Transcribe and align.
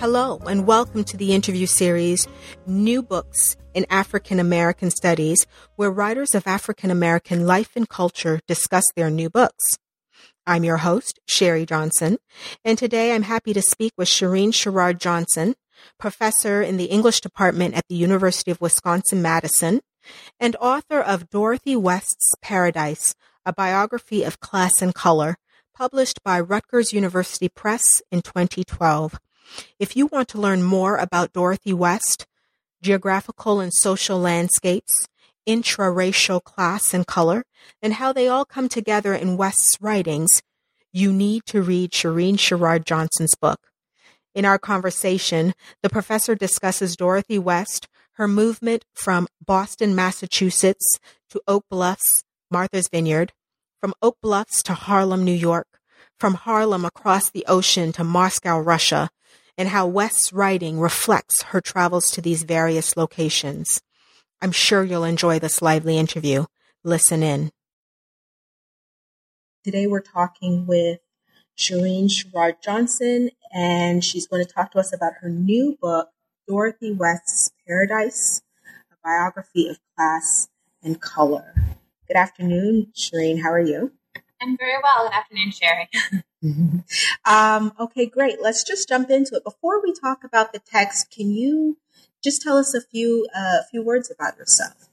Hello, 0.00 0.38
and 0.48 0.66
welcome 0.66 1.04
to 1.04 1.18
the 1.18 1.34
interview 1.34 1.66
series 1.66 2.26
New 2.66 3.02
Books 3.02 3.58
in 3.74 3.84
African 3.90 4.40
American 4.40 4.90
Studies, 4.90 5.46
where 5.76 5.90
writers 5.90 6.34
of 6.34 6.46
African 6.46 6.90
American 6.90 7.46
life 7.46 7.72
and 7.76 7.86
culture 7.86 8.40
discuss 8.48 8.84
their 8.96 9.10
new 9.10 9.28
books. 9.28 9.62
I'm 10.46 10.64
your 10.64 10.78
host, 10.78 11.20
Sherry 11.26 11.66
Johnson, 11.66 12.16
and 12.64 12.78
today 12.78 13.12
I'm 13.12 13.24
happy 13.24 13.52
to 13.52 13.60
speak 13.60 13.92
with 13.98 14.08
Cherene 14.08 14.54
Sherrard 14.54 14.98
Johnson, 14.98 15.54
professor 15.98 16.62
in 16.62 16.78
the 16.78 16.86
English 16.86 17.20
department 17.20 17.74
at 17.74 17.86
the 17.88 17.94
University 17.94 18.50
of 18.50 18.58
Wisconsin 18.62 19.20
Madison, 19.20 19.82
and 20.40 20.56
author 20.62 21.00
of 21.00 21.28
Dorothy 21.28 21.76
West's 21.76 22.32
Paradise, 22.40 23.14
a 23.44 23.52
biography 23.52 24.22
of 24.22 24.40
class 24.40 24.80
and 24.80 24.94
color, 24.94 25.36
published 25.74 26.22
by 26.24 26.40
Rutgers 26.40 26.94
University 26.94 27.50
Press 27.50 28.00
in 28.10 28.22
2012. 28.22 29.20
If 29.78 29.96
you 29.96 30.06
want 30.06 30.28
to 30.28 30.40
learn 30.40 30.62
more 30.62 30.96
about 30.96 31.32
Dorothy 31.32 31.72
West, 31.72 32.26
geographical 32.82 33.60
and 33.60 33.72
social 33.72 34.18
landscapes, 34.18 34.92
intraracial 35.46 36.42
class 36.42 36.94
and 36.94 37.06
color, 37.06 37.44
and 37.82 37.94
how 37.94 38.12
they 38.12 38.28
all 38.28 38.44
come 38.44 38.68
together 38.68 39.14
in 39.14 39.36
West's 39.36 39.76
writings, 39.80 40.42
you 40.92 41.12
need 41.12 41.44
to 41.46 41.62
read 41.62 41.90
Cherene 41.90 42.38
Sherrard 42.38 42.84
Johnson's 42.86 43.34
book. 43.34 43.68
In 44.34 44.44
our 44.44 44.58
conversation, 44.58 45.54
the 45.82 45.90
professor 45.90 46.34
discusses 46.34 46.96
Dorothy 46.96 47.38
West, 47.38 47.88
her 48.12 48.28
movement 48.28 48.84
from 48.94 49.26
Boston, 49.44 49.94
Massachusetts 49.94 50.98
to 51.30 51.40
Oak 51.48 51.64
Bluffs, 51.70 52.22
Martha's 52.50 52.88
Vineyard, 52.88 53.32
from 53.80 53.94
Oak 54.02 54.18
Bluffs 54.22 54.62
to 54.64 54.74
Harlem, 54.74 55.24
New 55.24 55.32
York, 55.32 55.66
from 56.18 56.34
Harlem 56.34 56.84
across 56.84 57.30
the 57.30 57.44
ocean 57.48 57.92
to 57.92 58.04
Moscow, 58.04 58.58
Russia, 58.58 59.10
and 59.60 59.68
how 59.68 59.86
West's 59.86 60.32
writing 60.32 60.80
reflects 60.80 61.42
her 61.42 61.60
travels 61.60 62.10
to 62.10 62.22
these 62.22 62.44
various 62.44 62.96
locations. 62.96 63.82
I'm 64.40 64.52
sure 64.52 64.82
you'll 64.82 65.04
enjoy 65.04 65.38
this 65.38 65.60
lively 65.60 65.98
interview. 65.98 66.46
Listen 66.82 67.22
in. 67.22 67.50
Today 69.62 69.86
we're 69.86 70.00
talking 70.00 70.66
with 70.66 71.00
Cherene 71.58 72.10
Sherrard 72.10 72.62
Johnson, 72.64 73.28
and 73.52 74.02
she's 74.02 74.26
going 74.26 74.42
to 74.42 74.50
talk 74.50 74.72
to 74.72 74.78
us 74.78 74.94
about 74.94 75.12
her 75.20 75.28
new 75.28 75.76
book, 75.78 76.08
Dorothy 76.48 76.92
West's 76.92 77.52
Paradise, 77.68 78.40
a 78.90 78.94
biography 79.04 79.68
of 79.68 79.78
class 79.94 80.48
and 80.82 81.02
color. 81.02 81.54
Good 82.08 82.16
afternoon, 82.16 82.94
Cherene. 82.96 83.42
How 83.42 83.50
are 83.50 83.60
you? 83.60 83.92
I'm 84.40 84.56
very 84.56 84.78
well. 84.82 85.06
Good 85.06 85.12
afternoon, 85.12 85.50
Sherry. 85.50 86.22
um, 87.26 87.72
okay, 87.78 88.06
great. 88.06 88.40
Let's 88.40 88.64
just 88.64 88.88
jump 88.88 89.10
into 89.10 89.36
it. 89.36 89.44
Before 89.44 89.82
we 89.82 89.92
talk 89.92 90.24
about 90.24 90.52
the 90.52 90.58
text, 90.58 91.10
can 91.10 91.30
you 91.30 91.78
just 92.22 92.42
tell 92.42 92.56
us 92.56 92.74
a 92.74 92.80
few 92.80 93.28
a 93.34 93.38
uh, 93.38 93.62
few 93.70 93.82
words 93.82 94.10
about 94.10 94.36
yourself? 94.36 94.88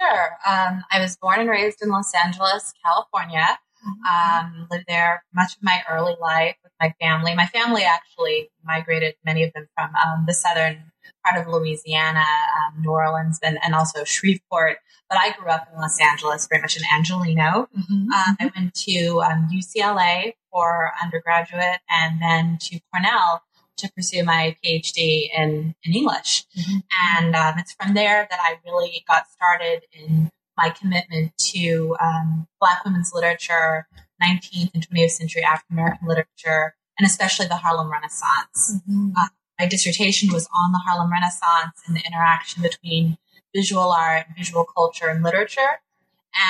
Sure. 0.00 0.30
Um, 0.46 0.84
I 0.90 1.00
was 1.00 1.16
born 1.16 1.40
and 1.40 1.48
raised 1.48 1.82
in 1.82 1.88
Los 1.88 2.12
Angeles, 2.14 2.74
California. 2.84 3.58
Mm-hmm. 3.86 4.56
Um, 4.56 4.68
lived 4.70 4.86
there 4.88 5.24
much 5.34 5.56
of 5.56 5.62
my 5.62 5.82
early 5.88 6.16
life 6.20 6.56
my 6.80 6.94
family. 7.00 7.34
My 7.34 7.46
family 7.46 7.82
actually 7.82 8.50
migrated, 8.64 9.14
many 9.24 9.42
of 9.42 9.52
them 9.52 9.68
from 9.76 9.90
um, 9.96 10.24
the 10.26 10.34
southern 10.34 10.92
part 11.24 11.40
of 11.40 11.52
Louisiana, 11.52 12.20
um, 12.20 12.82
New 12.82 12.90
Orleans, 12.90 13.38
and, 13.42 13.58
and 13.62 13.74
also 13.74 14.04
Shreveport. 14.04 14.78
But 15.08 15.18
I 15.18 15.32
grew 15.32 15.48
up 15.48 15.68
in 15.72 15.80
Los 15.80 16.00
Angeles, 16.00 16.48
very 16.48 16.60
much 16.60 16.76
an 16.76 16.82
Angeleno. 16.92 17.68
Mm-hmm. 17.68 18.10
Um, 18.10 18.36
I 18.40 18.50
went 18.56 18.74
to 18.74 19.22
um, 19.22 19.48
UCLA 19.52 20.32
for 20.50 20.92
undergraduate 21.02 21.80
and 21.90 22.20
then 22.20 22.58
to 22.62 22.80
Cornell 22.92 23.42
to 23.78 23.90
pursue 23.92 24.24
my 24.24 24.56
PhD 24.64 25.28
in, 25.36 25.74
in 25.84 25.94
English. 25.94 26.44
Mm-hmm. 26.58 26.78
And 27.14 27.36
um, 27.36 27.54
it's 27.58 27.72
from 27.72 27.94
there 27.94 28.26
that 28.30 28.40
I 28.40 28.58
really 28.64 29.04
got 29.06 29.30
started 29.30 29.82
in 29.92 30.30
my 30.56 30.70
commitment 30.70 31.32
to 31.38 31.96
um, 32.00 32.46
Black 32.60 32.84
women's 32.84 33.12
literature, 33.12 33.86
19th 34.22 34.70
and 34.74 34.88
20th 34.88 35.10
century 35.10 35.42
African 35.42 35.76
American 35.76 36.08
literature, 36.08 36.74
and 36.98 37.06
especially 37.06 37.46
the 37.46 37.56
Harlem 37.56 37.90
Renaissance. 37.90 38.80
Mm-hmm. 38.88 39.10
Uh, 39.16 39.26
my 39.58 39.66
dissertation 39.66 40.32
was 40.32 40.48
on 40.54 40.72
the 40.72 40.78
Harlem 40.78 41.10
Renaissance 41.10 41.82
and 41.86 41.96
the 41.96 42.02
interaction 42.06 42.62
between 42.62 43.18
visual 43.54 43.90
art, 43.90 44.26
visual 44.36 44.64
culture, 44.64 45.08
and 45.08 45.22
literature. 45.22 45.80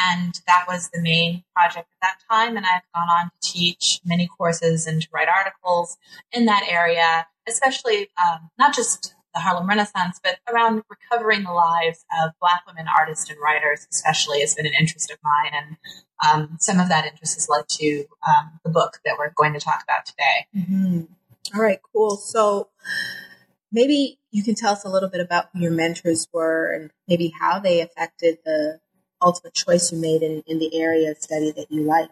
And 0.09 0.41
that 0.49 0.65
was 0.66 0.91
the 0.93 1.00
main 1.00 1.44
project 1.54 1.88
at 1.93 2.00
that 2.03 2.19
time. 2.28 2.56
And 2.56 2.66
I've 2.66 2.82
gone 2.93 3.09
on 3.09 3.31
to 3.31 3.53
teach 3.53 4.00
many 4.04 4.27
courses 4.27 4.87
and 4.87 5.03
to 5.03 5.09
write 5.12 5.28
articles 5.28 5.97
in 6.33 6.47
that 6.47 6.65
area, 6.69 7.28
especially 7.47 8.10
um, 8.21 8.50
not 8.59 8.75
just 8.75 9.15
the 9.36 9.41
Harlem 9.42 9.69
Renaissance, 9.69 10.19
but 10.24 10.38
around 10.50 10.82
recovering 10.88 11.44
the 11.44 11.52
lives 11.52 12.06
of 12.22 12.30
Black 12.41 12.62
women 12.66 12.86
artists 12.88 13.28
and 13.28 13.38
writers, 13.38 13.86
especially, 13.92 14.41
has 14.41 14.54
been 14.54 14.64
an 14.64 14.72
interest 14.80 15.10
of 15.10 15.19
mine. 15.22 15.52
And 15.52 15.76
um, 16.26 16.56
some 16.58 16.80
of 16.80 16.88
that 16.88 17.04
interest 17.04 17.34
has 17.34 17.47
led 17.50 17.69
to 17.69 18.06
um, 18.26 18.58
the 18.64 18.70
book 18.70 18.98
that 19.04 19.16
we're 19.19 19.32
going 19.36 19.52
to 19.52 19.60
talk 19.60 19.82
about 19.84 20.06
today. 20.06 20.47
Mm-hmm. 20.56 21.02
All 21.54 21.62
right, 21.62 21.78
cool. 21.92 22.16
So 22.16 22.70
maybe 23.70 24.19
you 24.30 24.42
can 24.42 24.54
tell 24.54 24.72
us 24.72 24.84
a 24.84 24.88
little 24.88 25.10
bit 25.10 25.20
about 25.20 25.50
who 25.53 25.60
your 25.60 25.70
mentors 25.70 26.26
were 26.32 26.72
and 26.72 26.91
maybe 27.06 27.34
how 27.38 27.58
they 27.58 27.82
affected 27.82 28.38
the 28.47 28.80
ultimate 29.20 29.53
choice 29.53 29.92
you 29.92 29.98
made 29.98 30.22
in, 30.22 30.42
in 30.47 30.58
the 30.58 30.80
area 30.80 31.10
of 31.10 31.18
study 31.18 31.53
that 31.53 31.70
you 31.70 31.82
like. 31.82 32.08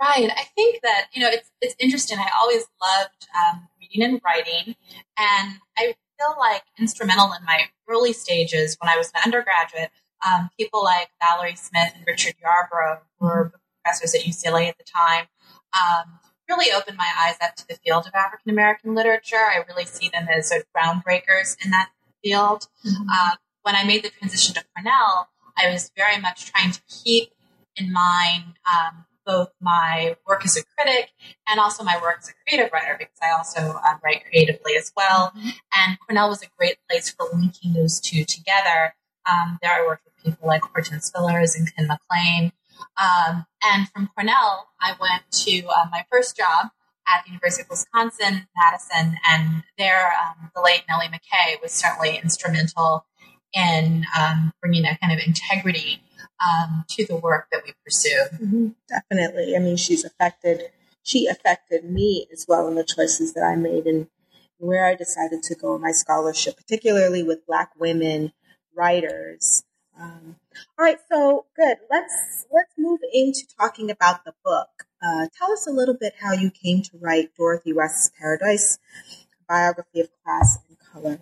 Right. 0.00 0.30
I 0.30 0.44
think 0.54 0.80
that, 0.82 1.06
you 1.12 1.22
know, 1.22 1.30
it's, 1.30 1.50
it's 1.62 1.74
interesting. 1.78 2.18
I 2.18 2.28
always 2.38 2.66
loved 2.80 3.28
um, 3.34 3.68
reading 3.80 4.02
and 4.02 4.20
writing. 4.24 4.74
And 5.18 5.54
I 5.76 5.94
feel 6.18 6.36
like 6.38 6.62
instrumental 6.78 7.32
in 7.32 7.44
my 7.44 7.62
early 7.88 8.12
stages 8.12 8.76
when 8.80 8.88
I 8.88 8.96
was 8.96 9.08
an 9.14 9.20
undergraduate, 9.24 9.90
um, 10.26 10.50
people 10.58 10.82
like 10.82 11.08
Valerie 11.22 11.54
Smith 11.56 11.92
and 11.94 12.04
Richard 12.06 12.34
Yarborough 12.42 13.02
were 13.20 13.46
mm-hmm. 13.46 13.56
professors 13.82 14.14
at 14.14 14.22
UCLA 14.22 14.68
at 14.68 14.78
the 14.78 14.84
time. 14.84 15.26
Um, 15.74 16.18
really 16.48 16.72
opened 16.72 16.96
my 16.96 17.10
eyes 17.18 17.36
up 17.42 17.54
to 17.56 17.68
the 17.68 17.76
field 17.76 18.06
of 18.06 18.14
African 18.14 18.50
American 18.50 18.94
literature. 18.94 19.36
I 19.36 19.62
really 19.68 19.84
see 19.84 20.08
them 20.08 20.26
as 20.28 20.48
sort 20.48 20.62
of 20.62 20.66
groundbreakers 20.74 21.56
in 21.64 21.70
that 21.70 21.90
field. 22.22 22.68
Mm-hmm. 22.86 23.08
Uh, 23.12 23.36
when 23.62 23.76
I 23.76 23.84
made 23.84 24.02
the 24.02 24.10
transition 24.10 24.54
to 24.54 24.64
Cornell, 24.74 25.28
I 25.56 25.70
was 25.70 25.90
very 25.96 26.18
much 26.18 26.50
trying 26.50 26.72
to 26.72 26.80
keep 26.88 27.32
in 27.76 27.92
mind 27.92 28.54
um, 28.66 29.04
both 29.28 29.50
my 29.60 30.16
work 30.26 30.44
as 30.44 30.56
a 30.56 30.62
critic 30.64 31.10
and 31.46 31.60
also 31.60 31.84
my 31.84 32.00
work 32.00 32.16
as 32.20 32.30
a 32.30 32.32
creative 32.42 32.72
writer 32.72 32.96
because 32.98 33.18
I 33.22 33.30
also 33.30 33.60
uh, 33.60 33.98
write 34.02 34.24
creatively 34.24 34.74
as 34.76 34.90
well. 34.96 35.32
And 35.76 35.98
Cornell 36.00 36.30
was 36.30 36.42
a 36.42 36.46
great 36.56 36.78
place 36.88 37.10
for 37.10 37.26
linking 37.32 37.74
those 37.74 38.00
two 38.00 38.24
together. 38.24 38.94
Um, 39.30 39.58
there 39.60 39.70
I 39.70 39.86
worked 39.86 40.06
with 40.06 40.24
people 40.24 40.48
like 40.48 40.62
Hortense 40.62 41.12
Spillers 41.12 41.56
and 41.56 41.68
Ken 41.76 41.86
McClane. 41.86 42.52
Um, 42.96 43.44
and 43.62 43.88
from 43.90 44.08
Cornell, 44.14 44.68
I 44.80 44.94
went 44.98 45.30
to 45.30 45.66
uh, 45.66 45.86
my 45.92 46.06
first 46.10 46.36
job 46.36 46.68
at 47.06 47.24
the 47.24 47.30
University 47.30 47.62
of 47.62 47.70
Wisconsin 47.70 48.46
Madison, 48.56 49.16
and 49.28 49.62
there, 49.78 50.12
um, 50.12 50.50
the 50.54 50.60
late 50.60 50.82
Nellie 50.88 51.06
McKay 51.06 51.60
was 51.62 51.72
certainly 51.72 52.16
instrumental 52.22 53.06
in 53.54 54.04
um, 54.18 54.52
bringing 54.60 54.84
a 54.84 54.96
kind 54.98 55.12
of 55.12 55.26
integrity 55.26 56.02
um, 56.40 56.84
to 56.88 57.06
the 57.06 57.16
work 57.16 57.48
that 57.52 57.62
we 57.64 57.72
pursue. 57.84 58.24
Mm-hmm. 58.34 58.68
Definitely. 58.88 59.56
I 59.56 59.58
mean, 59.58 59.76
she's 59.76 60.04
affected. 60.04 60.62
She 61.02 61.26
affected 61.26 61.84
me 61.84 62.26
as 62.32 62.46
well 62.48 62.68
in 62.68 62.74
the 62.74 62.84
choices 62.84 63.34
that 63.34 63.44
I 63.44 63.56
made 63.56 63.86
and 63.86 64.08
where 64.58 64.84
I 64.84 64.94
decided 64.94 65.42
to 65.44 65.54
go 65.54 65.76
in 65.76 65.82
my 65.82 65.92
scholarship, 65.92 66.56
particularly 66.56 67.22
with 67.22 67.46
Black 67.46 67.70
women 67.78 68.32
writers. 68.74 69.64
Um, 69.98 70.36
all 70.78 70.84
right, 70.84 70.98
so 71.10 71.46
good. 71.56 71.78
Let's 71.90 72.46
let's 72.52 72.72
move 72.76 73.00
into 73.12 73.46
talking 73.58 73.90
about 73.90 74.24
the 74.24 74.34
book. 74.44 74.68
Uh, 75.02 75.26
tell 75.36 75.52
us 75.52 75.66
a 75.66 75.72
little 75.72 75.96
bit 75.98 76.14
how 76.20 76.32
you 76.32 76.50
came 76.50 76.82
to 76.82 76.98
write 77.00 77.30
Dorothy 77.36 77.72
West's 77.72 78.10
Paradise, 78.18 78.78
biography 79.48 80.00
of 80.00 80.08
class 80.24 80.58
and 80.68 80.78
color. 80.78 81.20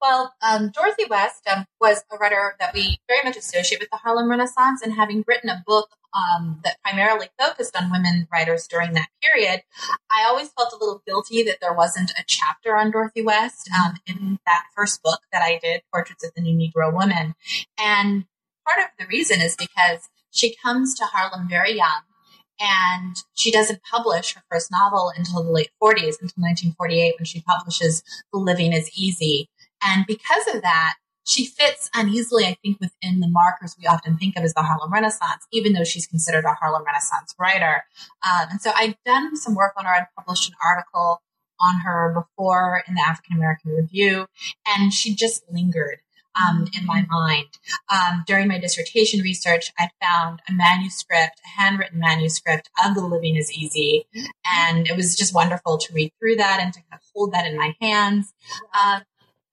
Well, 0.00 0.34
um, 0.42 0.70
Dorothy 0.70 1.04
West 1.08 1.42
um, 1.54 1.64
was 1.80 2.02
a 2.12 2.16
writer 2.16 2.54
that 2.60 2.74
we 2.74 2.98
very 3.08 3.22
much 3.24 3.36
associate 3.36 3.80
with 3.80 3.90
the 3.90 3.98
Harlem 3.98 4.30
Renaissance, 4.30 4.82
and 4.82 4.94
having 4.94 5.24
written 5.26 5.50
a 5.50 5.62
book 5.66 5.88
um, 6.14 6.60
that 6.64 6.76
primarily 6.82 7.28
focused 7.38 7.76
on 7.76 7.90
women 7.90 8.26
writers 8.32 8.66
during 8.66 8.94
that 8.94 9.08
period, 9.22 9.62
I 10.10 10.24
always 10.26 10.50
felt 10.50 10.72
a 10.72 10.76
little 10.76 11.02
guilty 11.06 11.42
that 11.44 11.58
there 11.60 11.74
wasn't 11.74 12.10
a 12.12 12.24
chapter 12.26 12.76
on 12.76 12.90
Dorothy 12.90 13.22
West 13.22 13.68
um, 13.78 13.94
in 14.06 14.38
that 14.46 14.64
first 14.74 15.02
book 15.02 15.20
that 15.32 15.42
I 15.42 15.58
did, 15.62 15.82
Portraits 15.92 16.24
of 16.24 16.32
the 16.34 16.42
New 16.42 16.56
Negro 16.56 16.92
Woman. 16.92 17.34
And 17.78 18.24
part 18.66 18.80
of 18.80 18.86
the 18.98 19.06
reason 19.06 19.40
is 19.40 19.56
because 19.56 20.08
she 20.30 20.56
comes 20.62 20.94
to 20.96 21.04
Harlem 21.04 21.48
very 21.48 21.76
young 21.76 22.02
and 22.58 23.16
she 23.34 23.50
doesn't 23.50 23.82
publish 23.82 24.34
her 24.34 24.42
first 24.50 24.70
novel 24.70 25.12
until 25.16 25.42
the 25.42 25.50
late 25.50 25.70
40s, 25.82 26.16
until 26.20 26.40
1948, 26.40 27.14
when 27.18 27.24
she 27.24 27.42
publishes 27.42 28.02
The 28.32 28.38
Living 28.38 28.72
is 28.72 28.90
Easy. 28.96 29.48
And 29.82 30.06
because 30.06 30.46
of 30.54 30.62
that, 30.62 30.94
she 31.26 31.44
fits 31.44 31.90
uneasily, 31.92 32.44
I 32.46 32.56
think, 32.62 32.78
within 32.80 33.18
the 33.18 33.28
markers 33.28 33.74
we 33.78 33.86
often 33.86 34.16
think 34.16 34.36
of 34.36 34.44
as 34.44 34.54
the 34.54 34.62
Harlem 34.62 34.92
Renaissance, 34.92 35.44
even 35.52 35.72
though 35.72 35.84
she's 35.84 36.06
considered 36.06 36.44
a 36.44 36.54
Harlem 36.54 36.84
Renaissance 36.84 37.34
writer. 37.38 37.84
Um, 38.24 38.46
and 38.52 38.60
so 38.60 38.70
I'd 38.76 38.96
done 39.04 39.36
some 39.36 39.56
work 39.56 39.72
on 39.76 39.86
her. 39.86 39.90
I'd 39.90 40.06
published 40.16 40.48
an 40.48 40.54
article 40.64 41.20
on 41.60 41.80
her 41.80 42.12
before 42.14 42.84
in 42.86 42.94
the 42.94 43.02
African 43.02 43.36
American 43.36 43.72
Review, 43.72 44.26
and 44.66 44.92
she 44.92 45.14
just 45.14 45.42
lingered. 45.50 45.98
Um, 46.38 46.66
in 46.78 46.84
my 46.84 47.02
mind. 47.08 47.46
Um, 47.90 48.22
during 48.26 48.46
my 48.46 48.58
dissertation 48.58 49.20
research, 49.20 49.72
I 49.78 49.88
found 50.02 50.42
a 50.46 50.52
manuscript, 50.52 51.40
a 51.42 51.62
handwritten 51.62 51.98
manuscript 51.98 52.68
of 52.84 52.94
The 52.94 53.00
Living 53.00 53.36
is 53.36 53.50
Easy. 53.52 54.06
And 54.44 54.86
it 54.86 54.94
was 54.94 55.16
just 55.16 55.34
wonderful 55.34 55.78
to 55.78 55.94
read 55.94 56.12
through 56.20 56.36
that 56.36 56.60
and 56.60 56.74
to 56.74 56.80
kind 56.80 56.92
of 56.92 57.00
hold 57.14 57.32
that 57.32 57.46
in 57.46 57.56
my 57.56 57.74
hands. 57.80 58.34
Uh, 58.74 59.00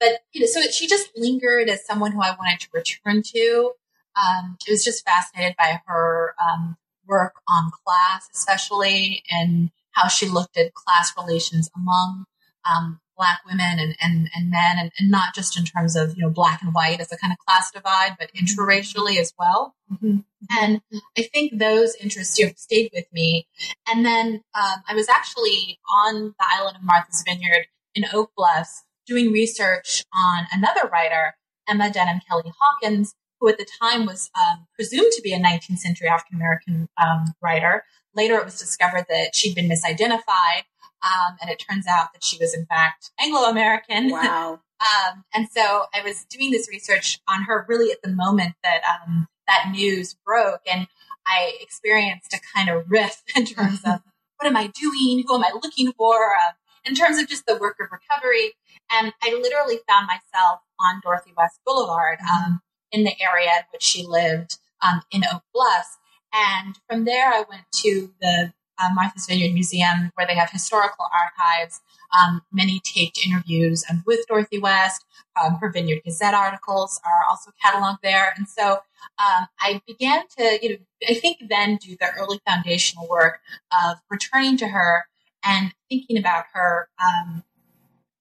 but 0.03 0.19
you 0.33 0.41
know, 0.41 0.47
so 0.47 0.61
she 0.69 0.87
just 0.87 1.09
lingered 1.15 1.69
as 1.69 1.85
someone 1.85 2.11
who 2.11 2.21
I 2.21 2.35
wanted 2.37 2.59
to 2.61 2.67
return 2.73 3.23
to. 3.33 3.71
Um, 4.15 4.57
I 4.67 4.71
was 4.71 4.83
just 4.83 5.05
fascinated 5.05 5.55
by 5.57 5.79
her 5.87 6.35
um, 6.41 6.77
work 7.07 7.35
on 7.47 7.71
class, 7.85 8.27
especially, 8.35 9.23
and 9.31 9.71
how 9.91 10.07
she 10.07 10.27
looked 10.27 10.57
at 10.57 10.73
class 10.73 11.13
relations 11.17 11.69
among 11.75 12.25
um, 12.69 12.99
black 13.17 13.39
women 13.45 13.79
and, 13.79 13.95
and, 14.01 14.29
and 14.35 14.49
men, 14.49 14.77
and, 14.77 14.91
and, 14.99 15.09
not 15.09 15.33
just 15.35 15.57
in 15.57 15.65
terms 15.65 15.95
of 15.95 16.15
you 16.15 16.23
know 16.23 16.29
black 16.29 16.61
and 16.61 16.73
white 16.73 16.99
as 16.99 17.11
a 17.11 17.17
kind 17.17 17.31
of 17.31 17.39
class 17.39 17.71
divide, 17.71 18.15
but 18.19 18.29
mm-hmm. 18.33 18.45
interracially 18.45 19.17
as 19.17 19.33
well. 19.39 19.75
Mm-hmm. 19.91 20.17
And 20.51 20.81
I 21.17 21.23
think 21.33 21.57
those 21.57 21.95
interests 21.95 22.37
you 22.37 22.47
know, 22.47 22.51
stayed 22.57 22.91
with 22.93 23.05
me. 23.13 23.47
And 23.87 24.05
then 24.05 24.43
um, 24.53 24.83
I 24.87 24.93
was 24.93 25.07
actually 25.07 25.79
on 25.89 26.35
the 26.37 26.45
island 26.57 26.75
of 26.75 26.83
Martha's 26.83 27.23
Vineyard 27.25 27.67
in 27.95 28.05
Oak 28.13 28.31
Bluffs 28.35 28.83
doing 29.05 29.31
research 29.31 30.03
on 30.13 30.45
another 30.51 30.89
writer, 30.91 31.35
Emma 31.67 31.91
Dunham 31.91 32.21
Kelley 32.27 32.51
Hawkins, 32.59 33.15
who 33.39 33.49
at 33.49 33.57
the 33.57 33.67
time 33.81 34.05
was 34.05 34.29
um, 34.35 34.67
presumed 34.75 35.11
to 35.11 35.21
be 35.21 35.33
a 35.33 35.39
19th 35.39 35.79
century 35.79 36.07
African 36.07 36.37
American 36.37 36.87
um, 37.01 37.33
writer. 37.41 37.83
Later, 38.15 38.35
it 38.35 38.45
was 38.45 38.57
discovered 38.57 39.05
that 39.09 39.31
she'd 39.35 39.55
been 39.55 39.69
misidentified, 39.69 40.63
um, 41.03 41.35
and 41.41 41.49
it 41.49 41.59
turns 41.59 41.85
out 41.87 42.13
that 42.13 42.23
she 42.23 42.37
was 42.37 42.53
in 42.53 42.65
fact 42.65 43.11
Anglo 43.19 43.43
American. 43.43 44.09
Wow. 44.09 44.59
Um, 44.83 45.23
and 45.33 45.47
so 45.49 45.85
I 45.93 46.01
was 46.03 46.25
doing 46.25 46.51
this 46.51 46.67
research 46.69 47.21
on 47.29 47.43
her 47.43 47.65
really 47.69 47.93
at 47.93 48.01
the 48.01 48.09
moment 48.09 48.55
that 48.65 48.81
um, 48.83 49.29
that 49.47 49.69
news 49.71 50.13
broke, 50.25 50.59
and 50.69 50.87
I 51.25 51.53
experienced 51.61 52.33
a 52.33 52.41
kind 52.53 52.67
of 52.67 52.83
riff 52.89 53.23
in 53.35 53.45
terms 53.45 53.79
of 53.85 54.01
what 54.37 54.47
am 54.47 54.57
I 54.57 54.67
doing? 54.67 55.23
Who 55.25 55.35
am 55.35 55.43
I 55.45 55.51
looking 55.53 55.93
for? 55.93 56.35
Uh, 56.35 56.51
in 56.85 56.95
terms 56.95 57.17
of 57.17 57.27
just 57.27 57.45
the 57.45 57.55
work 57.55 57.77
of 57.79 57.87
recovery. 57.91 58.53
And 58.91 59.13
I 59.23 59.33
literally 59.33 59.79
found 59.87 60.07
myself 60.07 60.59
on 60.79 61.01
Dorothy 61.03 61.33
West 61.37 61.59
Boulevard 61.65 62.19
um, 62.21 62.61
in 62.91 63.03
the 63.03 63.13
area 63.21 63.51
in 63.57 63.63
which 63.71 63.83
she 63.83 64.05
lived 64.05 64.57
um, 64.81 65.01
in 65.11 65.23
Oak 65.31 65.43
Bluffs. 65.53 65.97
And 66.33 66.77
from 66.87 67.05
there, 67.05 67.29
I 67.29 67.43
went 67.49 67.63
to 67.81 68.11
the 68.21 68.53
uh, 68.79 68.89
Martha's 68.93 69.27
Vineyard 69.27 69.53
Museum, 69.53 70.11
where 70.15 70.25
they 70.27 70.35
have 70.35 70.49
historical 70.49 71.07
archives. 71.13 71.81
Um, 72.17 72.41
many 72.51 72.79
taped 72.83 73.19
interviews 73.25 73.83
um, 73.89 74.03
with 74.05 74.25
Dorothy 74.27 74.59
West. 74.59 75.03
Um, 75.41 75.55
her 75.55 75.71
Vineyard 75.71 76.01
Gazette 76.05 76.35
articles 76.35 77.01
are 77.03 77.23
also 77.27 77.51
cataloged 77.63 78.01
there. 78.03 78.33
And 78.37 78.47
so 78.47 78.81
um, 79.17 79.47
I 79.59 79.81
began 79.87 80.23
to, 80.37 80.59
you 80.61 80.69
know, 80.69 80.75
I 81.09 81.15
think 81.15 81.37
then 81.49 81.77
do 81.77 81.95
the 81.99 82.09
early 82.17 82.39
foundational 82.47 83.07
work 83.07 83.39
of 83.71 83.97
returning 84.09 84.57
to 84.57 84.67
her 84.67 85.05
and 85.43 85.73
thinking 85.89 86.17
about 86.17 86.45
her, 86.53 86.87
um, 87.03 87.43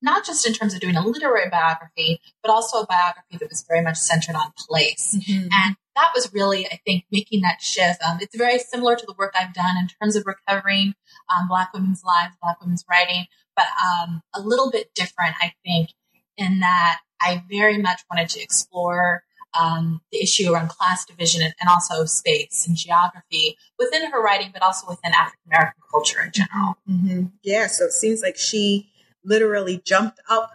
not 0.02 0.26
just 0.26 0.46
in 0.46 0.52
terms 0.52 0.74
of 0.74 0.80
doing 0.80 0.96
a 0.96 1.06
literary 1.06 1.48
biography, 1.48 2.20
but 2.42 2.50
also 2.50 2.80
a 2.80 2.86
biography 2.86 3.38
that 3.38 3.48
was 3.48 3.64
very 3.66 3.82
much 3.82 3.96
centered 3.96 4.34
on 4.34 4.52
place. 4.58 5.16
Mm-hmm. 5.18 5.48
And 5.52 5.76
that 5.96 6.10
was 6.14 6.32
really, 6.32 6.66
I 6.66 6.80
think, 6.84 7.04
making 7.12 7.42
that 7.42 7.60
shift. 7.60 8.02
Um, 8.02 8.18
it's 8.20 8.36
very 8.36 8.58
similar 8.58 8.96
to 8.96 9.06
the 9.06 9.14
work 9.16 9.34
I've 9.38 9.54
done 9.54 9.76
in 9.78 9.88
terms 9.88 10.16
of 10.16 10.24
recovering 10.26 10.94
um, 11.30 11.48
Black 11.48 11.72
women's 11.72 12.02
lives, 12.04 12.34
Black 12.42 12.60
women's 12.60 12.84
writing, 12.90 13.26
but 13.54 13.66
um, 13.82 14.22
a 14.34 14.40
little 14.40 14.70
bit 14.70 14.94
different, 14.94 15.34
I 15.40 15.52
think, 15.64 15.90
in 16.36 16.60
that 16.60 17.00
I 17.20 17.44
very 17.48 17.78
much 17.78 18.02
wanted 18.10 18.28
to 18.30 18.42
explore 18.42 19.22
um, 19.58 20.00
the 20.10 20.22
issue 20.22 20.52
around 20.52 20.70
class 20.70 21.04
division 21.04 21.42
and, 21.42 21.54
and, 21.60 21.68
also 21.68 22.06
space 22.06 22.66
and 22.66 22.74
geography 22.74 23.58
within 23.78 24.10
her 24.10 24.22
writing, 24.22 24.50
but 24.50 24.62
also 24.62 24.86
within 24.88 25.12
African 25.12 25.42
American 25.46 25.82
culture 25.90 26.22
in 26.22 26.32
general. 26.32 26.78
Mm-hmm. 26.88 27.24
Yeah, 27.42 27.66
so 27.66 27.84
it 27.84 27.92
seems 27.92 28.22
like 28.22 28.38
she 28.38 28.90
literally 29.24 29.80
jumped 29.84 30.20
up 30.28 30.52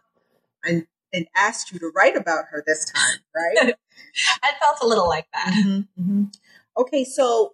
and 0.63 0.87
and 1.13 1.27
asked 1.35 1.71
you 1.71 1.79
to 1.79 1.91
write 1.95 2.17
about 2.17 2.45
her 2.51 2.63
this 2.67 2.91
time, 2.91 3.19
right? 3.35 3.73
I 4.43 4.51
felt 4.59 4.77
a 4.81 4.87
little 4.87 5.07
like 5.07 5.27
that. 5.33 5.53
Mm-hmm. 5.53 6.01
Mm-hmm. 6.01 6.23
Okay, 6.77 7.03
so 7.05 7.53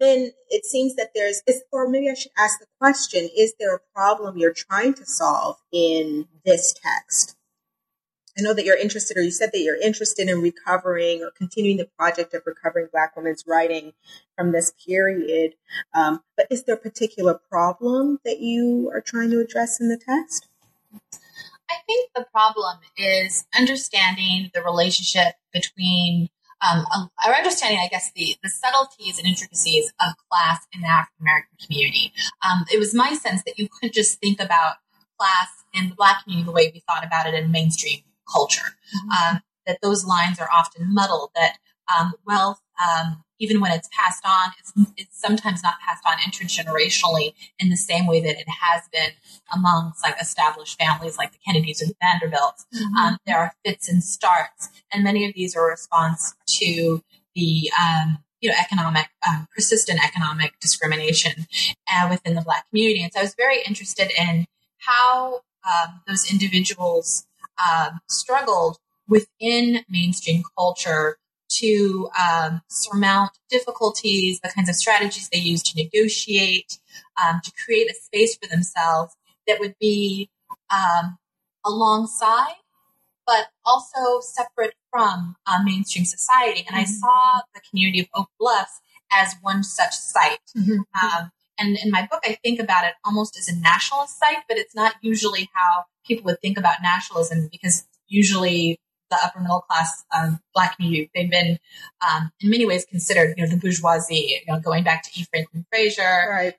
then 0.00 0.32
it 0.48 0.64
seems 0.64 0.96
that 0.96 1.10
there's, 1.14 1.42
or 1.72 1.88
maybe 1.88 2.10
I 2.10 2.14
should 2.14 2.32
ask 2.38 2.58
the 2.58 2.66
question: 2.80 3.28
Is 3.36 3.54
there 3.60 3.74
a 3.74 3.80
problem 3.94 4.38
you're 4.38 4.52
trying 4.52 4.94
to 4.94 5.06
solve 5.06 5.58
in 5.72 6.26
this 6.44 6.74
text? 6.74 7.36
I 8.40 8.42
know 8.42 8.54
that 8.54 8.64
you're 8.64 8.76
interested, 8.76 9.18
or 9.18 9.22
you 9.22 9.30
said 9.30 9.50
that 9.52 9.60
you're 9.60 9.80
interested 9.80 10.28
in 10.28 10.40
recovering 10.40 11.22
or 11.22 11.30
continuing 11.30 11.76
the 11.76 11.90
project 11.98 12.32
of 12.32 12.42
recovering 12.46 12.88
Black 12.90 13.14
women's 13.14 13.44
writing 13.46 13.92
from 14.36 14.52
this 14.52 14.72
period. 14.86 15.56
Um, 15.92 16.22
but 16.38 16.46
is 16.50 16.64
there 16.64 16.76
a 16.76 16.78
particular 16.78 17.34
problem 17.50 18.18
that 18.24 18.40
you 18.40 18.90
are 18.94 19.02
trying 19.02 19.30
to 19.32 19.40
address 19.40 19.78
in 19.78 19.88
the 19.88 19.98
text? 19.98 20.48
I 21.70 21.74
think 21.86 22.10
the 22.16 22.24
problem 22.32 22.78
is 22.96 23.44
understanding 23.56 24.50
the 24.54 24.62
relationship 24.62 25.34
between, 25.52 26.30
um, 26.66 26.86
or 27.26 27.34
understanding, 27.34 27.78
I 27.78 27.88
guess, 27.88 28.10
the, 28.16 28.36
the 28.42 28.48
subtleties 28.48 29.18
and 29.18 29.26
intricacies 29.26 29.92
of 30.00 30.14
class 30.30 30.66
in 30.72 30.80
the 30.80 30.88
African 30.88 31.20
American 31.20 31.56
community. 31.64 32.12
Um, 32.42 32.64
it 32.72 32.78
was 32.78 32.94
my 32.94 33.12
sense 33.12 33.42
that 33.44 33.58
you 33.58 33.68
couldn't 33.68 33.94
just 33.94 34.18
think 34.18 34.40
about 34.40 34.76
class 35.18 35.48
in 35.74 35.90
the 35.90 35.94
Black 35.94 36.24
community 36.24 36.46
the 36.46 36.52
way 36.52 36.70
we 36.72 36.82
thought 36.88 37.04
about 37.04 37.26
it 37.26 37.34
in 37.34 37.50
mainstream 37.50 38.00
culture. 38.30 38.76
Mm-hmm. 38.94 39.36
Um, 39.36 39.42
that 39.66 39.78
those 39.82 40.04
lines 40.04 40.40
are 40.40 40.48
often 40.50 40.92
muddled. 40.92 41.30
That 41.34 41.58
um, 41.94 42.12
wealth, 42.26 42.60
um, 42.80 43.24
even 43.38 43.60
when 43.60 43.72
it's 43.72 43.88
passed 43.92 44.24
on, 44.26 44.50
it's, 44.58 44.72
it's, 44.96 45.20
sometimes 45.20 45.62
not 45.62 45.74
passed 45.86 46.04
on 46.06 46.16
intergenerationally 46.18 47.34
in 47.58 47.68
the 47.68 47.76
same 47.76 48.06
way 48.06 48.20
that 48.20 48.38
it 48.38 48.46
has 48.48 48.82
been 48.92 49.10
amongst 49.54 50.02
like 50.02 50.16
established 50.20 50.78
families 50.78 51.18
like 51.18 51.32
the 51.32 51.38
Kennedys 51.44 51.82
and 51.82 51.90
the 51.90 51.96
Vanderbilts. 52.00 52.66
Mm-hmm. 52.74 52.96
Um, 52.96 53.18
there 53.26 53.38
are 53.38 53.52
fits 53.64 53.88
and 53.88 54.02
starts, 54.02 54.68
and 54.92 55.04
many 55.04 55.26
of 55.26 55.34
these 55.34 55.56
are 55.56 55.66
a 55.66 55.70
response 55.70 56.34
to 56.60 57.02
the 57.34 57.70
um, 57.78 58.18
you 58.40 58.48
know, 58.48 58.56
economic, 58.58 59.08
um, 59.28 59.46
persistent 59.54 60.00
economic 60.02 60.58
discrimination 60.60 61.46
uh, 61.92 62.08
within 62.10 62.34
the 62.34 62.40
Black 62.40 62.68
community. 62.70 63.02
And 63.02 63.12
so 63.12 63.20
I 63.20 63.22
was 63.22 63.34
very 63.34 63.60
interested 63.62 64.10
in 64.18 64.46
how 64.78 65.42
um, 65.66 66.00
those 66.06 66.30
individuals 66.30 67.26
um, 67.64 68.00
struggled 68.08 68.78
within 69.08 69.84
mainstream 69.88 70.42
culture 70.56 71.18
to 71.50 72.08
um, 72.18 72.62
surmount 72.68 73.32
difficulties, 73.50 74.40
the 74.40 74.48
kinds 74.48 74.68
of 74.68 74.76
strategies 74.76 75.28
they 75.30 75.38
use 75.38 75.62
to 75.64 75.82
negotiate, 75.82 76.78
um, 77.20 77.40
to 77.44 77.52
create 77.64 77.90
a 77.90 77.94
space 77.94 78.36
for 78.36 78.48
themselves 78.48 79.14
that 79.46 79.58
would 79.58 79.74
be 79.80 80.30
um, 80.70 81.18
alongside, 81.64 82.54
but 83.26 83.48
also 83.64 84.20
separate 84.20 84.74
from 84.90 85.36
uh, 85.46 85.58
mainstream 85.64 86.04
society. 86.04 86.64
And 86.68 86.76
mm-hmm. 86.76 86.78
I 86.78 86.84
saw 86.84 87.40
the 87.52 87.60
community 87.68 88.00
of 88.00 88.06
Oak 88.14 88.28
Bluffs 88.38 88.80
as 89.10 89.34
one 89.42 89.64
such 89.64 89.94
site. 89.94 90.38
Mm-hmm. 90.56 90.80
Um, 91.02 91.32
and 91.58 91.76
in 91.76 91.90
my 91.90 92.06
book, 92.10 92.20
I 92.24 92.38
think 92.42 92.60
about 92.60 92.84
it 92.84 92.94
almost 93.04 93.36
as 93.36 93.48
a 93.48 93.56
nationalist 93.56 94.18
site, 94.18 94.44
but 94.48 94.56
it's 94.56 94.74
not 94.74 94.94
usually 95.02 95.50
how 95.52 95.84
people 96.06 96.24
would 96.24 96.40
think 96.40 96.58
about 96.58 96.76
nationalism 96.82 97.48
because 97.50 97.86
usually 98.08 98.78
the 99.10 99.18
upper 99.24 99.40
middle 99.40 99.60
class 99.62 100.04
um, 100.16 100.40
black 100.54 100.76
community, 100.76 101.10
they've 101.14 101.30
been 101.30 101.58
um, 102.08 102.30
in 102.40 102.50
many 102.50 102.64
ways 102.64 102.84
considered, 102.88 103.34
you 103.36 103.44
know, 103.44 103.50
the 103.50 103.56
bourgeoisie, 103.56 104.40
you 104.46 104.52
know, 104.52 104.60
going 104.60 104.84
back 104.84 105.02
to 105.02 105.10
E. 105.20 105.26
Franklin 105.30 105.66
Frazier. 105.70 106.28
Right. 106.30 106.54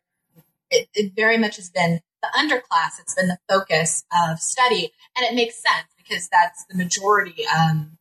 It, 0.70 0.88
it 0.94 1.14
very 1.16 1.38
much 1.38 1.56
has 1.58 1.70
been 1.70 2.02
the 2.22 2.30
underclass. 2.38 3.00
It's 3.00 3.16
been 3.16 3.28
the 3.28 3.40
focus 3.50 4.04
of 4.14 4.40
study. 4.40 4.92
And 5.16 5.26
it 5.26 5.34
makes 5.34 5.56
sense 5.56 5.88
because 5.98 6.30
that's 6.30 6.66
the 6.66 6.76
majority 6.76 7.46
um, 7.48 7.98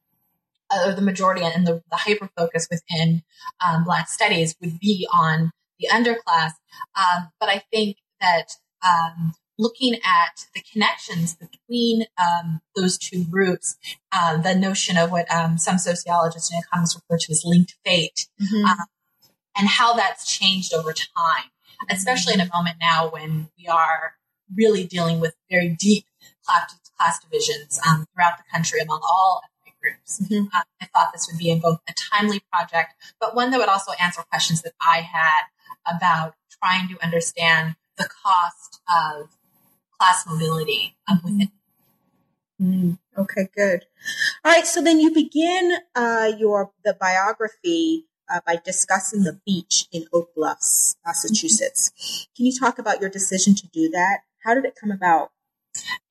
uh, 0.71 0.95
the 0.95 1.03
majority 1.03 1.43
and 1.43 1.67
the, 1.67 1.83
the 1.91 1.97
hyper 1.97 2.31
focus 2.37 2.69
within 2.71 3.23
um, 3.67 3.85
Black 3.85 4.09
studies 4.09 4.55
would 4.61 4.79
be 4.79 5.07
on 5.13 5.51
the 5.81 5.89
underclass. 5.89 6.53
Um, 6.95 7.31
but 7.41 7.49
I 7.49 7.63
think 7.73 7.97
that 8.21 8.53
um, 8.87 9.33
looking 9.61 9.95
at 9.97 10.47
the 10.55 10.63
connections 10.73 11.37
between 11.37 12.07
um, 12.19 12.63
those 12.75 12.97
two 12.97 13.25
groups, 13.25 13.77
uh, 14.11 14.39
the 14.39 14.55
notion 14.55 14.97
of 14.97 15.13
what 15.13 15.31
um, 15.31 15.59
some 15.59 15.77
sociologists 15.77 16.51
and 16.51 16.63
economists 16.65 16.97
refer 16.97 17.19
to 17.19 17.31
as 17.31 17.43
linked 17.45 17.77
fate, 17.85 18.27
mm-hmm. 18.41 18.65
uh, 18.65 18.85
and 19.57 19.69
how 19.69 19.93
that's 19.93 20.37
changed 20.37 20.73
over 20.73 20.93
time, 20.93 21.51
especially 21.91 22.33
in 22.33 22.41
a 22.41 22.49
moment 22.53 22.77
now 22.81 23.09
when 23.11 23.51
we 23.59 23.69
are 23.69 24.15
really 24.57 24.85
dealing 24.85 25.21
with 25.21 25.35
very 25.51 25.69
deep 25.69 26.07
class, 26.45 26.75
class 26.99 27.21
divisions 27.21 27.79
um, 27.87 28.07
throughout 28.15 28.39
the 28.39 28.45
country 28.51 28.81
among 28.81 29.01
all 29.03 29.43
ethnic 29.45 29.79
groups. 29.81 30.23
Mm-hmm. 30.23 30.57
Uh, 30.57 30.63
I 30.81 30.87
thought 30.87 31.13
this 31.13 31.29
would 31.31 31.39
be 31.39 31.55
both 31.61 31.81
a 31.87 31.93
timely 31.93 32.41
project, 32.51 32.95
but 33.21 33.35
one 33.35 33.51
that 33.51 33.59
would 33.59 33.69
also 33.69 33.93
answer 34.03 34.23
questions 34.23 34.63
that 34.63 34.73
I 34.81 35.03
had 35.03 35.43
about 35.87 36.35
trying 36.63 36.89
to 36.89 37.05
understand 37.05 37.77
the 37.99 38.09
cost 38.25 38.81
of 38.89 39.29
class 40.01 40.25
mobility 40.27 40.97
um, 41.09 41.21
within. 41.23 41.51
Mm, 42.61 42.99
okay, 43.17 43.49
good. 43.55 43.85
All 44.45 44.53
right, 44.53 44.67
so 44.67 44.83
then 44.83 44.99
you 44.99 45.13
begin 45.13 45.77
uh, 45.95 46.33
your 46.39 46.73
the 46.85 46.97
biography 46.99 48.07
uh, 48.31 48.41
by 48.47 48.59
discussing 48.65 49.25
the 49.25 49.41
beach 49.45 49.87
in 49.93 50.07
Oak 50.13 50.35
Bluffs, 50.35 50.97
Massachusetts. 51.05 51.91
Mm-hmm. 51.91 52.23
Can 52.37 52.47
you 52.47 52.53
talk 52.59 52.79
about 52.79 53.01
your 53.01 53.11
decision 53.11 53.55
to 53.57 53.67
do 53.69 53.91
that? 53.91 54.21
How 54.45 54.55
did 54.55 54.65
it 54.65 54.75
come 54.81 54.91
about? 54.91 55.33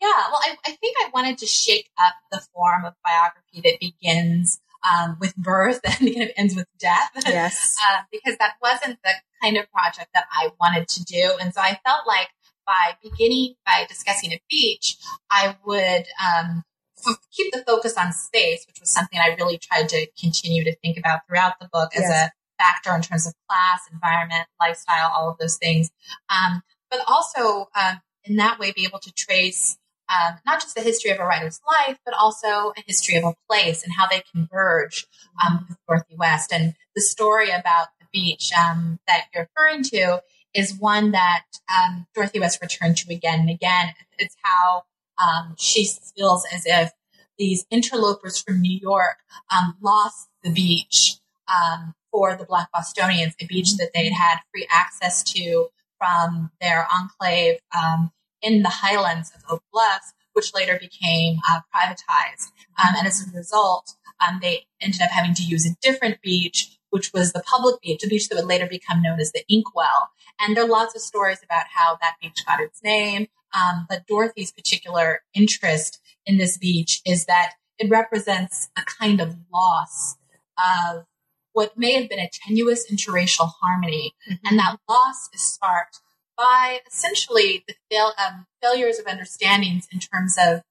Yeah, 0.02 0.30
well, 0.32 0.40
I, 0.42 0.56
I 0.66 0.72
think 0.72 0.96
I 1.00 1.10
wanted 1.14 1.38
to 1.40 1.46
shake 1.46 1.90
up 2.00 2.14
the 2.32 2.42
form 2.54 2.86
of 2.86 2.94
biography 3.04 3.62
that 3.64 3.80
begins 3.80 4.60
um, 4.84 5.18
with 5.20 5.36
birth 5.36 5.82
and 5.86 6.14
kind 6.14 6.24
of 6.24 6.32
ends 6.38 6.56
with 6.56 6.68
death. 6.80 7.10
Yes. 7.28 7.76
uh, 7.88 8.02
because 8.12 8.38
that 8.38 8.54
wasn't 8.62 9.00
the 9.04 9.12
kind 9.42 9.58
of 9.58 9.70
project 9.72 10.10
that 10.14 10.26
I 10.32 10.50
wanted 10.60 10.88
to 10.90 11.04
do. 11.04 11.38
And 11.42 11.54
so 11.54 11.62
I 11.62 11.80
felt 11.86 12.08
like 12.08 12.30
by 12.70 12.96
beginning 13.02 13.56
by 13.66 13.86
discussing 13.90 14.32
a 14.32 14.40
beach, 14.48 14.98
I 15.32 15.58
would 15.66 16.06
um, 16.24 16.64
f- 17.06 17.18
keep 17.32 17.52
the 17.52 17.64
focus 17.66 17.98
on 17.98 18.14
space, 18.14 18.64
which 18.68 18.80
was 18.80 18.92
something 18.92 19.20
I 19.20 19.36
really 19.40 19.58
tried 19.58 19.90
to 19.90 20.08
continue 20.20 20.64
to 20.66 20.76
think 20.76 20.98
about 20.98 21.22
throughout 21.28 21.60
the 21.60 21.68
book 21.74 21.96
as 21.96 22.04
yes. 22.04 22.30
a 22.30 22.64
factor 22.64 22.96
in 22.96 23.02
terms 23.02 23.26
of 23.26 23.34
class, 23.50 23.82
environment, 23.92 24.46
lifestyle, 24.62 25.12
all 25.16 25.30
of 25.30 25.38
those 25.40 25.58
things. 25.58 25.90
Um, 26.30 26.62
but 26.92 27.00
also 27.08 27.70
um, 27.76 28.02
in 28.24 28.36
that 28.36 28.60
way, 28.60 28.72
be 28.72 28.86
able 28.86 29.00
to 29.00 29.12
trace 29.14 29.78
um, 30.10 30.36
not 30.46 30.60
just 30.60 30.76
the 30.76 30.82
history 30.82 31.12
of 31.12 31.20
a 31.20 31.26
writer's 31.26 31.60
life, 31.68 31.98
but 32.04 32.16
also 32.20 32.74
a 32.78 32.84
history 32.88 33.16
of 33.16 33.24
a 33.24 33.36
place 33.48 33.84
and 33.84 33.94
how 33.94 34.08
they 34.08 34.24
converge 34.32 35.06
um, 35.46 35.66
with 35.70 35.78
Dorothy 35.88 36.16
West. 36.18 36.52
And 36.52 36.74
the 36.96 37.02
story 37.02 37.52
about 37.52 37.88
the 38.00 38.08
beach 38.12 38.52
um, 38.54 39.00
that 39.08 39.26
you're 39.34 39.48
referring 39.56 39.84
to 39.84 40.22
is 40.54 40.78
one 40.78 41.12
that 41.12 41.44
um, 41.74 42.08
Dorothy 42.16 42.40
West 42.40 42.60
returned 42.62 42.98
to 42.98 43.14
again 43.14 43.42
and 43.42 43.50
again. 43.50 43.94
It's 44.18 44.36
how 44.42 44.84
um, 45.22 45.56
she 45.58 45.88
feels 46.16 46.46
as 46.54 46.64
if 46.66 46.92
these 47.38 47.66
interlopers 47.72 48.42
from 48.42 48.62
New 48.62 48.78
York 48.78 49.18
um, 49.56 49.76
lost 49.82 50.30
the 50.44 50.52
beach 50.52 51.18
um, 51.48 51.94
for 52.12 52.36
the 52.36 52.46
Black 52.46 52.70
Bostonians, 52.74 53.36
a 53.40 53.46
beach 53.46 53.78
that 53.78 53.92
they 53.94 54.06
had 54.06 54.14
had 54.14 54.40
free 54.52 54.68
access 54.70 55.24
to 55.24 55.68
from 55.98 56.52
their 56.62 56.88
enclave 56.94 57.60
um, 57.78 58.12
in 58.42 58.64
the 58.64 58.70
highlands 58.70 59.32
of 59.36 59.44
Oak 59.50 59.64
Bluffs, 59.72 60.14
which 60.34 60.54
later 60.54 60.78
became 60.80 61.40
uh, 61.50 61.60
privatized. 61.74 62.52
Um, 62.82 62.96
and 62.98 63.08
as 63.08 63.26
a 63.28 63.38
result, 63.38 63.96
they 64.42 64.66
ended 64.82 65.02
up 65.02 65.12
having 65.12 65.34
to 65.36 65.44
use 65.44 65.66
a 65.66 65.76
different 65.82 66.22
beach 66.22 66.79
which 66.90 67.12
was 67.14 67.34
the 67.34 67.44
public 67.44 67.82
beach, 67.82 68.02
the 68.02 68.08
beach 68.08 68.30
that 68.30 68.36
would 68.36 68.46
later 68.46 68.68
become 68.68 69.02
known 69.02 69.20
as 69.20 69.32
the 69.32 69.44
Inkwell. 69.50 70.10
And 70.40 70.56
there 70.56 70.64
are 70.64 70.70
lots 70.70 70.96
of 70.96 71.02
stories 71.02 71.40
about 71.44 71.66
how 71.76 71.98
that 72.02 72.16
beach 72.22 72.46
got 72.46 72.60
its 72.60 72.82
name. 72.84 73.28
Um, 73.54 73.86
but 73.90 74.06
Dorothy's 74.08 74.52
particular 74.52 75.22
interest 75.34 76.00
in 76.26 76.38
this 76.38 76.58
beach 76.58 77.02
is 77.06 77.26
that 77.26 77.54
it 77.78 77.90
represents 77.90 78.70
a 78.78 78.82
kind 78.82 79.22
of 79.22 79.38
loss 79.52 80.18
of 80.58 81.06
what 81.54 81.78
may 81.78 81.94
have 81.94 82.10
been 82.10 82.20
a 82.20 82.30
tenuous 82.32 82.90
interracial 82.92 83.52
harmony. 83.62 84.14
Mm-hmm. 84.30 84.48
And 84.48 84.60
that 84.60 84.78
loss 84.88 85.30
is 85.34 85.42
sparked 85.42 86.00
by 86.38 86.80
essentially 86.88 87.64
the 87.68 87.76
fail, 87.90 88.14
um, 88.18 88.46
failures 88.62 89.00
of 89.00 89.06
understandings 89.08 89.88
in 89.92 90.00
terms 90.00 90.36
of 90.40 90.62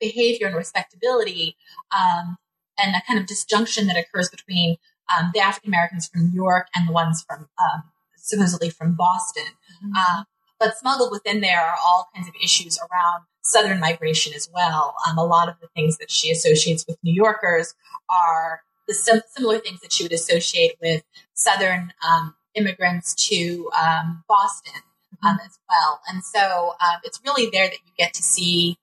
behavior 0.00 0.46
and 0.46 0.56
respectability 0.56 1.56
um, 1.90 2.36
and 2.78 2.94
a 2.94 3.02
kind 3.06 3.18
of 3.18 3.26
disjunction 3.26 3.86
that 3.86 3.96
occurs 3.96 4.28
between 4.28 4.76
um, 5.16 5.30
the 5.34 5.40
African 5.40 5.70
Americans 5.70 6.08
from 6.08 6.28
New 6.28 6.34
York 6.34 6.68
and 6.74 6.88
the 6.88 6.92
ones 6.92 7.24
from 7.26 7.48
um, 7.58 7.82
supposedly 8.16 8.70
from 8.70 8.94
Boston. 8.94 9.44
Mm-hmm. 9.84 9.92
Uh, 9.96 10.24
but 10.58 10.76
smuggled 10.76 11.10
within 11.10 11.40
there 11.40 11.60
are 11.60 11.76
all 11.82 12.08
kinds 12.14 12.28
of 12.28 12.34
issues 12.42 12.78
around 12.78 13.22
Southern 13.42 13.80
migration 13.80 14.34
as 14.34 14.48
well. 14.52 14.94
Um, 15.08 15.16
a 15.16 15.24
lot 15.24 15.48
of 15.48 15.54
the 15.60 15.68
things 15.74 15.96
that 15.98 16.10
she 16.10 16.30
associates 16.30 16.84
with 16.86 16.98
New 17.02 17.14
Yorkers 17.14 17.74
are 18.10 18.60
the 18.86 18.92
sim- 18.92 19.22
similar 19.34 19.58
things 19.58 19.80
that 19.80 19.92
she 19.92 20.04
would 20.04 20.12
associate 20.12 20.76
with 20.82 21.02
Southern 21.32 21.92
um, 22.06 22.34
immigrants 22.54 23.14
to 23.28 23.70
um, 23.80 24.22
Boston 24.28 24.82
um, 25.24 25.36
mm-hmm. 25.36 25.46
as 25.46 25.58
well. 25.68 26.00
And 26.08 26.22
so 26.22 26.74
it's 27.04 27.20
really 27.24 27.48
there 27.50 27.66
that 27.66 27.78
you 27.86 27.92
get 27.98 28.12
to 28.14 28.22
see 28.22 28.76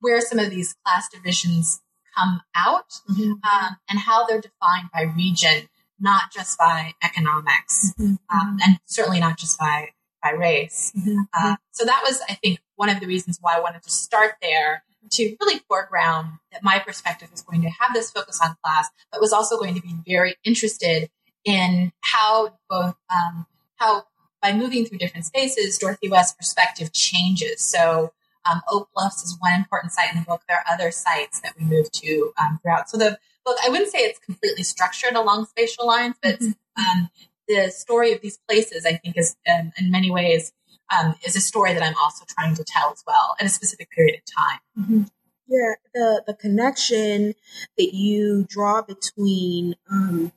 where 0.00 0.20
some 0.20 0.40
of 0.40 0.50
these 0.50 0.74
class 0.84 1.08
divisions 1.08 1.80
come 2.18 2.40
out 2.54 2.90
mm-hmm. 3.10 3.32
um, 3.32 3.76
and 3.88 3.98
how 3.98 4.26
they're 4.26 4.40
defined 4.40 4.88
by 4.92 5.02
region, 5.16 5.68
not 6.00 6.32
just 6.32 6.58
by 6.58 6.94
economics, 7.02 7.92
mm-hmm. 7.98 8.14
um, 8.36 8.58
and 8.64 8.78
certainly 8.86 9.20
not 9.20 9.38
just 9.38 9.58
by 9.58 9.90
by 10.22 10.30
race. 10.30 10.92
Mm-hmm. 10.98 11.20
Uh, 11.32 11.56
so 11.70 11.84
that 11.84 12.02
was, 12.04 12.20
I 12.28 12.34
think, 12.34 12.58
one 12.76 12.88
of 12.88 12.98
the 12.98 13.06
reasons 13.06 13.38
why 13.40 13.56
I 13.56 13.60
wanted 13.60 13.82
to 13.84 13.90
start 13.90 14.34
there 14.42 14.82
to 15.12 15.36
really 15.40 15.60
foreground 15.68 16.32
that 16.52 16.62
my 16.62 16.80
perspective 16.80 17.30
was 17.30 17.42
going 17.42 17.62
to 17.62 17.68
have 17.68 17.94
this 17.94 18.10
focus 18.10 18.40
on 18.42 18.56
class, 18.62 18.88
but 19.12 19.20
was 19.20 19.32
also 19.32 19.56
going 19.56 19.74
to 19.74 19.80
be 19.80 19.94
very 20.06 20.34
interested 20.44 21.08
in 21.44 21.92
how 22.00 22.58
both 22.68 22.96
um, 23.10 23.46
how 23.76 24.04
by 24.42 24.52
moving 24.52 24.84
through 24.84 24.98
different 24.98 25.24
spaces, 25.24 25.78
Dorothy 25.78 26.08
West's 26.08 26.34
perspective 26.34 26.92
changes. 26.92 27.60
So 27.60 28.12
um, 28.50 28.62
Oak 28.68 28.90
Bluffs 28.94 29.22
is 29.22 29.36
one 29.40 29.54
important 29.54 29.92
site 29.92 30.12
in 30.12 30.20
the 30.20 30.24
book. 30.24 30.42
There 30.48 30.56
are 30.56 30.72
other 30.72 30.90
sites 30.90 31.40
that 31.40 31.54
we 31.58 31.64
move 31.64 31.90
to 31.92 32.32
um, 32.40 32.58
throughout. 32.62 32.88
So 32.90 32.98
the 32.98 33.18
book, 33.44 33.56
I 33.64 33.68
wouldn't 33.68 33.90
say 33.90 34.00
it's 34.00 34.18
completely 34.18 34.62
structured 34.62 35.14
along 35.14 35.46
spatial 35.46 35.86
lines, 35.86 36.16
but 36.22 36.38
mm-hmm. 36.38 36.82
um, 36.82 37.10
the 37.48 37.70
story 37.70 38.12
of 38.12 38.20
these 38.20 38.38
places, 38.48 38.84
I 38.86 38.94
think, 38.94 39.16
is 39.16 39.36
um, 39.50 39.72
in 39.78 39.90
many 39.90 40.10
ways 40.10 40.52
um, 40.96 41.14
is 41.26 41.36
a 41.36 41.40
story 41.40 41.72
that 41.74 41.82
I'm 41.82 41.96
also 42.02 42.24
trying 42.28 42.54
to 42.56 42.64
tell 42.64 42.90
as 42.90 43.02
well 43.06 43.36
at 43.40 43.46
a 43.46 43.48
specific 43.48 43.90
period 43.90 44.16
of 44.16 44.34
time. 44.34 44.60
Mm-hmm. 44.78 45.02
Yeah, 45.48 45.74
the 45.94 46.22
the 46.26 46.34
connection 46.34 47.34
that 47.78 47.94
you 47.94 48.44
draw 48.48 48.82
between 48.82 49.76
um, 49.90 50.32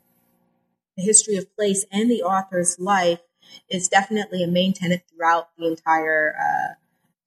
the 0.96 1.03
history 1.03 1.36
of 1.36 1.53
place 1.55 1.86
and 1.91 2.10
the 2.10 2.24
author's 2.24 2.79
life 2.79 3.20
is 3.70 3.89
definitely 3.89 4.43
a 4.43 4.48
main 4.48 4.74
tenet 4.74 5.03
throughout 5.10 5.50
the 5.58 5.67
entire 5.67 6.34
uh, 6.39 6.74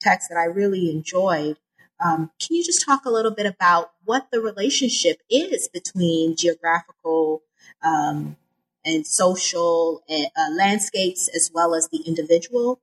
text 0.05 0.29
that 0.29 0.37
I 0.37 0.45
really 0.45 0.91
enjoyed. 0.91 1.57
Um, 2.03 2.31
can 2.39 2.55
you 2.55 2.63
just 2.63 2.85
talk 2.85 3.05
a 3.05 3.09
little 3.09 3.31
bit 3.31 3.45
about 3.45 3.91
what 4.03 4.27
the 4.31 4.41
relationship 4.41 5.17
is 5.29 5.69
between 5.69 6.35
geographical 6.35 7.41
um, 7.83 8.35
and 8.83 9.07
social 9.07 10.03
uh, 10.09 10.51
landscapes 10.51 11.29
as 11.29 11.51
well 11.53 11.73
as 11.73 11.89
the 11.89 12.03
individual? 12.05 12.81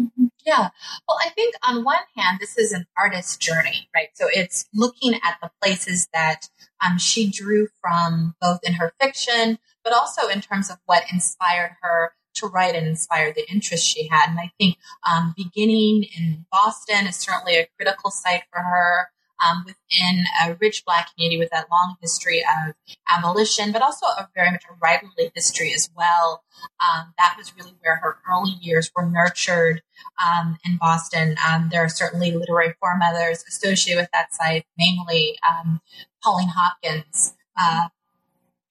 Mm-hmm. 0.00 0.26
Yeah. 0.46 0.68
Well, 1.08 1.18
I 1.24 1.30
think 1.30 1.54
on 1.62 1.84
one 1.84 1.96
hand, 2.16 2.38
this 2.40 2.56
is 2.56 2.72
an 2.72 2.86
artist's 2.96 3.36
journey, 3.36 3.88
right? 3.94 4.08
So 4.14 4.26
it's 4.30 4.66
looking 4.74 5.14
at 5.14 5.38
the 5.42 5.50
places 5.60 6.08
that 6.12 6.48
um, 6.84 6.98
she 6.98 7.30
drew 7.30 7.68
from 7.80 8.34
both 8.40 8.60
in 8.62 8.74
her 8.74 8.92
fiction, 9.00 9.58
but 9.82 9.92
also 9.92 10.28
in 10.28 10.40
terms 10.40 10.70
of 10.70 10.78
what 10.86 11.04
inspired 11.12 11.72
her 11.82 12.12
to 12.38 12.46
write 12.46 12.74
and 12.74 12.86
inspire 12.86 13.32
the 13.32 13.48
interest 13.50 13.86
she 13.86 14.08
had. 14.08 14.30
And 14.30 14.38
I 14.38 14.50
think 14.58 14.76
um, 15.10 15.34
beginning 15.36 16.04
in 16.16 16.46
Boston 16.50 17.06
is 17.06 17.16
certainly 17.16 17.56
a 17.56 17.68
critical 17.76 18.10
site 18.10 18.42
for 18.52 18.60
her. 18.60 19.10
Um, 19.40 19.62
within 19.64 20.24
a 20.44 20.56
rich 20.60 20.84
Black 20.84 21.14
community 21.14 21.38
with 21.38 21.50
that 21.50 21.70
long 21.70 21.94
history 22.00 22.42
of 22.42 22.74
abolition, 23.08 23.70
but 23.70 23.82
also 23.82 24.04
a 24.06 24.28
very 24.34 24.50
much 24.50 24.64
a 24.68 24.74
writerly 24.84 25.30
history 25.32 25.72
as 25.72 25.88
well. 25.96 26.42
Um, 26.80 27.14
that 27.18 27.36
was 27.38 27.54
really 27.56 27.76
where 27.80 28.00
her 28.02 28.18
early 28.28 28.56
years 28.60 28.90
were 28.96 29.06
nurtured 29.06 29.80
um, 30.20 30.58
in 30.64 30.76
Boston. 30.76 31.36
Um, 31.46 31.68
there 31.70 31.84
are 31.84 31.88
certainly 31.88 32.32
literary 32.32 32.74
foremothers 32.80 33.44
associated 33.46 34.00
with 34.00 34.10
that 34.12 34.34
site, 34.34 34.66
namely 34.76 35.38
um, 35.48 35.80
Pauline 36.20 36.48
Hopkins, 36.48 37.34
uh, 37.56 37.90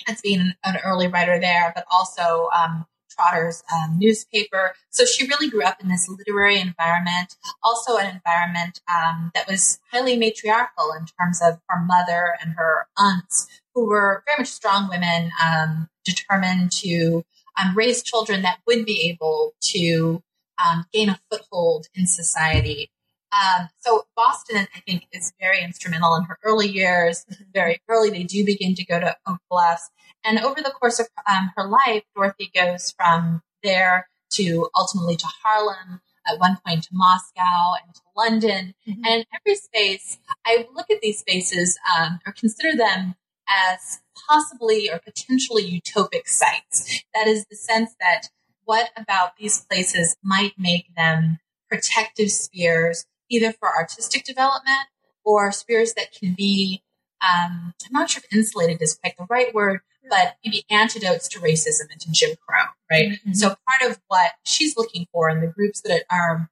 as 0.07 0.21
being 0.21 0.53
an 0.63 0.77
early 0.83 1.07
writer 1.07 1.39
there, 1.39 1.71
but 1.75 1.85
also 1.89 2.49
um, 2.53 2.85
Trotter's 3.17 3.63
um, 3.73 3.97
newspaper. 3.97 4.73
So 4.89 5.05
she 5.05 5.27
really 5.27 5.49
grew 5.49 5.63
up 5.63 5.81
in 5.81 5.89
this 5.89 6.07
literary 6.07 6.59
environment, 6.59 7.35
also 7.63 7.97
an 7.97 8.13
environment 8.13 8.81
um, 8.93 9.31
that 9.33 9.47
was 9.47 9.79
highly 9.91 10.17
matriarchal 10.17 10.93
in 10.97 11.05
terms 11.19 11.41
of 11.41 11.59
her 11.67 11.83
mother 11.83 12.37
and 12.41 12.53
her 12.53 12.87
aunts, 12.97 13.47
who 13.73 13.87
were 13.87 14.23
very 14.27 14.39
much 14.39 14.47
strong 14.47 14.87
women, 14.89 15.31
um, 15.43 15.89
determined 16.05 16.71
to 16.71 17.23
um, 17.59 17.75
raise 17.75 18.03
children 18.03 18.41
that 18.43 18.59
would 18.67 18.85
be 18.85 19.09
able 19.09 19.53
to 19.61 20.23
um, 20.63 20.85
gain 20.93 21.09
a 21.09 21.19
foothold 21.29 21.87
in 21.93 22.07
society. 22.07 22.89
Um, 23.37 23.69
so 23.79 24.05
Boston, 24.15 24.67
I 24.75 24.79
think, 24.81 25.07
is 25.11 25.33
very 25.39 25.61
instrumental 25.63 26.15
in 26.15 26.23
her 26.23 26.39
early 26.43 26.67
years. 26.67 27.25
Mm-hmm. 27.31 27.43
Very 27.53 27.81
early, 27.87 28.09
they 28.09 28.23
do 28.23 28.45
begin 28.45 28.73
to 28.75 28.85
go 28.85 28.99
to 28.99 29.15
Oak 29.27 29.39
Bluffs, 29.49 29.89
and 30.23 30.39
over 30.39 30.61
the 30.61 30.71
course 30.71 30.99
of 30.99 31.07
um, 31.29 31.51
her 31.55 31.67
life, 31.67 32.03
Dorothy 32.15 32.51
goes 32.53 32.93
from 32.97 33.41
there 33.63 34.09
to 34.31 34.69
ultimately 34.75 35.15
to 35.15 35.27
Harlem, 35.43 36.01
at 36.27 36.39
one 36.39 36.57
point 36.65 36.83
to 36.83 36.89
Moscow 36.91 37.73
and 37.83 37.93
to 37.95 38.01
London. 38.15 38.73
Mm-hmm. 38.87 39.01
And 39.05 39.25
every 39.33 39.55
space, 39.55 40.19
I 40.45 40.67
look 40.75 40.89
at 40.91 41.01
these 41.01 41.19
spaces 41.19 41.77
um, 41.97 42.19
or 42.25 42.33
consider 42.33 42.75
them 42.75 43.15
as 43.47 43.99
possibly 44.27 44.89
or 44.91 44.99
potentially 44.99 45.63
utopic 45.63 46.27
sites. 46.27 47.03
That 47.13 47.27
is 47.27 47.45
the 47.45 47.55
sense 47.55 47.95
that 47.99 48.29
what 48.65 48.89
about 48.97 49.37
these 49.37 49.65
places 49.65 50.17
might 50.21 50.53
make 50.57 50.93
them 50.95 51.39
protective 51.69 52.31
spheres, 52.31 53.05
either 53.29 53.51
for 53.53 53.69
artistic 53.69 54.23
development 54.23 54.87
or 55.23 55.51
spheres 55.51 55.93
that 55.93 56.11
can 56.11 56.33
be, 56.33 56.83
um, 57.21 57.73
I'm 57.85 57.91
not 57.91 58.09
sure 58.09 58.23
if 58.23 58.37
insulated 58.37 58.81
is 58.81 58.95
quite 58.95 59.17
the 59.17 59.25
right 59.29 59.53
word, 59.53 59.81
but 60.09 60.35
maybe 60.45 60.63
antidotes 60.69 61.27
to 61.29 61.39
racism 61.39 61.91
and 61.91 61.99
to 62.01 62.11
Jim 62.11 62.35
Crow, 62.47 62.63
right? 62.89 63.11
Mm-hmm. 63.11 63.33
So 63.33 63.55
part 63.67 63.89
of 63.89 63.99
what 64.07 64.31
she's 64.43 64.77
looking 64.77 65.07
for 65.11 65.29
and 65.29 65.43
the 65.43 65.47
groups 65.47 65.81
that 65.81 66.05
are 66.09 66.49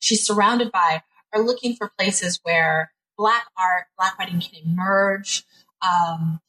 she's 0.00 0.26
surrounded 0.26 0.70
by 0.70 1.02
are 1.32 1.40
looking 1.40 1.74
for 1.74 1.90
places 1.98 2.40
where 2.42 2.92
black 3.16 3.46
art, 3.56 3.86
black 3.96 4.18
writing 4.18 4.40
can 4.40 4.60
emerge, 4.64 5.44
um, 5.82 6.40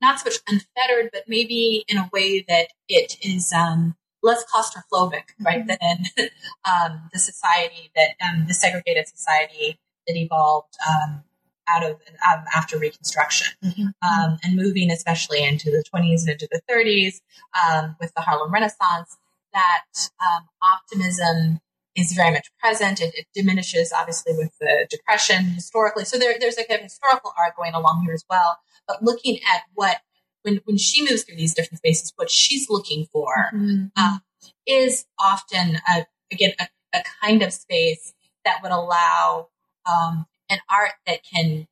not 0.00 0.20
so 0.20 0.30
much 0.30 0.38
unfettered, 0.48 1.10
but 1.12 1.24
maybe 1.26 1.84
in 1.88 1.98
a 1.98 2.08
way 2.12 2.44
that 2.48 2.68
it 2.88 3.16
is 3.22 3.52
um, 3.52 3.96
less 4.22 4.44
claustrophobic, 4.52 5.24
right, 5.40 5.66
mm-hmm. 5.66 6.02
than 6.18 6.30
um, 6.68 7.08
the 7.12 7.18
society 7.18 7.90
that 7.96 8.10
um, 8.26 8.46
the 8.46 8.54
segregated 8.54 9.08
society 9.08 9.78
that 10.06 10.16
evolved 10.16 10.74
um, 10.88 11.22
out 11.68 11.84
of 11.84 12.00
um, 12.26 12.44
after 12.54 12.78
Reconstruction, 12.78 13.54
mm-hmm. 13.64 13.86
um, 14.02 14.38
and 14.42 14.56
moving 14.56 14.90
especially 14.90 15.44
into 15.44 15.70
the 15.70 15.84
20s 15.94 16.22
and 16.22 16.30
into 16.30 16.48
the 16.50 16.60
30s 16.70 17.20
um, 17.62 17.96
with 18.00 18.12
the 18.14 18.22
Harlem 18.22 18.52
Renaissance. 18.52 19.16
That 19.54 19.84
um, 20.20 20.46
optimism 20.62 21.60
is 21.96 22.12
very 22.12 22.30
much 22.30 22.48
present. 22.60 23.00
It, 23.00 23.14
it, 23.16 23.26
diminishes 23.34 23.92
obviously 23.92 24.34
with 24.36 24.50
the 24.60 24.86
Depression 24.90 25.44
historically. 25.46 26.04
So 26.04 26.18
there, 26.18 26.34
there's 26.38 26.58
a 26.58 26.64
historical 26.82 27.32
arc 27.38 27.56
going 27.56 27.74
along 27.74 28.02
here 28.04 28.14
as 28.14 28.24
well. 28.30 28.58
But 28.86 29.02
looking 29.02 29.38
at 29.54 29.62
what 29.74 29.98
when 30.42 30.60
when 30.64 30.78
she 30.78 31.02
moves 31.02 31.24
through 31.24 31.36
these 31.36 31.54
different 31.54 31.78
spaces, 31.78 32.12
what 32.16 32.30
she's 32.30 32.68
looking 32.70 33.06
for 33.12 33.50
mm-hmm. 33.54 33.86
uh, 33.96 34.18
is 34.66 35.06
often 35.18 35.78
a, 35.88 36.06
again 36.32 36.52
a, 36.60 36.68
a 36.94 37.02
kind 37.22 37.42
of 37.42 37.52
space 37.52 38.14
that 38.44 38.62
would 38.62 38.72
allow 38.72 39.48
um, 39.86 40.26
an 40.50 40.58
art 40.70 40.92
that 41.06 41.20
can 41.22 41.66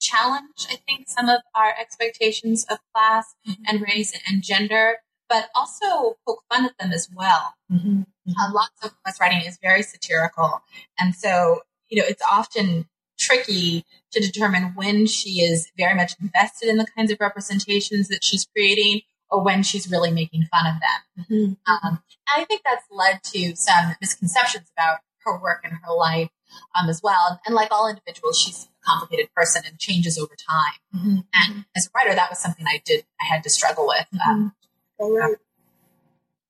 challenge, 0.00 0.66
I 0.70 0.76
think, 0.76 1.08
some 1.08 1.28
of 1.28 1.40
our 1.54 1.74
expectations 1.78 2.64
of 2.70 2.78
class 2.94 3.34
mm-hmm. 3.48 3.62
and 3.66 3.82
race 3.82 4.18
and 4.26 4.42
gender, 4.42 4.96
but 5.28 5.48
also 5.54 6.16
poke 6.26 6.42
fun 6.50 6.64
at 6.64 6.78
them 6.78 6.92
as 6.92 7.08
well. 7.14 7.54
Mm-hmm. 7.70 8.02
Uh, 8.28 8.52
lots 8.52 8.82
of 8.82 8.92
West 9.04 9.20
writing 9.20 9.42
is 9.46 9.58
very 9.60 9.82
satirical. 9.82 10.62
And 10.98 11.14
so, 11.14 11.62
you 11.88 12.00
know, 12.00 12.06
it's 12.06 12.22
often 12.30 12.88
tricky 13.18 13.84
to 14.12 14.20
determine 14.20 14.72
when 14.74 15.06
she 15.06 15.40
is 15.40 15.70
very 15.76 15.94
much 15.94 16.14
invested 16.20 16.68
in 16.68 16.76
the 16.76 16.86
kinds 16.96 17.12
of 17.12 17.18
representations 17.20 18.08
that 18.08 18.24
she's 18.24 18.46
creating 18.46 19.02
or 19.30 19.42
when 19.42 19.62
she's 19.62 19.90
really 19.90 20.10
making 20.10 20.44
fun 20.44 20.66
of 20.66 20.74
them. 20.80 21.24
Mm-hmm. 21.24 21.86
Um, 21.86 22.02
I 22.26 22.44
think 22.44 22.62
that's 22.64 22.84
led 22.90 23.22
to 23.24 23.54
some 23.56 23.94
misconceptions 24.00 24.70
about 24.76 24.98
her 25.24 25.38
work 25.38 25.60
and 25.64 25.72
her 25.84 25.94
life 25.94 26.30
um, 26.74 26.88
as 26.88 27.02
well. 27.02 27.40
And 27.44 27.54
like 27.54 27.68
all 27.70 27.88
individuals, 27.88 28.38
she's 28.38 28.64
a 28.64 28.86
complicated 28.90 29.32
person 29.34 29.62
and 29.66 29.78
changes 29.78 30.18
over 30.18 30.34
time. 30.34 30.72
Mm-hmm. 30.96 31.16
And 31.34 31.64
as 31.76 31.86
a 31.86 31.90
writer, 31.94 32.14
that 32.14 32.30
was 32.30 32.38
something 32.38 32.66
I 32.66 32.80
did, 32.84 33.04
I 33.20 33.24
had 33.24 33.42
to 33.44 33.50
struggle 33.50 33.86
with. 33.86 34.06
Mm-hmm. 34.14 34.30
Um, 34.30 34.54
all 34.98 35.16
right. 35.16 35.36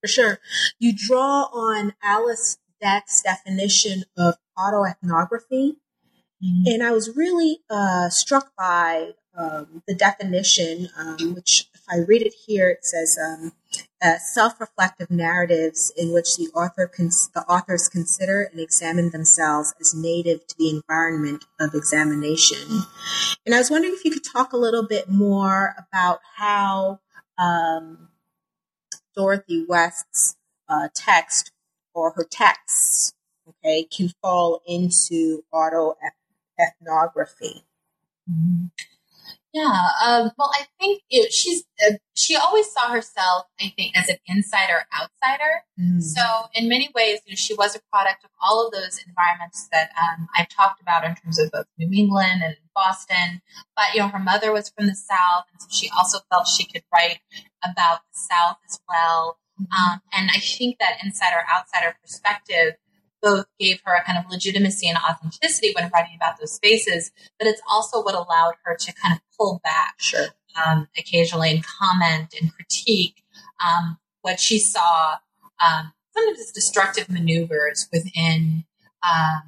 For 0.01 0.07
sure. 0.07 0.39
You 0.79 0.95
draw 0.97 1.49
on 1.53 1.95
Alice 2.03 2.59
Deck's 2.81 3.23
definition 3.23 4.05
of 4.17 4.37
autoethnography. 4.57 5.77
Mm-hmm. 6.45 6.63
And 6.67 6.83
I 6.83 6.93
was 6.93 7.17
really 7.17 7.61
uh, 7.69 8.11
struck 8.11 8.53
by 8.57 9.13
um, 9.37 9.83
the 9.87 9.95
definition, 9.95 10.89
um, 10.97 11.35
which 11.35 11.67
if 11.75 11.83
I 11.89 11.99
read 11.99 12.23
it 12.23 12.35
here, 12.47 12.71
it 12.71 12.85
says 12.85 13.19
um, 13.25 13.53
uh, 14.03 14.19
self-reflective 14.19 15.11
narratives 15.11 15.93
in 15.97 16.13
which 16.13 16.37
the 16.37 16.49
author 16.55 16.87
cons- 16.87 17.31
the 17.35 17.43
authors 17.43 17.89
consider 17.89 18.43
and 18.43 18.61
examine 18.61 19.11
themselves 19.11 19.75
as 19.81 19.95
native 19.95 20.47
to 20.47 20.55
the 20.59 20.71
environment 20.71 21.45
of 21.61 21.75
examination. 21.75 22.83
And 23.47 23.55
I 23.55 23.59
was 23.59 23.71
wondering 23.71 23.95
if 23.95 24.05
you 24.05 24.11
could 24.11 24.25
talk 24.25 24.53
a 24.53 24.57
little 24.57 24.87
bit 24.87 25.09
more 25.09 25.75
about 25.79 26.21
how 26.37 27.01
um, 27.39 28.09
Dorothy 29.17 29.65
West's 29.69 30.37
uh, 30.69 30.89
text 30.95 31.53
or 31.95 32.13
her 32.13 32.25
texts, 32.25 33.13
okay, 33.49 33.85
can 33.85 34.11
fall 34.23 34.63
into 34.67 35.43
autoethnography. 36.59 37.63
Mm-hmm. 38.31 38.67
Yeah. 39.55 39.89
Um, 40.05 40.31
well, 40.37 40.53
I 40.55 40.67
think 40.79 41.03
it, 41.09 41.33
she's 41.33 41.65
uh, 41.87 41.95
she 42.15 42.37
always 42.37 42.71
saw 42.71 42.91
herself, 42.91 43.47
I 43.61 43.73
think, 43.77 43.97
as 43.97 44.09
an 44.09 44.17
insider 44.27 44.85
outsider. 44.95 45.65
Mm. 45.81 46.03
So 46.03 46.23
in 46.55 46.69
many 46.69 46.91
ways, 46.95 47.21
you 47.25 47.33
know, 47.33 47.37
she 47.37 47.55
was 47.55 47.75
a 47.75 47.81
product 47.91 48.25
of 48.25 48.31
all 48.43 48.67
of 48.67 48.73
those 48.73 49.01
environments 49.07 49.69
that 49.73 49.91
um, 50.01 50.29
I've 50.37 50.49
talked 50.49 50.83
about 50.83 51.05
in 51.05 51.15
terms 51.15 51.39
of 51.39 51.51
both 51.51 51.65
New 51.79 51.91
England 51.93 52.43
and 52.45 52.57
Boston. 52.75 53.41
But 53.75 53.95
you 53.95 54.01
know, 54.01 54.09
her 54.09 54.19
mother 54.19 54.53
was 54.53 54.69
from 54.69 54.87
the 54.87 54.95
South, 54.95 55.45
and 55.51 55.63
so 55.63 55.69
she 55.71 55.91
also 55.97 56.19
felt 56.31 56.47
she 56.47 56.67
could 56.67 56.83
write 56.93 57.21
about 57.65 58.01
the 58.13 58.19
South 58.19 58.59
as 58.69 58.81
well. 58.87 59.39
Mm-hmm. 59.61 59.73
Um, 59.73 60.01
and 60.13 60.31
I 60.31 60.39
think 60.41 60.79
that 60.79 60.99
insider 61.03 61.43
outsider 61.51 61.97
perspective 62.03 62.75
both 63.23 63.47
gave 63.59 63.81
her 63.85 63.95
a 63.95 64.05
kind 64.05 64.19
of 64.19 64.31
legitimacy 64.31 64.89
and 64.89 64.99
authenticity 64.99 65.73
when 65.75 65.91
writing 65.93 66.17
about 66.17 66.39
those 66.39 66.53
spaces, 66.53 67.11
but 67.39 67.49
it's 67.49 67.63
also 67.71 68.03
what 68.03 68.15
allowed 68.15 68.55
her 68.65 68.77
to 68.77 68.93
kind 68.95 69.15
of 69.15 69.21
pull 69.37 69.61
back 69.65 69.95
sure. 69.99 70.27
um, 70.65 70.89
occasionally 70.97 71.51
and 71.51 71.65
comment 71.65 72.35
and 72.41 72.55
critique 72.55 73.23
um, 73.65 73.99
what 74.23 74.39
she 74.41 74.59
saw 74.59 75.17
um, 75.65 75.93
sometimes 76.15 76.41
as 76.41 76.53
destructive 76.53 77.09
maneuvers 77.09 77.89
within 77.93 78.65
um, 79.09 79.43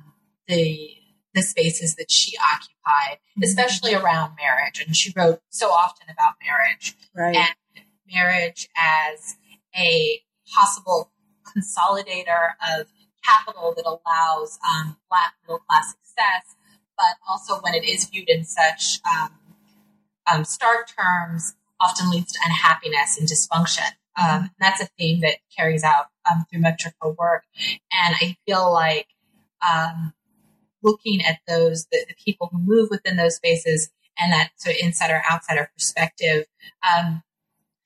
the 0.48 0.90
the 1.32 1.42
spaces 1.42 1.94
that 1.94 2.10
she 2.10 2.36
occupied, 2.52 3.18
mm-hmm. 3.18 3.44
especially 3.44 3.94
around 3.94 4.34
marriage. 4.36 4.82
And 4.84 4.96
she 4.96 5.12
wrote 5.14 5.40
so 5.48 5.68
often 5.68 6.08
about 6.10 6.34
marriage 6.44 6.96
right. 7.14 7.36
and 7.36 7.84
marriage 8.12 8.68
as 8.76 9.36
a 9.76 10.20
possible 10.52 11.12
consolidator 11.46 12.54
of 12.76 12.88
capital 13.24 13.74
that 13.76 13.86
allows 13.86 14.58
um, 14.68 14.96
Black 15.08 15.34
middle 15.42 15.60
class 15.68 15.90
success, 15.90 16.56
but 16.96 17.16
also 17.28 17.60
when 17.60 17.74
it 17.74 17.84
is 17.84 18.06
viewed 18.06 18.28
in 18.28 18.44
such 18.44 19.00
um, 19.10 19.30
um, 20.30 20.44
stark 20.44 20.88
terms, 20.88 21.54
often 21.80 22.10
leads 22.10 22.32
to 22.32 22.38
unhappiness 22.44 23.18
and 23.18 23.28
dysfunction. 23.28 23.88
Um, 24.18 24.42
and 24.42 24.50
that's 24.58 24.82
a 24.82 24.88
theme 24.98 25.20
that 25.20 25.36
carries 25.56 25.82
out 25.82 26.06
um, 26.30 26.44
through 26.50 26.60
much 26.60 26.84
of 26.84 26.92
her 27.00 27.10
work. 27.10 27.44
And 27.92 28.14
I 28.20 28.36
feel 28.46 28.70
like 28.70 29.06
um, 29.66 30.12
looking 30.82 31.22
at 31.24 31.38
those, 31.48 31.86
the, 31.90 32.04
the, 32.08 32.14
people 32.22 32.48
who 32.52 32.58
move 32.58 32.88
within 32.90 33.16
those 33.16 33.36
spaces 33.36 33.90
and 34.18 34.32
that 34.32 34.50
sort 34.56 34.76
of 34.76 34.82
insider 34.82 35.22
outsider 35.30 35.70
perspective, 35.74 36.44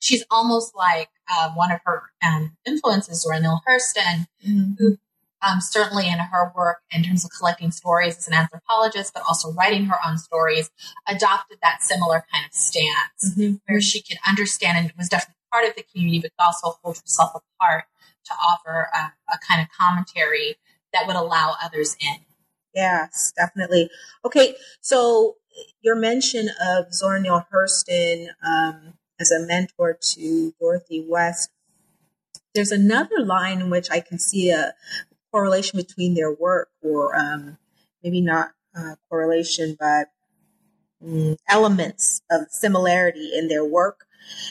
she's 0.05 0.23
almost 0.29 0.75
like 0.75 1.09
uh, 1.29 1.51
one 1.53 1.71
of 1.71 1.79
her 1.85 2.03
um, 2.23 2.55
influences, 2.65 3.27
Neale 3.29 3.61
Hurston, 3.67 4.27
mm-hmm. 4.47 4.73
who 4.77 4.97
um, 5.45 5.61
certainly 5.61 6.07
in 6.07 6.17
her 6.17 6.51
work 6.55 6.79
in 6.91 7.03
terms 7.03 7.23
of 7.23 7.31
collecting 7.37 7.71
stories 7.71 8.17
as 8.17 8.27
an 8.27 8.33
anthropologist, 8.33 9.13
but 9.13 9.23
also 9.27 9.51
writing 9.53 9.85
her 9.85 9.97
own 10.05 10.17
stories, 10.17 10.69
adopted 11.07 11.59
that 11.61 11.83
similar 11.83 12.25
kind 12.33 12.45
of 12.45 12.53
stance 12.53 13.37
mm-hmm. 13.37 13.55
where 13.67 13.81
she 13.81 14.01
could 14.01 14.17
understand 14.27 14.77
and 14.77 14.91
was 14.97 15.09
definitely 15.09 15.35
part 15.51 15.67
of 15.67 15.75
the 15.75 15.83
community, 15.83 16.19
but 16.19 16.31
also 16.43 16.77
hold 16.83 16.97
herself 16.97 17.31
apart 17.35 17.85
to 18.25 18.33
offer 18.33 18.87
a, 18.93 19.13
a 19.33 19.37
kind 19.47 19.61
of 19.61 19.67
commentary 19.77 20.55
that 20.93 21.05
would 21.05 21.15
allow 21.15 21.55
others 21.63 21.95
in. 22.01 22.17
Yes, 22.73 23.31
definitely. 23.37 23.89
Okay, 24.25 24.55
so 24.81 25.35
your 25.81 25.95
mention 25.95 26.49
of 26.65 26.93
Zora 26.93 27.21
Neale 27.21 27.45
Hurston 27.53 28.27
um, 28.45 28.95
as 29.19 29.31
a 29.31 29.39
mentor 29.39 29.97
to 30.01 30.53
Dorothy 30.59 31.05
West 31.07 31.49
there's 32.55 32.71
another 32.71 33.19
line 33.19 33.59
in 33.59 33.69
which 33.69 33.91
I 33.91 33.99
can 33.99 34.17
see 34.17 34.49
a 34.49 34.73
correlation 35.35 35.77
between 35.77 36.13
their 36.13 36.31
work, 36.31 36.69
or 36.81 37.13
um, 37.13 37.57
maybe 38.01 38.21
not 38.21 38.51
uh, 38.73 38.95
correlation, 39.09 39.75
but 39.77 40.07
mm, 41.05 41.35
elements 41.49 42.21
of 42.31 42.43
similarity 42.49 43.31
in 43.37 43.49
their 43.49 43.65
work, 43.65 44.05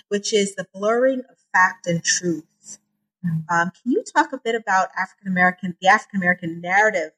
which 0.08 0.34
is 0.34 0.54
the 0.54 0.66
blurring 0.74 1.20
of 1.20 1.36
fact 1.54 1.86
and 1.86 2.04
truth. 2.04 2.78
Mm. 3.24 3.44
Um, 3.50 3.72
can 3.82 3.92
you 3.92 4.04
talk 4.04 4.34
a 4.34 4.40
bit 4.44 4.54
about 4.54 4.88
African 4.94 5.28
American, 5.28 5.74
the 5.80 5.88
African 5.88 6.20
American 6.20 6.60
narrative 6.60 7.12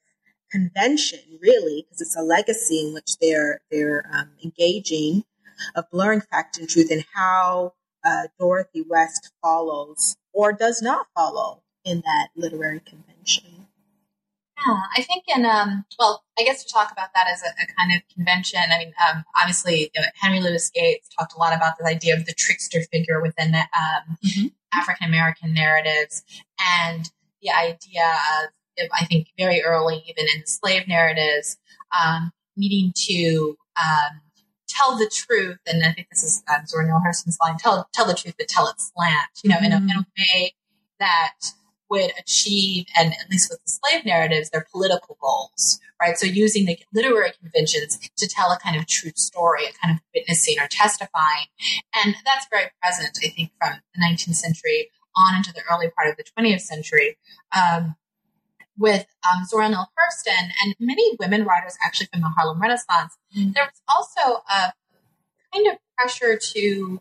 convention, 0.52 1.18
really, 1.42 1.84
because 1.84 2.00
it's 2.00 2.16
a 2.16 2.22
legacy 2.22 2.86
in 2.86 2.94
which 2.94 3.18
they're 3.20 3.62
they're 3.72 4.08
um, 4.12 4.30
engaging 4.44 5.24
of 5.74 5.90
blurring 5.90 6.20
fact 6.20 6.56
and 6.56 6.68
truth, 6.68 6.92
and 6.92 7.04
how 7.16 7.72
uh, 8.04 8.28
Dorothy 8.38 8.84
West 8.88 9.32
follows 9.42 10.16
or 10.32 10.52
does 10.52 10.80
not 10.80 11.08
follow 11.16 11.64
in 11.84 12.02
that 12.02 12.28
literary 12.36 12.80
convention. 12.80 13.55
Yeah, 14.56 14.80
I 14.96 15.02
think 15.02 15.24
in 15.28 15.44
um, 15.44 15.84
well, 15.98 16.24
I 16.38 16.42
guess 16.42 16.64
to 16.64 16.72
talk 16.72 16.90
about 16.90 17.10
that 17.14 17.26
as 17.28 17.42
a, 17.42 17.46
a 17.46 17.66
kind 17.78 17.92
of 17.94 18.02
convention. 18.14 18.60
I 18.70 18.78
mean, 18.78 18.92
um, 19.08 19.24
obviously 19.38 19.90
uh, 19.98 20.02
Henry 20.14 20.40
Louis 20.40 20.70
Gates 20.70 21.08
talked 21.18 21.34
a 21.34 21.38
lot 21.38 21.54
about 21.54 21.74
this 21.78 21.86
idea 21.86 22.16
of 22.16 22.24
the 22.24 22.32
trickster 22.32 22.80
figure 22.90 23.20
within 23.20 23.54
um, 23.54 24.16
mm-hmm. 24.24 24.46
African 24.72 25.08
American 25.08 25.52
narratives, 25.52 26.24
and 26.58 27.10
the 27.42 27.50
idea 27.50 28.16
of 28.42 28.50
I 28.92 29.04
think 29.06 29.28
very 29.38 29.62
early, 29.62 30.02
even 30.08 30.26
in 30.34 30.40
the 30.40 30.46
slave 30.46 30.88
narratives, 30.88 31.58
um, 31.98 32.32
needing 32.56 32.92
to 33.08 33.56
um, 33.80 34.20
tell 34.68 34.96
the 34.96 35.10
truth. 35.12 35.58
And 35.66 35.84
I 35.84 35.92
think 35.92 36.08
this 36.10 36.22
is 36.22 36.42
um, 36.48 36.66
Zora 36.66 36.86
Neale 36.86 37.02
Hurston's 37.04 37.38
line: 37.40 37.56
"Tell 37.58 37.88
tell 37.92 38.06
the 38.06 38.14
truth, 38.14 38.34
but 38.38 38.48
tell 38.48 38.68
it 38.68 38.80
slant." 38.80 39.28
You 39.42 39.50
know, 39.50 39.56
mm-hmm. 39.56 39.64
in, 39.66 39.72
a, 39.72 39.76
in 39.76 39.82
a 39.82 39.92
mm-hmm. 39.92 40.22
way 40.22 40.54
that 40.98 41.34
would 41.90 42.12
achieve, 42.18 42.86
and 42.96 43.12
at 43.12 43.30
least 43.30 43.50
with 43.50 43.62
the 43.64 43.70
slave 43.70 44.04
narratives, 44.04 44.50
their 44.50 44.66
political 44.70 45.16
goals, 45.20 45.80
right? 46.00 46.16
So 46.18 46.26
using 46.26 46.66
the 46.66 46.78
literary 46.92 47.32
conventions 47.40 47.98
to 48.16 48.28
tell 48.28 48.50
a 48.50 48.58
kind 48.58 48.76
of 48.76 48.86
true 48.86 49.12
story, 49.16 49.64
a 49.64 49.72
kind 49.86 49.94
of 49.94 50.00
witnessing 50.14 50.58
or 50.58 50.66
testifying. 50.68 51.46
And 51.94 52.14
that's 52.24 52.46
very 52.50 52.70
present, 52.82 53.18
I 53.24 53.28
think, 53.28 53.52
from 53.60 53.80
the 53.94 54.02
19th 54.02 54.34
century 54.34 54.90
on 55.16 55.36
into 55.36 55.52
the 55.52 55.62
early 55.70 55.88
part 55.90 56.08
of 56.08 56.16
the 56.16 56.24
20th 56.24 56.60
century. 56.60 57.16
Um, 57.56 57.96
with 58.78 59.06
um, 59.24 59.44
Zora 59.46 59.70
Neale 59.70 59.88
Hurston 59.98 60.50
and 60.62 60.74
many 60.78 61.16
women 61.18 61.44
writers 61.44 61.78
actually 61.82 62.08
from 62.12 62.20
the 62.20 62.28
Harlem 62.28 62.60
Renaissance, 62.60 63.16
mm-hmm. 63.34 63.52
there 63.54 63.64
was 63.64 63.80
also 63.88 64.42
a 64.50 64.72
kind 65.54 65.66
of 65.68 65.78
pressure 65.96 66.36
to 66.36 67.00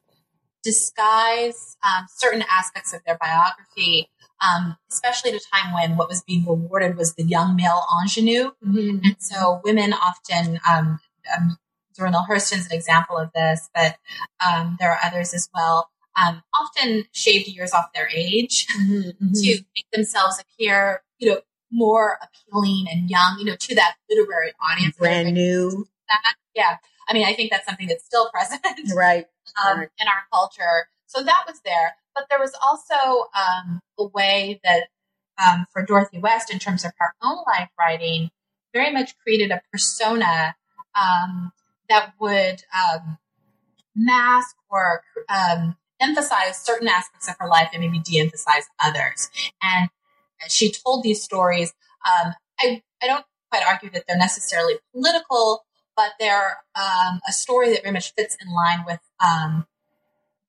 disguise 0.63 1.78
um, 1.84 2.08
certain 2.10 2.43
aspects 2.50 2.93
of 2.93 3.02
their 3.06 3.17
biography, 3.17 4.10
um, 4.41 4.78
especially 4.91 5.32
at 5.32 5.38
a 5.38 5.45
time 5.54 5.74
when 5.74 5.98
what 5.98 6.10
was 6.10 6.24
being 6.24 6.45
rewarded 6.45 6.98
was 6.98 7.15
the 7.15 7.24
young 7.24 7.56
male 7.56 7.84
ingenue. 8.02 8.52
Mm-hmm. 8.65 9.00
And 9.04 9.15
so 9.19 9.62
women 9.63 9.93
often, 9.93 10.60
um, 10.69 11.00
um, 11.36 11.58
Zora 11.95 12.12
Neale 12.12 12.26
Hurston's 12.30 12.67
an 12.67 12.74
example 12.74 13.17
of 13.17 13.32
this, 13.34 13.69
but 13.74 13.95
um, 14.45 14.78
there 14.80 14.91
are 14.91 15.00
others 15.04 15.34
as 15.34 15.50
well. 15.54 15.89
Um, 16.21 16.43
often 16.54 17.06
shaved 17.12 17.48
years 17.48 17.74
off 17.74 17.88
their 17.93 18.10
age 18.13 18.67
mm-hmm, 18.67 19.10
mm-hmm. 19.10 19.34
to 19.34 19.63
make 19.76 19.86
themselves 19.91 20.39
appear, 20.39 21.04
you 21.19 21.30
know, 21.30 21.41
more 21.71 22.17
appealing 22.21 22.86
and 22.91 23.10
young, 23.10 23.38
you 23.39 23.45
know, 23.45 23.56
to 23.56 23.76
that 23.76 23.95
literary 24.10 24.52
audience. 24.62 24.95
Brand 24.98 25.34
new. 25.34 25.88
That. 26.08 26.36
Yeah. 26.54 26.78
I 27.10 27.13
mean, 27.13 27.26
I 27.26 27.34
think 27.34 27.52
that's 27.52 27.65
something 27.65 27.88
that's 27.88 28.06
still 28.06 28.30
present. 28.30 28.62
Right. 28.95 29.26
Um, 29.63 29.80
right. 29.80 29.89
In 30.00 30.08
our 30.08 30.24
culture. 30.32 30.88
So 31.06 31.21
that 31.24 31.43
was 31.48 31.60
there. 31.63 31.95
But 32.15 32.28
there 32.30 32.39
was 32.39 32.56
also 32.65 33.28
um, 33.36 33.82
a 33.99 34.08
way 34.08 34.60
that 34.63 34.88
um, 35.38 35.65
for 35.71 35.84
Dorothy 35.84 36.17
West, 36.17 36.51
in 36.51 36.60
terms 36.60 36.86
of 36.86 36.91
her 36.97 37.13
own 37.21 37.39
life 37.45 37.69
writing, 37.78 38.32
very 38.73 38.91
much 38.91 39.17
created 39.19 39.51
a 39.51 39.62
persona 39.71 40.56
um, 40.99 41.51
that 41.89 42.13
would 42.19 42.63
um, 42.73 43.17
mask 43.95 44.56
or 44.69 45.01
um, 45.30 45.75
emphasize 46.01 46.58
certain 46.58 46.88
aspects 46.88 47.28
of 47.28 47.36
her 47.39 47.47
life 47.47 47.69
and 47.73 47.82
maybe 47.82 47.99
de-emphasize 47.99 48.65
others. 48.84 49.30
And 49.62 49.89
she 50.49 50.71
told 50.71 51.04
these 51.04 51.23
stories. 51.23 51.73
Um, 52.06 52.34
I, 52.60 52.82
I 53.01 53.08
don't 53.08 53.25
quite 53.51 53.65
argue 53.65 53.89
that 53.91 54.04
they're 54.08 54.17
necessarily 54.17 54.75
political, 54.93 55.65
but 55.95 56.12
they're 56.19 56.58
um, 56.75 57.21
a 57.28 57.32
story 57.32 57.71
that 57.71 57.84
very 57.84 57.93
much 57.93 58.13
fits 58.13 58.38
in 58.41 58.54
line 58.54 58.84
with 58.86 58.99
um, 59.25 59.65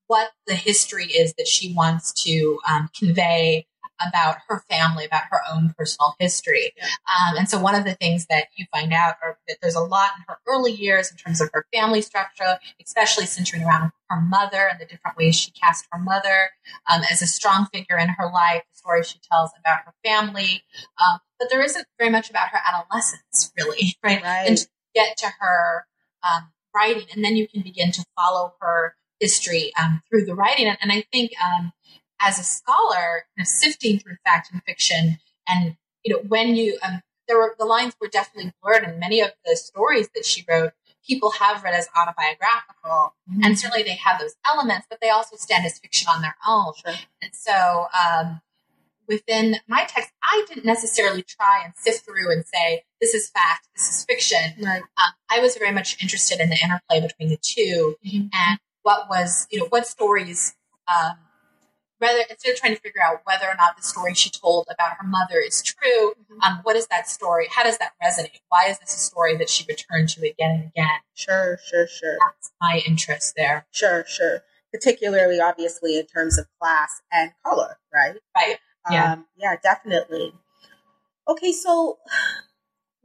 what 0.07 0.31
the 0.47 0.55
history 0.55 1.07
is 1.07 1.35
that 1.35 1.49
she 1.49 1.75
wants 1.75 2.13
to 2.25 2.59
um, 2.69 2.89
convey 2.99 3.67
about 4.01 4.37
her 4.49 4.63
family, 4.69 5.05
about 5.05 5.23
her 5.31 5.41
own 5.53 5.75
personal 5.77 6.15
history. 6.19 6.73
Yeah. 6.77 6.85
Um, 6.85 7.37
and 7.39 7.49
so 7.49 7.59
one 7.59 7.75
of 7.75 7.85
the 7.85 7.95
things 7.95 8.27
that 8.27 8.49
you 8.57 8.67
find 8.73 8.93
out 8.93 9.15
are 9.23 9.39
that 9.49 9.59
there's 9.63 9.75
a 9.75 9.81
lot 9.81 10.11
in 10.17 10.25
her 10.29 10.39
early 10.47 10.73
years 10.73 11.11
in 11.11 11.17
terms 11.17 11.41
of 11.41 11.51
her 11.53 11.67
family 11.73 12.03
structure, 12.03 12.59
especially 12.85 13.27
centering 13.27 13.65
around 13.65 13.93
her 14.11 14.21
mother 14.21 14.69
and 14.71 14.81
the 14.81 14.85
different 14.85 15.17
ways 15.17 15.35
she 15.35 15.51
cast 15.53 15.87
her 15.93 15.99
mother 15.99 16.51
um, 16.91 17.03
as 17.11 17.23
a 17.23 17.27
strong 17.27 17.67
figure 17.73 17.99
in 17.99 18.09
her 18.09 18.31
life, 18.31 18.63
the 18.71 18.79
stories 18.79 19.09
she 19.09 19.19
tells 19.31 19.51
about 19.59 19.81
her 19.85 19.95
family. 20.05 20.63
Um, 21.03 21.19
but 21.39 21.49
there 21.51 21.63
isn't 21.63 21.87
very 21.99 22.11
much 22.11 22.31
about 22.31 22.49
her 22.49 22.59
adolescence, 22.67 23.53
really, 23.57 23.97
right? 24.03 24.23
right. 24.23 24.49
And 24.49 24.59
to 24.59 24.69
get 24.95 25.17
to 25.19 25.33
her 25.41 25.87
um, 26.23 26.49
writing, 26.75 27.07
and 27.15 27.25
then 27.25 27.37
you 27.37 27.49
can 27.49 27.63
begin 27.63 27.93
to 27.93 28.05
follow 28.17 28.55
her 28.61 28.95
history 29.21 29.73
um, 29.81 30.03
through 30.09 30.25
the 30.25 30.35
writing. 30.35 30.67
And, 30.67 30.79
and 30.81 30.93
I 30.93 31.05
think 31.13 31.33
um, 31.43 31.73
as 32.21 32.39
a 32.39 32.43
scholar, 32.43 33.25
you 33.37 33.43
know, 33.43 33.45
sifting 33.45 33.99
through 33.99 34.17
fact 34.25 34.51
and 34.53 34.63
fiction, 34.65 35.19
and 35.49 35.77
you 36.05 36.15
know, 36.15 36.23
when 36.29 36.57
you 36.57 36.79
um, 36.87 37.03
there 37.29 37.39
were 37.39 37.55
the 37.59 37.65
lines 37.65 37.95
were 38.01 38.09
definitely 38.09 38.53
blurred, 38.63 38.85
and 38.85 38.99
many 38.99 39.21
of 39.21 39.33
the 39.45 39.57
stories 39.57 40.09
that 40.15 40.25
she 40.25 40.45
wrote, 40.49 40.73
people 41.07 41.31
have 41.33 41.63
read 41.63 41.75
as 41.75 41.89
autobiographical, 41.97 43.15
mm-hmm. 43.31 43.41
and 43.43 43.59
certainly 43.59 43.83
they 43.83 43.97
have 43.97 44.21
those 44.21 44.35
elements, 44.47 44.87
but 44.89 45.01
they 45.01 45.11
also 45.11 45.37
stand 45.37 45.67
as 45.67 45.79
fiction 45.79 46.09
on 46.13 46.23
their 46.23 46.37
own. 46.47 46.73
Sure. 46.85 46.95
And 47.23 47.35
so, 47.35 47.87
um, 47.93 48.41
within 49.09 49.57
my 49.69 49.85
text, 49.89 50.11
I 50.23 50.45
didn't 50.49 50.65
necessarily 50.65 51.23
try 51.23 51.63
and 51.65 51.73
sift 51.77 52.05
through 52.05 52.33
and 52.33 52.45
say 52.45 52.85
this 53.01 53.15
is 53.15 53.29
fact, 53.29 53.69
this 53.77 53.89
is 53.89 54.05
fiction. 54.05 54.65
Right. 54.65 54.83
Um, 54.83 55.13
I 55.31 55.41
was 55.41 55.57
very 55.57 55.73
much 55.73 56.01
interested 56.03 56.41
in 56.41 56.51
the 56.51 56.57
interplay 56.57 57.01
between 57.01 57.29
the 57.29 57.39
2 57.41 57.97
mm-hmm. 58.05 58.27
and 58.33 58.59
what 58.87 59.09
was, 59.09 59.49
you 59.51 59.59
know, 59.59 59.67
what 59.71 59.85
stories 59.85 60.55
um, 60.87 61.17
rather 62.01 62.23
instead 62.31 62.53
of 62.53 62.57
trying 62.57 62.73
to 62.73 62.81
figure 62.81 63.03
out 63.03 63.21
whether 63.25 63.47
or 63.47 63.57
not 63.57 63.77
the 63.77 63.83
story 63.83 64.15
she 64.15 64.31
told 64.31 64.65
about 64.73 64.93
her 65.01 65.07
mother 65.07 65.41
is 65.45 65.61
true, 65.61 66.13
mm-hmm. 66.13 66.41
um, 66.43 66.61
what 66.63 66.77
is 66.77 66.87
that 66.87 67.09
story? 67.09 67.49
How 67.51 67.65
does 67.65 67.79
that 67.79 67.95
resonate? 68.01 68.39
Why 68.49 68.67
is 68.69 68.79
this 68.79 68.95
a 68.95 68.99
story 69.01 69.37
that 69.39 69.51
she 69.51 69.65
returned 69.69 70.11
to 70.11 70.21
again 70.21 70.51
and 70.53 70.65
again? 70.67 71.01
Sure, 71.15 71.59
sure, 71.67 71.89
sure. 71.89 72.17
That's 72.29 72.53
my 72.61 72.81
interest 72.87 73.35
there. 73.37 73.67
Sure, 73.73 74.05
sure. 74.07 74.43
Particularly, 74.73 75.41
obviously, 75.41 75.99
in 75.99 76.07
terms 76.07 76.39
of 76.39 76.47
class 76.61 77.03
and 77.11 77.33
color, 77.45 77.79
right? 77.93 78.15
Right. 78.37 78.59
Yeah. 78.89 79.15
Um, 79.15 79.27
yeah, 79.37 79.57
definitely. 79.61 80.33
Okay, 81.29 81.51
so 81.51 81.99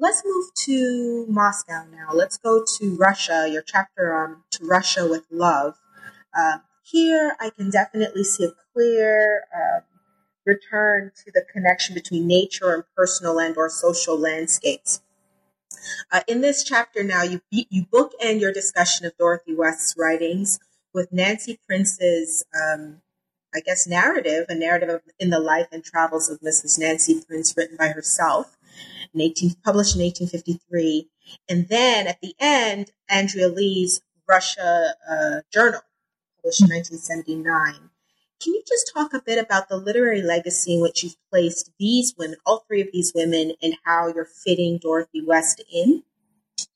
let's 0.02 0.24
move 0.26 0.54
to 0.56 1.26
Moscow 1.30 1.86
now. 1.92 2.10
Let's 2.12 2.36
go 2.36 2.66
to 2.80 2.96
Russia. 2.96 3.48
Your 3.50 3.62
chapter 3.62 4.14
on 4.14 4.38
to 4.52 4.66
Russia 4.66 5.08
with 5.08 5.26
love. 5.32 5.76
Um, 6.38 6.64
here, 6.82 7.36
I 7.40 7.52
can 7.52 7.70
definitely 7.70 8.24
see 8.24 8.46
a 8.46 8.52
clear 8.74 9.44
um, 9.56 9.84
return 10.46 11.12
to 11.24 11.32
the 11.32 11.46
connection 11.54 11.94
between 11.94 12.28
nature 12.28 12.74
and 12.74 12.84
personal 12.98 13.40
and 13.40 13.56
or 13.56 13.70
social 13.70 14.18
landscapes. 14.18 15.02
Uh, 16.12 16.22
in 16.28 16.42
this 16.42 16.64
chapter 16.64 17.04
now, 17.04 17.22
you, 17.22 17.40
you 17.52 17.86
bookend 17.86 18.42
your 18.42 18.52
discussion 18.52 19.06
of 19.06 19.16
Dorothy 19.18 19.56
West's 19.56 19.96
writings 19.98 20.60
with 20.94 21.14
Nancy 21.14 21.60
Prince's, 21.68 22.44
um, 22.60 23.02
I 23.54 23.60
guess, 23.60 23.88
narrative, 23.88 24.48
a 24.50 24.56
narrative 24.56 24.90
of, 24.90 25.02
in 25.20 25.30
the 25.30 25.40
life 25.40 25.68
and 25.72 25.84
travels 25.84 26.30
of 26.30 26.40
Mrs. 26.42 26.80
Nancy 26.80 27.22
Prince, 27.22 27.56
written 27.56 27.78
by 27.78 27.90
herself, 27.90 28.58
in 29.14 29.22
18, 29.22 29.56
published 29.64 29.96
in 29.96 30.02
1853. 30.02 31.10
And 31.50 31.68
then 31.68 32.08
at 32.08 32.22
the 32.22 32.34
end, 32.40 32.92
Andrea 33.10 33.48
Lee's 33.48 34.02
Russia 34.28 34.94
uh, 35.10 35.42
Journal, 35.52 35.82
published 36.38 36.62
in 36.62 36.70
1979. 36.70 37.90
Can 38.42 38.54
you 38.54 38.64
just 38.68 38.92
talk 38.92 39.14
a 39.14 39.22
bit 39.22 39.38
about 39.38 39.70
the 39.70 39.78
literary 39.78 40.24
legacy 40.24 40.74
in 40.74 40.82
which 40.82 41.04
you've 41.04 41.18
placed 41.30 41.72
these 41.78 42.16
women, 42.18 42.38
all 42.46 42.64
three 42.68 42.82
of 42.82 42.88
these 42.92 43.12
women, 43.14 43.54
and 43.62 43.76
how 43.84 44.08
you're 44.08 44.26
fitting 44.26 44.80
Dorothy 44.82 45.22
West 45.24 45.64
in? 45.72 46.04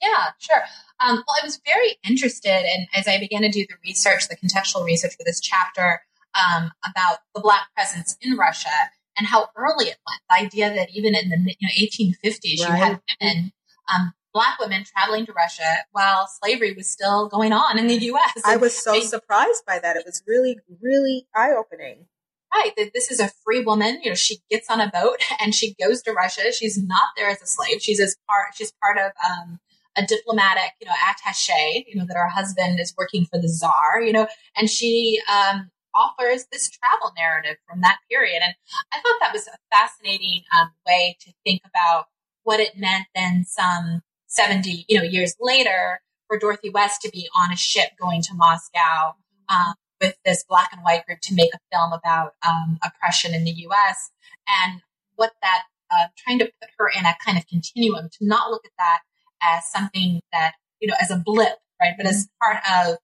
Yeah, 0.01 0.27
sure. 0.37 0.63
Um, 0.99 1.15
well, 1.15 1.37
I 1.41 1.45
was 1.45 1.59
very 1.65 1.97
interested, 2.07 2.51
and 2.51 2.87
as 2.93 3.07
I 3.07 3.19
began 3.19 3.41
to 3.41 3.49
do 3.49 3.65
the 3.67 3.75
research, 3.83 4.27
the 4.27 4.35
contextual 4.35 4.85
research 4.85 5.15
for 5.17 5.23
this 5.25 5.39
chapter 5.39 6.01
um, 6.35 6.71
about 6.87 7.19
the 7.33 7.41
Black 7.41 7.73
presence 7.75 8.15
in 8.21 8.37
Russia 8.37 8.69
and 9.17 9.27
how 9.27 9.49
early 9.55 9.85
it 9.85 9.97
went. 10.07 10.21
The 10.29 10.45
idea 10.45 10.73
that 10.73 10.89
even 10.93 11.15
in 11.15 11.29
the 11.29 11.55
you 11.59 11.67
know, 11.67 12.15
1850s, 12.15 12.33
right. 12.33 12.59
you 12.59 12.65
had 12.65 13.01
women 13.21 13.51
um, 13.93 14.13
black 14.35 14.59
women 14.59 14.83
traveling 14.83 15.25
to 15.25 15.31
Russia 15.31 15.77
while 15.93 16.27
slavery 16.27 16.73
was 16.73 16.89
still 16.89 17.29
going 17.29 17.53
on 17.53 17.79
in 17.79 17.87
the 17.87 17.95
U.S. 17.95 18.41
I 18.45 18.57
was 18.57 18.75
so 18.83 18.99
surprised 18.99 19.65
by 19.65 19.79
that. 19.79 19.95
It 19.95 20.03
was 20.05 20.21
really, 20.27 20.59
really 20.81 21.25
eye 21.33 21.53
opening. 21.57 22.07
Right, 22.53 22.71
that 22.77 22.91
this 22.93 23.11
is 23.11 23.19
a 23.19 23.31
free 23.43 23.63
woman. 23.63 23.99
You 24.03 24.11
know, 24.11 24.15
she 24.15 24.37
gets 24.49 24.69
on 24.69 24.79
a 24.79 24.89
boat 24.89 25.17
and 25.41 25.55
she 25.55 25.73
goes 25.81 26.01
to 26.03 26.11
Russia. 26.13 26.51
She's 26.51 26.77
not 26.77 27.09
there 27.17 27.29
as 27.29 27.41
a 27.41 27.47
slave. 27.47 27.81
She's 27.81 27.99
as 27.99 28.15
part. 28.29 28.53
She's 28.55 28.73
part 28.81 28.97
of 28.97 29.11
um, 29.25 29.59
a 29.97 30.05
diplomatic, 30.05 30.71
you 30.81 30.87
know, 30.87 30.93
attaché, 30.93 31.85
you 31.87 31.95
know, 31.95 32.05
that 32.05 32.17
her 32.17 32.27
husband 32.27 32.79
is 32.79 32.93
working 32.97 33.25
for 33.25 33.39
the 33.39 33.47
czar, 33.47 34.01
you 34.01 34.11
know, 34.11 34.27
and 34.57 34.69
she 34.69 35.21
um, 35.31 35.69
offers 35.95 36.45
this 36.51 36.69
travel 36.69 37.11
narrative 37.17 37.57
from 37.67 37.81
that 37.81 37.97
period. 38.09 38.41
And 38.43 38.53
I 38.91 38.97
thought 38.97 39.17
that 39.21 39.33
was 39.33 39.47
a 39.47 39.57
fascinating 39.71 40.41
um, 40.55 40.71
way 40.85 41.17
to 41.21 41.33
think 41.45 41.61
about 41.65 42.05
what 42.43 42.59
it 42.59 42.77
meant 42.77 43.07
then 43.15 43.43
some 43.45 44.01
70, 44.27 44.85
you 44.87 44.97
know, 44.97 45.03
years 45.03 45.35
later 45.39 46.01
for 46.27 46.37
Dorothy 46.37 46.69
West 46.69 47.01
to 47.01 47.09
be 47.09 47.27
on 47.39 47.51
a 47.51 47.55
ship 47.55 47.91
going 47.99 48.21
to 48.23 48.33
Moscow 48.33 49.15
um, 49.49 49.73
with 50.01 50.15
this 50.25 50.43
black 50.47 50.69
and 50.71 50.81
white 50.83 51.05
group 51.05 51.19
to 51.21 51.35
make 51.35 51.53
a 51.53 51.59
film 51.71 51.93
about 51.93 52.33
um, 52.47 52.77
oppression 52.83 53.33
in 53.33 53.43
the 53.43 53.51
U.S. 53.51 54.11
and 54.47 54.81
what 55.15 55.31
that 55.41 55.63
uh, 55.91 56.07
trying 56.17 56.39
to 56.39 56.45
put 56.45 56.69
her 56.77 56.89
in 56.89 57.05
a 57.05 57.15
kind 57.23 57.37
of 57.37 57.47
continuum 57.47 58.09
to 58.09 58.27
not 58.27 58.49
look 58.49 58.65
at 58.65 58.71
that 58.77 58.99
as 59.41 59.71
something 59.71 60.19
that 60.33 60.53
you 60.79 60.87
know 60.87 60.95
as 61.01 61.11
a 61.11 61.17
blip, 61.17 61.57
right, 61.79 61.93
but 61.97 62.05
as 62.05 62.27
part 62.41 62.57
of 62.69 62.97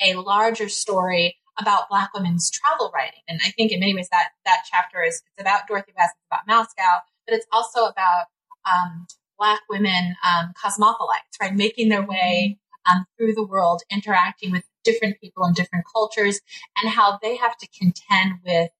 a 0.00 0.14
larger 0.14 0.68
story 0.68 1.36
about 1.58 1.88
Black 1.88 2.12
women's 2.14 2.50
travel 2.50 2.90
writing. 2.94 3.20
And 3.28 3.40
I 3.44 3.50
think 3.50 3.72
in 3.72 3.80
many 3.80 3.94
ways 3.94 4.08
that 4.10 4.28
that 4.44 4.64
chapter 4.70 5.02
is 5.02 5.16
it's 5.16 5.40
about 5.40 5.66
Dorothy 5.66 5.92
West, 5.96 6.14
it's 6.16 6.26
about 6.30 6.46
Moscow, 6.46 7.02
but 7.26 7.34
it's 7.34 7.46
also 7.52 7.86
about 7.86 8.26
um, 8.70 9.06
Black 9.38 9.60
women 9.68 10.16
um, 10.26 10.52
cosmopolites, 10.60 11.36
right, 11.40 11.54
making 11.54 11.88
their 11.88 12.06
way 12.06 12.58
um, 12.86 13.04
through 13.16 13.34
the 13.34 13.46
world, 13.46 13.82
interacting 13.90 14.50
with 14.50 14.64
different 14.84 15.20
people 15.20 15.44
and 15.44 15.54
different 15.54 15.84
cultures, 15.92 16.40
and 16.80 16.90
how 16.90 17.18
they 17.22 17.36
have 17.36 17.56
to 17.58 17.68
contend 17.68 18.40
with 18.44 18.70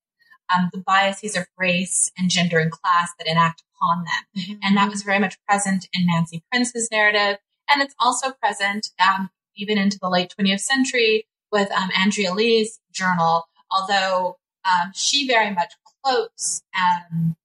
um, 0.53 0.69
the 0.73 0.79
biases 0.79 1.35
of 1.35 1.45
race 1.57 2.11
and 2.17 2.29
gender 2.29 2.59
and 2.59 2.71
class 2.71 3.11
that 3.17 3.27
enact 3.27 3.63
upon 3.75 4.03
them. 4.03 4.43
Mm-hmm. 4.43 4.59
And 4.63 4.77
that 4.77 4.89
was 4.89 5.03
very 5.03 5.19
much 5.19 5.37
present 5.47 5.87
in 5.93 6.07
Nancy 6.07 6.43
Prince's 6.51 6.89
narrative. 6.91 7.37
And 7.69 7.81
it's 7.81 7.95
also 7.99 8.31
present 8.31 8.89
um, 8.99 9.29
even 9.55 9.77
into 9.77 9.99
the 10.01 10.09
late 10.09 10.33
20th 10.39 10.61
century 10.61 11.27
with 11.51 11.71
um, 11.71 11.89
Andrea 11.97 12.33
Lee's 12.33 12.79
journal, 12.91 13.45
although 13.71 14.37
um, 14.65 14.91
she 14.93 15.27
very 15.27 15.53
much 15.53 15.73
cloaks 16.03 16.61
um, 16.75 17.35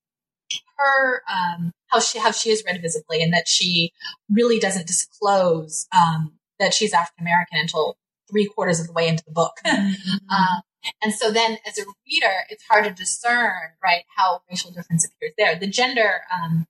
her 0.78 1.22
um, 1.32 1.72
how 1.86 2.00
she 2.00 2.18
how 2.18 2.30
she 2.30 2.50
is 2.50 2.62
read 2.66 2.80
visibly, 2.80 3.22
and 3.22 3.32
that 3.32 3.48
she 3.48 3.92
really 4.30 4.58
doesn't 4.58 4.86
disclose 4.86 5.86
um, 5.92 6.32
that 6.58 6.74
she's 6.74 6.92
African 6.92 7.24
American 7.24 7.58
until 7.58 7.96
three 8.30 8.46
quarters 8.46 8.80
of 8.80 8.86
the 8.86 8.92
way 8.92 9.08
into 9.08 9.24
the 9.24 9.32
book. 9.32 9.52
Mm-hmm. 9.64 10.16
uh, 10.30 10.60
and 11.02 11.14
so 11.14 11.30
then 11.30 11.58
as 11.66 11.78
a 11.78 11.82
reader, 12.06 12.32
it's 12.50 12.64
hard 12.64 12.84
to 12.84 12.90
discern, 12.90 13.72
right, 13.82 14.04
how 14.16 14.42
racial 14.50 14.70
difference 14.70 15.06
appears 15.06 15.32
there. 15.38 15.56
The 15.56 15.66
gender, 15.66 16.22
um, 16.32 16.66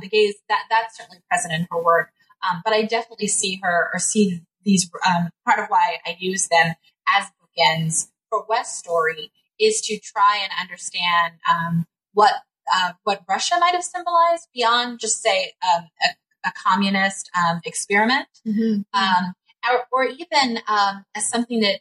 the 0.00 0.08
gaze, 0.08 0.34
that 0.48 0.64
that's 0.70 0.96
certainly 0.96 1.22
present 1.28 1.54
in 1.54 1.66
her 1.70 1.82
work. 1.82 2.10
Um, 2.48 2.60
but 2.64 2.72
I 2.72 2.82
definitely 2.82 3.28
see 3.28 3.60
her 3.62 3.90
or 3.92 3.98
see 3.98 4.42
these, 4.64 4.90
um, 5.06 5.30
part 5.46 5.58
of 5.58 5.66
why 5.68 5.98
I 6.06 6.16
use 6.18 6.48
them 6.48 6.74
as 7.08 7.26
bookends 7.40 8.08
for 8.30 8.44
West 8.48 8.78
Story 8.78 9.30
is 9.58 9.80
to 9.82 9.98
try 9.98 10.40
and 10.42 10.52
understand 10.60 11.34
um, 11.50 11.86
what 12.12 12.32
uh, 12.74 12.92
what 13.04 13.22
Russia 13.28 13.56
might 13.58 13.74
have 13.74 13.82
symbolized 13.82 14.48
beyond 14.54 15.00
just 15.00 15.20
say 15.20 15.52
um, 15.74 15.84
a, 16.02 16.48
a, 16.48 16.52
communist 16.64 17.28
um, 17.36 17.60
experiment, 17.64 18.28
mm-hmm. 18.46 18.82
um, 18.94 19.34
or, 19.68 19.84
or, 19.90 20.04
even 20.04 20.60
um, 20.68 21.04
as 21.14 21.28
something 21.28 21.60
that 21.60 21.80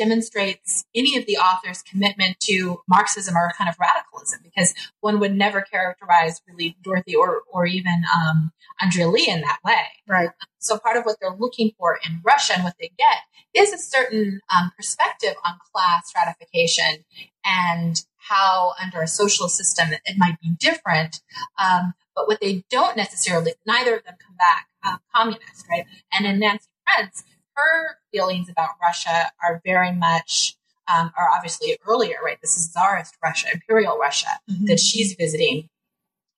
demonstrates 0.00 0.84
any 0.94 1.12
of 1.18 1.26
the 1.26 1.36
author's 1.36 1.82
commitment 1.82 2.40
to 2.40 2.80
Marxism 2.88 3.36
or 3.36 3.52
kind 3.58 3.68
of 3.68 3.76
radicalism, 3.78 4.40
because 4.42 4.72
one 5.00 5.20
would 5.20 5.34
never 5.34 5.60
characterize 5.60 6.40
really 6.48 6.76
Dorothy 6.82 7.14
or 7.14 7.42
or 7.52 7.66
even 7.66 7.98
um, 8.16 8.52
Andrea 8.80 9.08
Lee 9.08 9.28
in 9.28 9.40
that 9.42 9.58
way. 9.64 9.84
Right. 10.08 10.30
So 10.58 10.78
part 10.78 10.96
of 10.96 11.04
what 11.04 11.16
they're 11.20 11.42
looking 11.44 11.72
for 11.78 11.98
in 12.06 12.20
Russia 12.24 12.54
and 12.54 12.64
what 12.64 12.76
they 12.80 12.90
get 12.98 13.18
is 13.54 13.72
a 13.72 13.78
certain 13.78 14.40
um, 14.54 14.70
perspective 14.76 15.34
on 15.44 15.54
class 15.72 16.08
stratification 16.08 17.04
and 17.44 18.02
how 18.16 18.72
under 18.82 19.02
a 19.02 19.08
social 19.08 19.48
system 19.48 19.88
it 19.92 20.16
might 20.16 20.38
be 20.40 20.50
different. 20.68 21.20
Um, 21.58 21.94
but 22.14 22.28
what 22.28 22.40
they 22.40 22.64
don't 22.70 22.96
necessarily, 22.96 23.52
neither 23.66 23.96
of 23.96 24.04
them 24.04 24.14
come 24.24 24.36
back 24.36 24.66
uh, 24.84 24.98
communist, 25.14 25.66
right? 25.70 25.84
And 26.12 26.26
in 26.26 26.38
Nancy 26.38 26.68
Prince, 26.86 27.24
her 27.60 27.98
feelings 28.12 28.48
about 28.48 28.70
Russia 28.82 29.30
are 29.42 29.60
very 29.64 29.92
much, 29.92 30.56
um, 30.88 31.12
are 31.16 31.28
obviously 31.34 31.76
earlier, 31.86 32.16
right? 32.24 32.38
This 32.40 32.56
is 32.56 32.72
Tsarist 32.72 33.16
Russia, 33.22 33.48
Imperial 33.52 33.98
Russia 33.98 34.40
mm-hmm. 34.50 34.66
that 34.66 34.80
she's 34.80 35.14
visiting. 35.14 35.68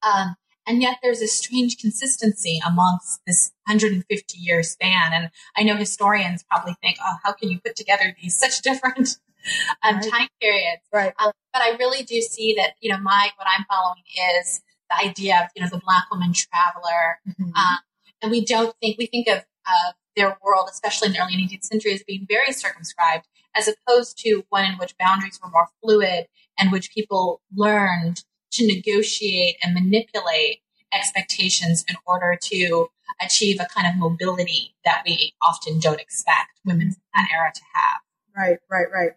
Um, 0.03 0.37
and 0.67 0.81
yet 0.81 0.99
there's 1.03 1.21
a 1.21 1.27
strange 1.27 1.79
consistency 1.79 2.61
amongst 2.67 3.21
this 3.27 3.53
150 3.67 4.39
year 4.39 4.63
span. 4.63 5.13
And 5.13 5.31
I 5.57 5.63
know 5.63 5.77
historians 5.77 6.45
probably 6.49 6.77
think, 6.81 6.99
oh, 7.05 7.17
how 7.25 7.33
can 7.33 7.51
you 7.51 7.61
put 7.61 7.77
together 7.77 8.15
these 8.21 8.39
such 8.39 8.63
different 8.63 9.17
um, 9.83 9.97
right. 9.97 10.11
time 10.11 10.29
periods? 10.41 10.83
Right. 10.93 11.13
Um, 11.19 11.33
but 11.53 11.63
I 11.63 11.77
really 11.79 12.05
do 12.05 12.21
see 12.21 12.55
that, 12.59 12.75
you 12.81 12.91
know, 12.91 12.99
my, 12.99 13.31
what 13.37 13.49
I'm 13.49 13.65
following 13.69 14.03
is 14.41 14.63
the 14.89 15.09
idea 15.09 15.41
of, 15.43 15.51
you 15.57 15.63
know, 15.63 15.69
the 15.69 15.81
black 15.85 16.05
woman 16.11 16.33
traveler. 16.33 17.19
Mm-hmm. 17.29 17.55
Um, 17.55 17.79
and 18.23 18.31
we 18.31 18.45
don't 18.45 18.75
think, 18.81 18.99
we 18.99 19.07
think 19.07 19.27
of, 19.29 19.39
of 19.39 19.95
their 20.17 20.37
world, 20.45 20.69
especially 20.71 21.09
in 21.09 21.13
the 21.13 21.21
early 21.21 21.37
19th 21.37 21.65
century, 21.65 21.93
as 21.93 22.03
being 22.03 22.27
very 22.29 22.53
circumscribed, 22.53 23.27
as 23.55 23.69
opposed 23.69 24.19
to 24.19 24.45
one 24.49 24.65
in 24.65 24.79
which 24.79 24.97
boundaries 24.99 25.39
were 25.43 25.51
more 25.51 25.69
fluid 25.83 26.27
and 26.59 26.73
which 26.73 26.93
people 26.93 27.41
learned 27.55 28.25
to 28.53 28.67
negotiate 28.67 29.57
and 29.63 29.75
manipulate 29.75 30.61
expectations 30.93 31.85
in 31.89 31.97
order 32.07 32.39
to 32.41 32.89
achieve 33.21 33.59
a 33.61 33.67
kind 33.67 33.87
of 33.87 33.97
mobility 33.97 34.75
that 34.85 35.03
we 35.07 35.33
often 35.43 35.79
don't 35.79 36.01
expect 36.01 36.61
women 36.65 36.89
in 36.89 36.97
that 37.15 37.29
era 37.33 37.51
to 37.55 37.63
have. 37.75 38.01
Right, 38.37 38.59
right, 38.71 38.87
right. 38.93 39.13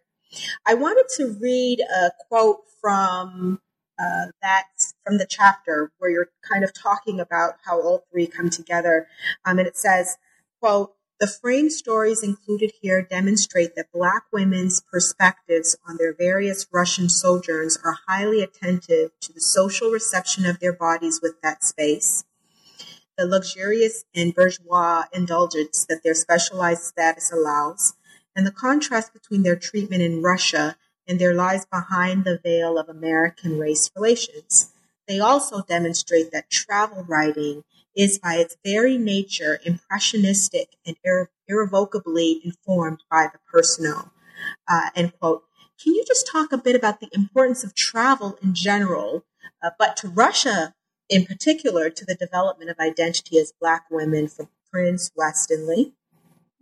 I 0.65 0.73
wanted 0.73 1.05
to 1.17 1.37
read 1.41 1.81
a 1.81 2.11
quote 2.27 2.61
from 2.81 3.59
uh, 3.97 4.25
from 5.05 5.17
the 5.17 5.25
chapter 5.25 5.91
where 5.99 6.11
you're 6.11 6.29
kind 6.49 6.65
of 6.65 6.73
talking 6.73 7.19
about 7.19 7.53
how 7.65 7.79
all 7.81 8.05
three 8.11 8.27
come 8.27 8.49
together, 8.49 9.07
um, 9.45 9.57
and 9.57 9.67
it 9.67 9.77
says, 9.77 10.17
"quote 10.59 10.95
the 11.17 11.27
frame 11.27 11.69
stories 11.69 12.21
included 12.21 12.73
here 12.81 13.01
demonstrate 13.01 13.73
that 13.75 13.91
Black 13.93 14.25
women's 14.33 14.81
perspectives 14.81 15.77
on 15.87 15.95
their 15.95 16.13
various 16.13 16.67
Russian 16.73 17.07
sojourns 17.07 17.77
are 17.85 17.99
highly 18.05 18.41
attentive 18.41 19.11
to 19.21 19.31
the 19.31 19.39
social 19.39 19.91
reception 19.91 20.45
of 20.45 20.59
their 20.59 20.73
bodies 20.73 21.21
with 21.21 21.39
that 21.41 21.63
space, 21.63 22.25
the 23.17 23.25
luxurious 23.25 24.03
and 24.13 24.35
bourgeois 24.35 25.05
indulgence 25.13 25.85
that 25.85 26.03
their 26.03 26.13
specialized 26.13 26.83
status 26.83 27.31
allows, 27.31 27.93
and 28.35 28.45
the 28.45 28.51
contrast 28.51 29.13
between 29.13 29.43
their 29.43 29.55
treatment 29.55 30.01
in 30.01 30.21
Russia 30.21 30.75
and 31.07 31.17
their 31.17 31.33
lives 31.33 31.65
behind 31.65 32.25
the 32.25 32.39
veil 32.43 32.77
of 32.77 32.89
American 32.89 33.57
race 33.57 33.89
relations. 33.95 34.73
They 35.07 35.21
also 35.21 35.61
demonstrate 35.61 36.31
that 36.31 36.49
travel 36.49 37.05
writing 37.07 37.63
is 37.95 38.19
by 38.19 38.35
its 38.35 38.57
very 38.65 38.97
nature 38.97 39.59
impressionistic 39.63 40.75
and 40.85 40.95
irre- 41.05 41.27
irrevocably 41.47 42.41
informed 42.43 43.03
by 43.09 43.27
the 43.31 43.39
personal. 43.51 44.11
Uh, 44.67 44.89
end 44.95 45.13
quote. 45.19 45.43
Can 45.81 45.93
you 45.93 46.03
just 46.05 46.27
talk 46.27 46.51
a 46.51 46.57
bit 46.57 46.75
about 46.75 46.99
the 46.99 47.09
importance 47.11 47.63
of 47.63 47.75
travel 47.75 48.37
in 48.41 48.53
general, 48.53 49.25
uh, 49.61 49.71
but 49.77 49.97
to 49.97 50.07
Russia 50.07 50.73
in 51.09 51.25
particular, 51.25 51.89
to 51.89 52.05
the 52.05 52.15
development 52.15 52.69
of 52.69 52.79
identity 52.79 53.37
as 53.37 53.53
Black 53.59 53.85
women 53.91 54.27
for 54.27 54.47
Prince 54.71 55.11
Weston 55.15 55.67
Lee? 55.67 55.93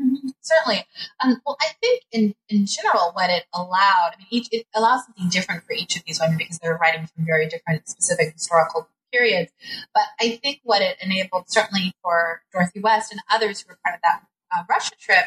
Mm-hmm. 0.01 0.29
Certainly. 0.41 0.85
Um, 1.23 1.41
well, 1.45 1.57
I 1.61 1.69
think 1.81 2.03
in, 2.11 2.35
in 2.49 2.65
general, 2.65 3.11
what 3.13 3.29
it 3.29 3.45
allowed, 3.53 4.11
I 4.13 4.17
mean, 4.17 4.27
each, 4.31 4.49
it 4.51 4.65
allows 4.75 5.05
something 5.05 5.29
different 5.29 5.63
for 5.63 5.73
each 5.73 5.95
of 5.95 6.03
these 6.05 6.19
women 6.19 6.37
because 6.37 6.59
they're 6.59 6.77
writing 6.77 7.07
from 7.07 7.25
very 7.25 7.47
different 7.47 7.87
specific 7.87 8.33
historical 8.33 8.89
periods. 9.13 9.51
But 9.93 10.03
I 10.19 10.39
think 10.41 10.59
what 10.63 10.81
it 10.81 10.97
enabled, 11.01 11.45
certainly 11.47 11.93
for 12.01 12.41
Dorothy 12.51 12.79
West 12.79 13.11
and 13.11 13.21
others 13.31 13.61
who 13.61 13.69
were 13.69 13.79
part 13.85 13.95
of 13.95 14.01
that 14.03 14.23
uh, 14.55 14.63
Russia 14.69 14.95
trip, 14.99 15.25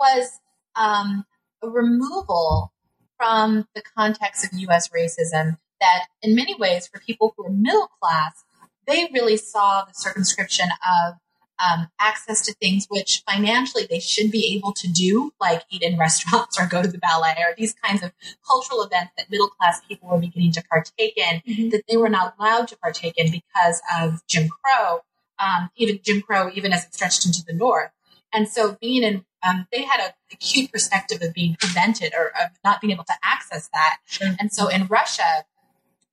was 0.00 0.40
um, 0.74 1.24
a 1.62 1.68
removal 1.68 2.72
from 3.16 3.66
the 3.74 3.82
context 3.96 4.44
of 4.44 4.58
U.S. 4.58 4.88
racism 4.88 5.58
that, 5.80 6.06
in 6.22 6.34
many 6.34 6.54
ways, 6.54 6.86
for 6.86 7.00
people 7.00 7.34
who 7.36 7.46
are 7.46 7.50
middle 7.50 7.88
class, 8.00 8.44
they 8.86 9.08
really 9.12 9.36
saw 9.36 9.84
the 9.84 9.94
circumscription 9.94 10.68
of 10.70 11.14
um, 11.58 11.88
access 12.00 12.42
to 12.42 12.54
things 12.54 12.86
which 12.88 13.22
financially 13.28 13.86
they 13.88 14.00
should 14.00 14.30
be 14.30 14.56
able 14.56 14.72
to 14.74 14.88
do, 14.88 15.32
like 15.40 15.62
eat 15.70 15.82
in 15.82 15.98
restaurants 15.98 16.58
or 16.58 16.66
go 16.66 16.82
to 16.82 16.88
the 16.88 16.98
ballet 16.98 17.34
or 17.38 17.54
these 17.56 17.74
kinds 17.74 18.02
of 18.02 18.12
cultural 18.46 18.82
events 18.82 19.12
that 19.16 19.30
middle 19.30 19.48
class 19.48 19.80
people 19.86 20.08
were 20.08 20.18
beginning 20.18 20.52
to 20.52 20.64
partake 20.70 21.16
in, 21.16 21.42
mm-hmm. 21.46 21.68
that 21.70 21.82
they 21.88 21.96
were 21.96 22.08
not 22.08 22.34
allowed 22.38 22.68
to 22.68 22.76
partake 22.78 23.14
in 23.16 23.30
because 23.30 23.80
of 23.98 24.26
Jim 24.26 24.48
Crow, 24.48 25.00
um, 25.38 25.70
even 25.76 25.98
Jim 26.02 26.22
Crow, 26.22 26.50
even 26.54 26.72
as 26.72 26.84
it 26.84 26.94
stretched 26.94 27.26
into 27.26 27.44
the 27.46 27.52
North. 27.52 27.90
And 28.32 28.48
so 28.48 28.76
being 28.80 29.02
in, 29.02 29.24
um, 29.42 29.66
they 29.72 29.82
had 29.82 30.00
a 30.00 30.14
acute 30.32 30.72
perspective 30.72 31.22
of 31.22 31.32
being 31.32 31.56
prevented 31.58 32.12
or 32.14 32.32
of 32.42 32.50
not 32.64 32.80
being 32.80 32.92
able 32.92 33.04
to 33.04 33.14
access 33.22 33.68
that. 33.72 33.98
Sure. 34.06 34.34
And 34.40 34.52
so 34.52 34.68
in 34.68 34.86
Russia, 34.86 35.44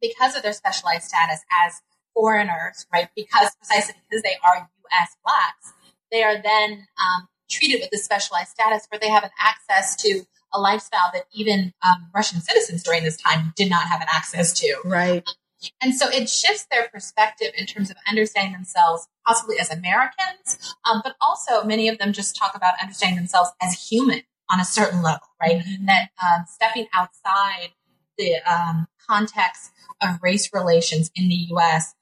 because 0.02 0.36
of 0.36 0.44
their 0.44 0.54
specialized 0.54 1.06
status 1.06 1.44
as 1.66 1.82
foreigners, 2.14 2.86
right? 2.94 3.10
Because 3.16 3.56
precisely 3.56 3.96
because 4.08 4.22
they 4.22 4.38
are 4.44 4.70
U.S. 4.94 5.16
blacks, 5.24 5.74
they 6.12 6.24
are 6.24 6.42
then 6.42 6.88
um, 7.00 7.28
treated 7.50 7.82
with 7.82 7.90
this 7.92 8.04
specialized 8.04 8.50
status 8.50 8.88
where 8.90 9.00
they 9.00 9.10
have 9.10 9.24
an 9.24 9.32
access 9.40 9.96
to 9.98 10.24
a 10.54 10.60
lifestyle 10.60 11.10
that 11.14 11.26
even 11.34 11.74
um, 11.86 12.10
Russian 12.14 12.42
citizens 12.42 12.84
during 12.84 13.04
this 13.04 13.18
time 13.18 13.54
did 13.56 13.70
not 13.70 13.88
have 13.88 14.02
an 14.02 14.08
access 14.12 14.54
to. 14.60 14.76
Right. 14.86 15.28
And 15.82 15.96
so 15.96 16.10
it 16.10 16.30
shifts 16.30 16.68
their 16.70 16.90
perspective 16.90 17.54
in 17.58 17.66
terms 17.66 17.90
of 17.90 17.96
understanding 18.08 18.54
themselves, 18.54 19.08
possibly 19.26 19.60
as 19.60 19.72
Americans, 19.72 20.76
um, 20.86 21.02
but 21.04 21.16
also 21.22 21.64
many 21.64 21.88
of 21.88 21.98
them 21.98 22.14
just 22.14 22.36
talk 22.36 22.54
about 22.56 22.74
understanding 22.82 23.18
themselves 23.18 23.52
as 23.62 23.90
human 23.90 24.24
on 24.52 24.60
a 24.60 24.66
certain 24.66 25.02
level, 25.02 25.26
right? 25.42 25.60
Mm-hmm. 25.60 25.86
That 25.86 26.10
um, 26.22 26.46
stepping 26.48 26.88
outside 26.94 27.70
the 28.18 28.36
um, 28.42 28.88
context 29.10 29.72
of 30.02 30.20
race 30.22 30.50
relations 30.54 31.10
in 31.16 31.30
the 31.30 31.48
U.S. 31.52 31.96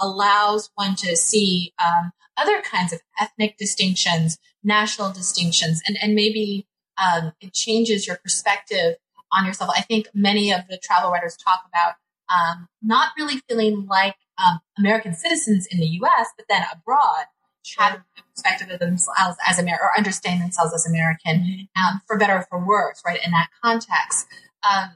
Allows 0.00 0.70
one 0.74 0.94
to 0.96 1.16
see 1.16 1.72
um, 1.84 2.12
other 2.36 2.62
kinds 2.62 2.92
of 2.92 3.00
ethnic 3.20 3.56
distinctions, 3.58 4.38
national 4.64 5.12
distinctions, 5.12 5.82
and, 5.86 5.98
and 6.02 6.14
maybe 6.14 6.66
um, 6.96 7.32
it 7.40 7.52
changes 7.52 8.06
your 8.06 8.16
perspective 8.16 8.96
on 9.32 9.44
yourself. 9.44 9.70
I 9.76 9.82
think 9.82 10.08
many 10.14 10.52
of 10.52 10.62
the 10.68 10.78
travel 10.78 11.10
writers 11.10 11.36
talk 11.36 11.62
about 11.68 11.94
um, 12.30 12.68
not 12.82 13.10
really 13.18 13.40
feeling 13.48 13.86
like 13.88 14.16
um, 14.38 14.60
American 14.78 15.14
citizens 15.14 15.66
in 15.70 15.80
the 15.80 15.86
U.S., 15.86 16.28
but 16.36 16.46
then 16.48 16.62
abroad, 16.72 17.26
sure. 17.64 17.84
having 17.84 18.00
a 18.18 18.22
perspective 18.34 18.70
of 18.70 18.78
themselves 18.78 19.36
as 19.46 19.58
American 19.58 19.84
or 19.84 19.98
understanding 19.98 20.40
themselves 20.40 20.72
as 20.72 20.86
American, 20.86 21.40
mm-hmm. 21.40 21.82
um, 21.82 22.00
for 22.06 22.16
better 22.16 22.36
or 22.36 22.46
for 22.48 22.64
worse, 22.64 23.02
right? 23.04 23.20
In 23.24 23.32
that 23.32 23.48
context, 23.62 24.26
um, 24.68 24.90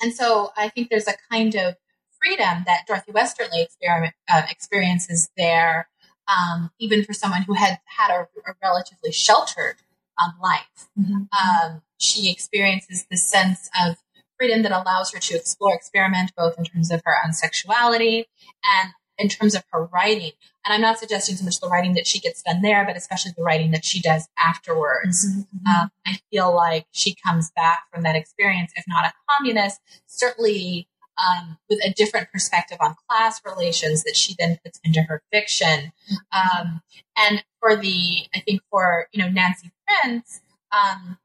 and 0.00 0.12
so 0.12 0.50
I 0.56 0.68
think 0.68 0.90
there's 0.90 1.06
a 1.06 1.14
kind 1.30 1.54
of 1.54 1.76
freedom 2.22 2.64
that 2.66 2.86
Dorothy 2.86 3.12
West 3.12 3.38
really 3.38 3.62
experiment, 3.62 4.14
uh, 4.30 4.42
experiences 4.50 5.30
there, 5.36 5.88
um, 6.28 6.70
even 6.78 7.04
for 7.04 7.12
someone 7.12 7.42
who 7.42 7.54
had 7.54 7.78
had 7.84 8.10
a, 8.10 8.28
a 8.48 8.54
relatively 8.62 9.12
sheltered 9.12 9.76
um, 10.22 10.34
life. 10.42 10.88
Mm-hmm. 10.98 11.22
Um, 11.32 11.82
she 11.98 12.30
experiences 12.30 13.06
the 13.10 13.16
sense 13.16 13.70
of 13.84 13.96
freedom 14.38 14.62
that 14.62 14.72
allows 14.72 15.12
her 15.12 15.18
to 15.18 15.34
explore, 15.36 15.74
experiment, 15.74 16.32
both 16.36 16.58
in 16.58 16.64
terms 16.64 16.90
of 16.90 17.02
her 17.04 17.14
own 17.24 17.32
sexuality 17.32 18.26
and 18.64 18.90
in 19.18 19.28
terms 19.28 19.54
of 19.54 19.62
her 19.70 19.84
writing. 19.84 20.32
And 20.64 20.72
I'm 20.72 20.80
not 20.80 20.98
suggesting 20.98 21.36
so 21.36 21.44
much 21.44 21.60
the 21.60 21.68
writing 21.68 21.94
that 21.94 22.06
she 22.06 22.18
gets 22.18 22.42
done 22.42 22.62
there, 22.62 22.84
but 22.84 22.96
especially 22.96 23.32
the 23.36 23.42
writing 23.42 23.70
that 23.72 23.84
she 23.84 24.00
does 24.00 24.28
afterwards. 24.38 25.26
Mm-hmm. 25.26 25.40
mm-hmm. 25.40 25.82
Um, 25.82 25.90
I 26.06 26.18
feel 26.30 26.54
like 26.54 26.86
she 26.92 27.14
comes 27.24 27.50
back 27.54 27.84
from 27.92 28.02
that 28.02 28.16
experience, 28.16 28.72
if 28.76 28.84
not 28.88 29.04
a 29.04 29.12
communist, 29.30 29.80
certainly 30.06 30.88
um, 31.18 31.58
with 31.68 31.78
a 31.84 31.92
different 31.92 32.30
perspective 32.32 32.78
on 32.80 32.94
class 33.08 33.40
relations 33.44 34.02
that 34.04 34.16
she 34.16 34.34
then 34.38 34.58
puts 34.64 34.80
into 34.84 35.02
her 35.02 35.22
fiction. 35.32 35.92
Um, 36.32 36.82
and 37.16 37.44
for 37.60 37.76
the, 37.76 38.26
I 38.34 38.40
think 38.40 38.62
for, 38.70 39.08
you 39.12 39.22
know, 39.22 39.28
Nancy 39.30 39.70
Prince, 39.86 40.40
um, 40.72 41.18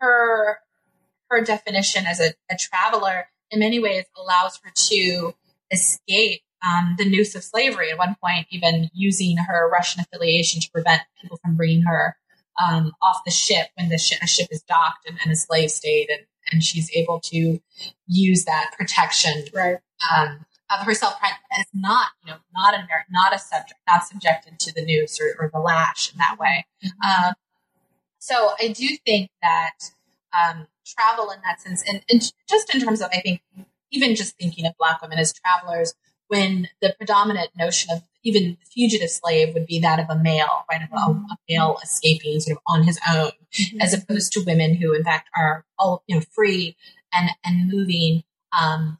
her 0.00 0.58
her 1.30 1.42
definition 1.42 2.04
as 2.06 2.20
a, 2.20 2.34
a 2.50 2.56
traveler 2.58 3.28
in 3.50 3.60
many 3.60 3.78
ways 3.78 4.04
allows 4.16 4.60
her 4.62 4.70
to 4.74 5.34
escape 5.70 6.42
um, 6.66 6.94
the 6.98 7.08
noose 7.08 7.34
of 7.34 7.42
slavery. 7.42 7.90
At 7.90 7.98
one 7.98 8.16
point, 8.22 8.46
even 8.50 8.90
using 8.92 9.36
her 9.38 9.68
Russian 9.70 10.02
affiliation 10.02 10.60
to 10.60 10.70
prevent 10.70 11.02
people 11.20 11.38
from 11.42 11.56
bringing 11.56 11.82
her 11.82 12.16
um, 12.62 12.92
off 13.00 13.22
the 13.24 13.30
ship 13.30 13.68
when 13.76 13.88
the 13.88 13.98
sh- 13.98 14.18
ship 14.26 14.48
is 14.50 14.62
docked 14.62 15.08
and, 15.08 15.18
and 15.22 15.32
a 15.32 15.36
slave 15.36 15.70
state, 15.70 16.10
and, 16.10 16.26
and 16.52 16.62
she's 16.62 16.90
able 16.94 17.20
to 17.20 17.60
use 18.06 18.44
that 18.44 18.72
protection 18.78 19.44
right. 19.54 19.78
um, 20.14 20.44
of 20.70 20.86
herself 20.86 21.14
as 21.58 21.66
not, 21.74 22.08
you 22.24 22.32
know, 22.32 22.38
not 22.54 22.74
an 22.74 22.86
not 23.10 23.34
a 23.34 23.38
subject, 23.38 23.80
not 23.88 24.04
subjected 24.04 24.60
to 24.60 24.72
the 24.72 24.84
noose 24.84 25.20
or, 25.20 25.34
or 25.38 25.50
the 25.52 25.58
lash 25.58 26.12
in 26.12 26.18
that 26.18 26.38
way. 26.38 26.66
Mm-hmm. 26.84 27.26
Um, 27.28 27.34
so 28.18 28.52
I 28.60 28.68
do 28.68 28.88
think 29.04 29.30
that 29.42 29.78
um, 30.32 30.68
travel 30.86 31.30
in 31.30 31.40
that 31.44 31.60
sense. 31.60 31.82
And, 31.88 32.02
and 32.08 32.20
just 32.48 32.74
in 32.74 32.80
terms 32.80 33.00
of, 33.00 33.08
I 33.12 33.20
think, 33.20 33.42
even 33.90 34.14
just 34.14 34.36
thinking 34.38 34.66
of 34.66 34.74
Black 34.78 35.02
women 35.02 35.18
as 35.18 35.32
travelers, 35.32 35.94
when 36.28 36.68
the 36.80 36.94
predominant 36.96 37.50
notion 37.58 37.90
of 37.94 38.02
even 38.24 38.56
fugitive 38.72 39.10
slave 39.10 39.54
would 39.54 39.66
be 39.66 39.80
that 39.80 39.98
of 39.98 40.06
a 40.08 40.16
male, 40.16 40.64
right? 40.70 40.82
Of 40.82 40.90
a, 40.92 41.10
a 41.10 41.36
male 41.48 41.78
escaping 41.82 42.40
sort 42.40 42.56
of 42.56 42.62
on 42.66 42.84
his 42.84 42.98
own, 43.10 43.32
mm-hmm. 43.52 43.80
as 43.80 43.94
opposed 43.94 44.32
to 44.32 44.44
women 44.46 44.74
who, 44.74 44.94
in 44.94 45.04
fact, 45.04 45.28
are 45.36 45.64
all, 45.78 46.02
you 46.06 46.16
know, 46.16 46.22
free 46.32 46.76
and, 47.12 47.30
and 47.44 47.70
moving, 47.70 48.22
um, 48.58 48.98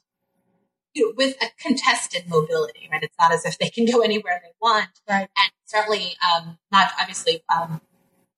you 0.94 1.06
know, 1.06 1.14
with 1.16 1.36
a 1.42 1.46
contested 1.60 2.28
mobility, 2.28 2.88
right? 2.90 3.02
It's 3.02 3.16
not 3.18 3.32
as 3.32 3.44
if 3.44 3.58
they 3.58 3.70
can 3.70 3.86
go 3.86 4.00
anywhere 4.00 4.40
they 4.42 4.52
want. 4.60 4.88
Right. 5.08 5.28
And 5.36 5.52
certainly, 5.64 6.16
um, 6.34 6.58
not 6.70 6.90
obviously, 7.00 7.42
um, 7.54 7.80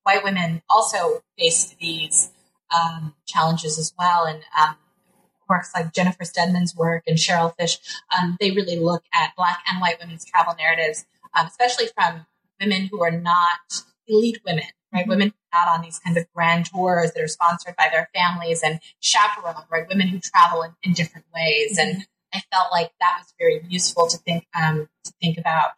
white 0.04 0.22
women 0.22 0.62
also 0.68 1.22
face 1.38 1.74
these 1.80 2.30
um, 2.74 3.14
challenges 3.26 3.78
as 3.78 3.92
well. 3.98 4.24
And 4.24 4.42
um, 4.58 4.76
works 5.54 5.70
like 5.74 5.92
Jennifer 5.92 6.24
Steadman's 6.24 6.74
work 6.74 7.04
and 7.06 7.16
Cheryl 7.16 7.54
Fish, 7.56 7.78
um, 8.16 8.36
they 8.40 8.50
really 8.50 8.78
look 8.78 9.04
at 9.12 9.34
Black 9.36 9.62
and 9.68 9.80
white 9.80 9.98
women's 10.00 10.24
travel 10.24 10.54
narratives, 10.58 11.06
um, 11.34 11.46
especially 11.46 11.86
from 11.94 12.26
women 12.60 12.88
who 12.90 13.02
are 13.02 13.10
not 13.10 13.82
elite 14.08 14.40
women, 14.44 14.64
right? 14.92 15.02
Mm-hmm. 15.02 15.10
Women 15.10 15.34
not 15.52 15.68
on 15.68 15.82
these 15.82 15.98
kinds 15.98 16.16
of 16.16 16.26
grand 16.34 16.66
tours 16.66 17.12
that 17.12 17.22
are 17.22 17.28
sponsored 17.28 17.76
by 17.76 17.88
their 17.90 18.08
families 18.14 18.62
and 18.62 18.80
chaperoned, 19.00 19.58
right? 19.70 19.88
Women 19.88 20.08
who 20.08 20.18
travel 20.18 20.62
in, 20.62 20.72
in 20.82 20.92
different 20.92 21.26
ways. 21.34 21.78
Mm-hmm. 21.78 21.98
And 21.98 22.06
I 22.32 22.42
felt 22.52 22.72
like 22.72 22.90
that 23.00 23.18
was 23.20 23.32
very 23.38 23.64
useful 23.68 24.08
to 24.08 24.18
think 24.18 24.46
um, 24.60 24.88
to 25.04 25.12
think 25.22 25.38
about 25.38 25.70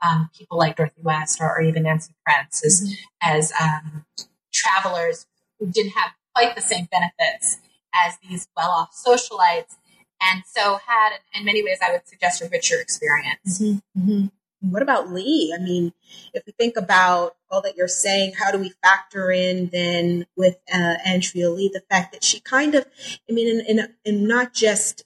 um, 0.00 0.30
people 0.36 0.58
like 0.58 0.76
Dorothy 0.76 1.00
West 1.02 1.40
or, 1.40 1.50
or 1.50 1.62
even 1.62 1.82
Nancy 1.82 2.14
Prince 2.24 2.64
as, 2.64 2.82
mm-hmm. 2.82 3.36
as 3.36 3.52
um, 3.60 4.04
travelers 4.52 5.26
who 5.58 5.66
didn't 5.66 5.92
have 5.92 6.12
quite 6.34 6.54
the 6.54 6.62
same 6.62 6.88
benefits 6.90 7.58
as 7.94 8.18
these 8.28 8.48
well 8.56 8.70
off 8.70 8.90
socialites. 8.94 9.76
And 10.20 10.42
so 10.46 10.78
had, 10.86 11.18
in 11.34 11.44
many 11.44 11.62
ways, 11.62 11.78
I 11.82 11.92
would 11.92 12.06
suggest 12.08 12.42
a 12.42 12.48
richer 12.48 12.80
experience. 12.80 13.60
Mm-hmm, 13.60 14.00
mm-hmm. 14.00 14.26
What 14.70 14.82
about 14.82 15.12
Lee? 15.12 15.54
I 15.54 15.62
mean, 15.62 15.92
if 16.32 16.44
we 16.46 16.52
think 16.52 16.76
about 16.78 17.36
all 17.50 17.60
that 17.62 17.76
you're 17.76 17.86
saying, 17.86 18.32
how 18.38 18.50
do 18.50 18.58
we 18.58 18.72
factor 18.82 19.30
in 19.30 19.68
then 19.70 20.26
with 20.36 20.56
uh, 20.72 20.94
Andrea 21.04 21.50
Lee 21.50 21.70
the 21.72 21.82
fact 21.90 22.12
that 22.12 22.24
she 22.24 22.40
kind 22.40 22.74
of, 22.74 22.86
I 23.28 23.32
mean, 23.32 23.60
in, 23.60 23.78
in, 23.78 23.94
in 24.06 24.26
not 24.26 24.54
just 24.54 25.04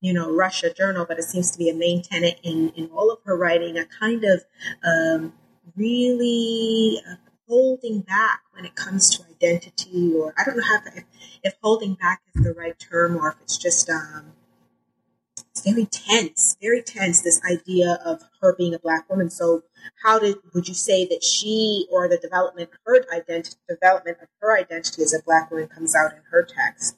you 0.00 0.12
know, 0.12 0.30
Russian 0.30 0.72
Journal, 0.76 1.06
but 1.08 1.18
it 1.18 1.24
seems 1.24 1.50
to 1.50 1.58
be 1.58 1.68
a 1.70 1.74
main 1.74 2.02
tenet 2.02 2.38
in, 2.42 2.70
in 2.76 2.90
all 2.94 3.10
of 3.10 3.18
her 3.24 3.36
writing, 3.36 3.76
a 3.78 3.86
kind 3.86 4.24
of 4.24 4.44
um, 4.84 5.32
really 5.74 7.00
uh, 7.10 7.16
holding 7.48 8.00
back 8.00 8.40
when 8.52 8.64
it 8.64 8.74
comes 8.74 9.16
to 9.16 9.24
identity, 9.30 10.12
or 10.14 10.34
I 10.38 10.44
don't 10.44 10.56
know 10.56 10.64
how 10.64 10.80
if, 10.94 11.04
if 11.42 11.54
holding 11.62 11.94
back 11.94 12.22
is 12.34 12.42
the 12.42 12.52
right 12.52 12.78
term, 12.78 13.16
or 13.16 13.30
if 13.30 13.36
it's 13.42 13.56
just 13.56 13.88
um, 13.90 14.32
it's 15.50 15.62
very 15.62 15.86
tense, 15.86 16.56
very 16.60 16.82
tense. 16.82 17.22
This 17.22 17.40
idea 17.50 17.98
of 18.04 18.22
her 18.40 18.54
being 18.56 18.74
a 18.74 18.78
black 18.78 19.08
woman. 19.08 19.30
So, 19.30 19.62
how 20.02 20.18
did 20.18 20.36
would 20.54 20.68
you 20.68 20.74
say 20.74 21.06
that 21.06 21.24
she 21.24 21.86
or 21.90 22.08
the 22.08 22.18
development 22.18 22.70
her 22.84 23.04
identity 23.12 23.56
development 23.68 24.18
of 24.20 24.28
her 24.40 24.56
identity 24.56 25.02
as 25.02 25.14
a 25.14 25.22
black 25.22 25.50
woman 25.50 25.68
comes 25.68 25.94
out 25.94 26.12
in 26.12 26.20
her 26.30 26.42
text? 26.42 26.96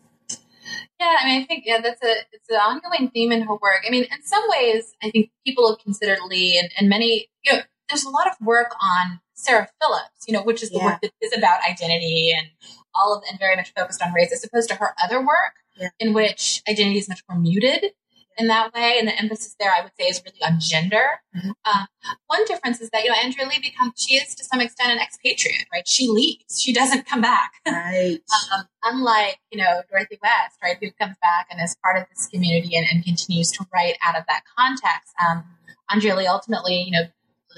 Yeah, 1.00 1.16
I 1.20 1.26
mean, 1.26 1.42
I 1.42 1.46
think 1.46 1.64
yeah, 1.66 1.80
that's 1.80 2.02
a 2.02 2.14
it's 2.32 2.50
an 2.50 2.56
ongoing 2.56 3.10
theme 3.10 3.30
in 3.30 3.42
her 3.42 3.54
work. 3.54 3.84
I 3.86 3.90
mean, 3.90 4.04
in 4.04 4.22
some 4.24 4.42
ways, 4.48 4.92
I 5.02 5.10
think 5.10 5.30
people 5.46 5.68
have 5.68 5.78
considered 5.78 6.18
Lee 6.28 6.58
and, 6.58 6.70
and 6.76 6.88
many 6.88 7.28
you 7.44 7.52
know, 7.52 7.60
there's 7.88 8.04
a 8.04 8.10
lot 8.10 8.26
of 8.26 8.34
work 8.40 8.74
on 8.80 9.20
Sarah 9.34 9.68
Phillips, 9.80 10.26
you 10.26 10.34
know, 10.34 10.42
which 10.42 10.62
is 10.62 10.70
the 10.70 10.78
yeah. 10.78 10.84
work 10.84 11.00
that 11.02 11.12
is 11.22 11.36
about 11.36 11.60
identity 11.68 12.34
and 12.36 12.48
all 12.94 13.16
of 13.16 13.22
and 13.28 13.38
very 13.38 13.56
much 13.56 13.72
focused 13.76 14.02
on 14.02 14.12
race, 14.12 14.32
as 14.32 14.44
opposed 14.44 14.68
to 14.68 14.74
her 14.76 14.94
other 15.02 15.20
work, 15.20 15.54
yeah. 15.76 15.88
in 16.00 16.12
which 16.12 16.62
identity 16.68 16.98
is 16.98 17.08
much 17.08 17.22
more 17.28 17.38
muted 17.38 17.92
in 18.38 18.46
that 18.46 18.72
way. 18.72 18.96
And 18.98 19.08
the 19.08 19.18
emphasis 19.18 19.54
there, 19.58 19.72
I 19.72 19.82
would 19.82 19.92
say, 19.98 20.06
is 20.06 20.22
really 20.24 20.40
on 20.42 20.60
gender. 20.60 21.20
Mm-hmm. 21.36 21.50
Uh, 21.64 21.86
one 22.28 22.44
difference 22.46 22.80
is 22.80 22.90
that, 22.90 23.02
you 23.02 23.10
know, 23.10 23.16
Andrea 23.22 23.46
Lee 23.46 23.60
becomes, 23.60 23.94
she 23.96 24.14
is 24.14 24.34
to 24.36 24.44
some 24.44 24.60
extent 24.60 24.92
an 24.92 24.98
expatriate, 24.98 25.66
right? 25.72 25.86
She 25.86 26.08
leaves. 26.08 26.60
She 26.60 26.72
doesn't 26.72 27.06
come 27.06 27.20
back. 27.20 27.52
Right. 27.88 28.20
um, 28.54 28.64
unlike, 28.82 29.38
you 29.50 29.58
know, 29.58 29.82
Dorothy 29.90 30.18
West, 30.22 30.58
right, 30.62 30.76
who 30.80 30.90
comes 31.00 31.16
back 31.22 31.46
and 31.50 31.60
is 31.62 31.76
part 31.82 31.96
of 31.96 32.04
this 32.10 32.28
community 32.28 32.76
and, 32.76 32.86
and 32.90 33.04
continues 33.04 33.50
to 33.52 33.66
write 33.72 33.96
out 34.04 34.16
of 34.16 34.24
that 34.28 34.42
context. 34.58 35.12
Um, 35.26 35.44
Andrea 35.90 36.16
Lee 36.16 36.26
ultimately, 36.26 36.82
you 36.82 36.90
know, 36.90 37.04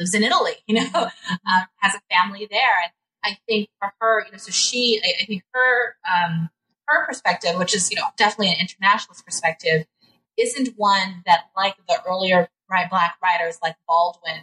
lives 0.00 0.14
in 0.14 0.24
Italy, 0.24 0.54
you 0.66 0.76
know, 0.76 0.90
um, 0.94 1.64
has 1.76 1.94
a 1.94 2.00
family 2.14 2.48
there. 2.50 2.74
And 2.82 2.92
I 3.24 3.38
think 3.46 3.68
for 3.78 3.92
her, 4.00 4.24
you 4.24 4.32
know, 4.32 4.38
so 4.38 4.50
she, 4.50 5.00
I, 5.04 5.22
I 5.22 5.26
think 5.26 5.44
her, 5.52 5.96
um, 6.10 6.50
her 6.86 7.06
perspective, 7.06 7.56
which 7.56 7.74
is, 7.74 7.90
you 7.90 7.96
know, 7.96 8.06
definitely 8.16 8.48
an 8.48 8.60
internationalist 8.60 9.24
perspective, 9.24 9.86
isn't 10.36 10.74
one 10.76 11.22
that 11.26 11.44
like 11.56 11.76
the 11.88 11.98
earlier 12.08 12.48
black 12.90 13.16
writers 13.22 13.58
like 13.62 13.76
Baldwin, 13.86 14.42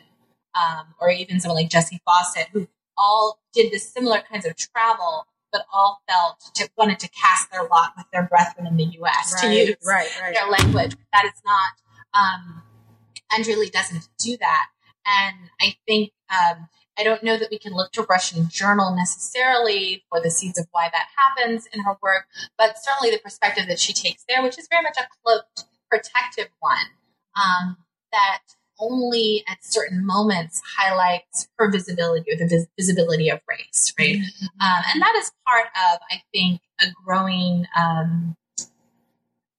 um, 0.54 0.94
or 1.00 1.10
even 1.10 1.40
someone 1.40 1.62
like 1.62 1.70
Jessie 1.70 2.02
Fauset, 2.08 2.48
who 2.52 2.68
all 2.98 3.40
did 3.54 3.72
the 3.72 3.78
similar 3.78 4.22
kinds 4.22 4.46
of 4.46 4.56
travel, 4.56 5.28
but 5.52 5.66
all 5.74 6.02
felt 6.10 6.40
to, 6.56 6.70
wanted 6.78 7.00
to 7.00 7.10
cast 7.10 7.52
their 7.52 7.64
lot 7.64 7.94
with 7.96 8.06
their 8.12 8.24
brethren 8.24 8.68
in 8.68 8.76
the 8.76 8.84
U.S. 9.00 9.34
Right, 9.36 9.50
to 9.50 9.56
use 9.56 9.76
right, 9.86 10.10
right. 10.22 10.36
their 10.36 10.50
language. 10.50 10.96
That 11.14 11.26
is 11.26 11.42
not. 11.46 11.72
Um, 12.14 12.64
Andrea 13.34 13.58
Lee 13.58 13.70
doesn't 13.70 14.10
do 14.20 14.38
that. 14.38 14.68
And 15.08 15.36
I 15.62 15.76
think, 15.88 16.12
um, 16.30 16.68
I 17.00 17.04
don't 17.04 17.24
know 17.24 17.38
that 17.38 17.50
we 17.52 17.60
can 17.60 17.74
look 17.74 17.92
to 17.94 18.04
Russian 18.04 18.50
journal 18.50 18.96
necessarily 18.96 20.04
for 20.10 20.20
the 20.20 20.32
seeds 20.32 20.60
of 20.60 20.68
why 20.72 20.90
that 20.92 21.08
happens 21.16 21.68
in 21.72 21.82
her 21.82 21.96
work, 22.02 22.26
but 22.58 22.76
certainly 22.78 23.16
the 23.16 23.22
perspective 23.22 23.66
that 23.68 23.80
she 23.80 23.94
takes 23.94 24.26
there, 24.28 24.42
which 24.42 24.58
is 24.58 24.68
very 24.70 24.84
much 24.84 24.98
a 24.98 25.08
cloaked, 25.24 25.66
protective 25.90 26.48
one, 26.60 26.78
um, 27.38 27.78
that 28.12 28.40
only 28.80 29.44
at 29.48 29.64
certain 29.64 30.06
moments 30.06 30.62
highlights 30.78 31.48
her 31.58 31.72
visibility 31.72 32.32
or 32.32 32.38
the 32.38 32.48
vis- 32.48 32.68
visibility 32.78 33.30
of 33.30 33.40
race, 33.48 33.94
right? 33.98 34.18
Mm-hmm. 34.18 34.46
Um, 34.62 34.84
and 34.94 35.02
that 35.02 35.16
is 35.18 35.32
part 35.48 35.68
of, 35.68 36.00
I 36.12 36.22
think, 36.34 36.62
a 36.80 36.86
growing 37.06 37.66
um, 37.80 38.36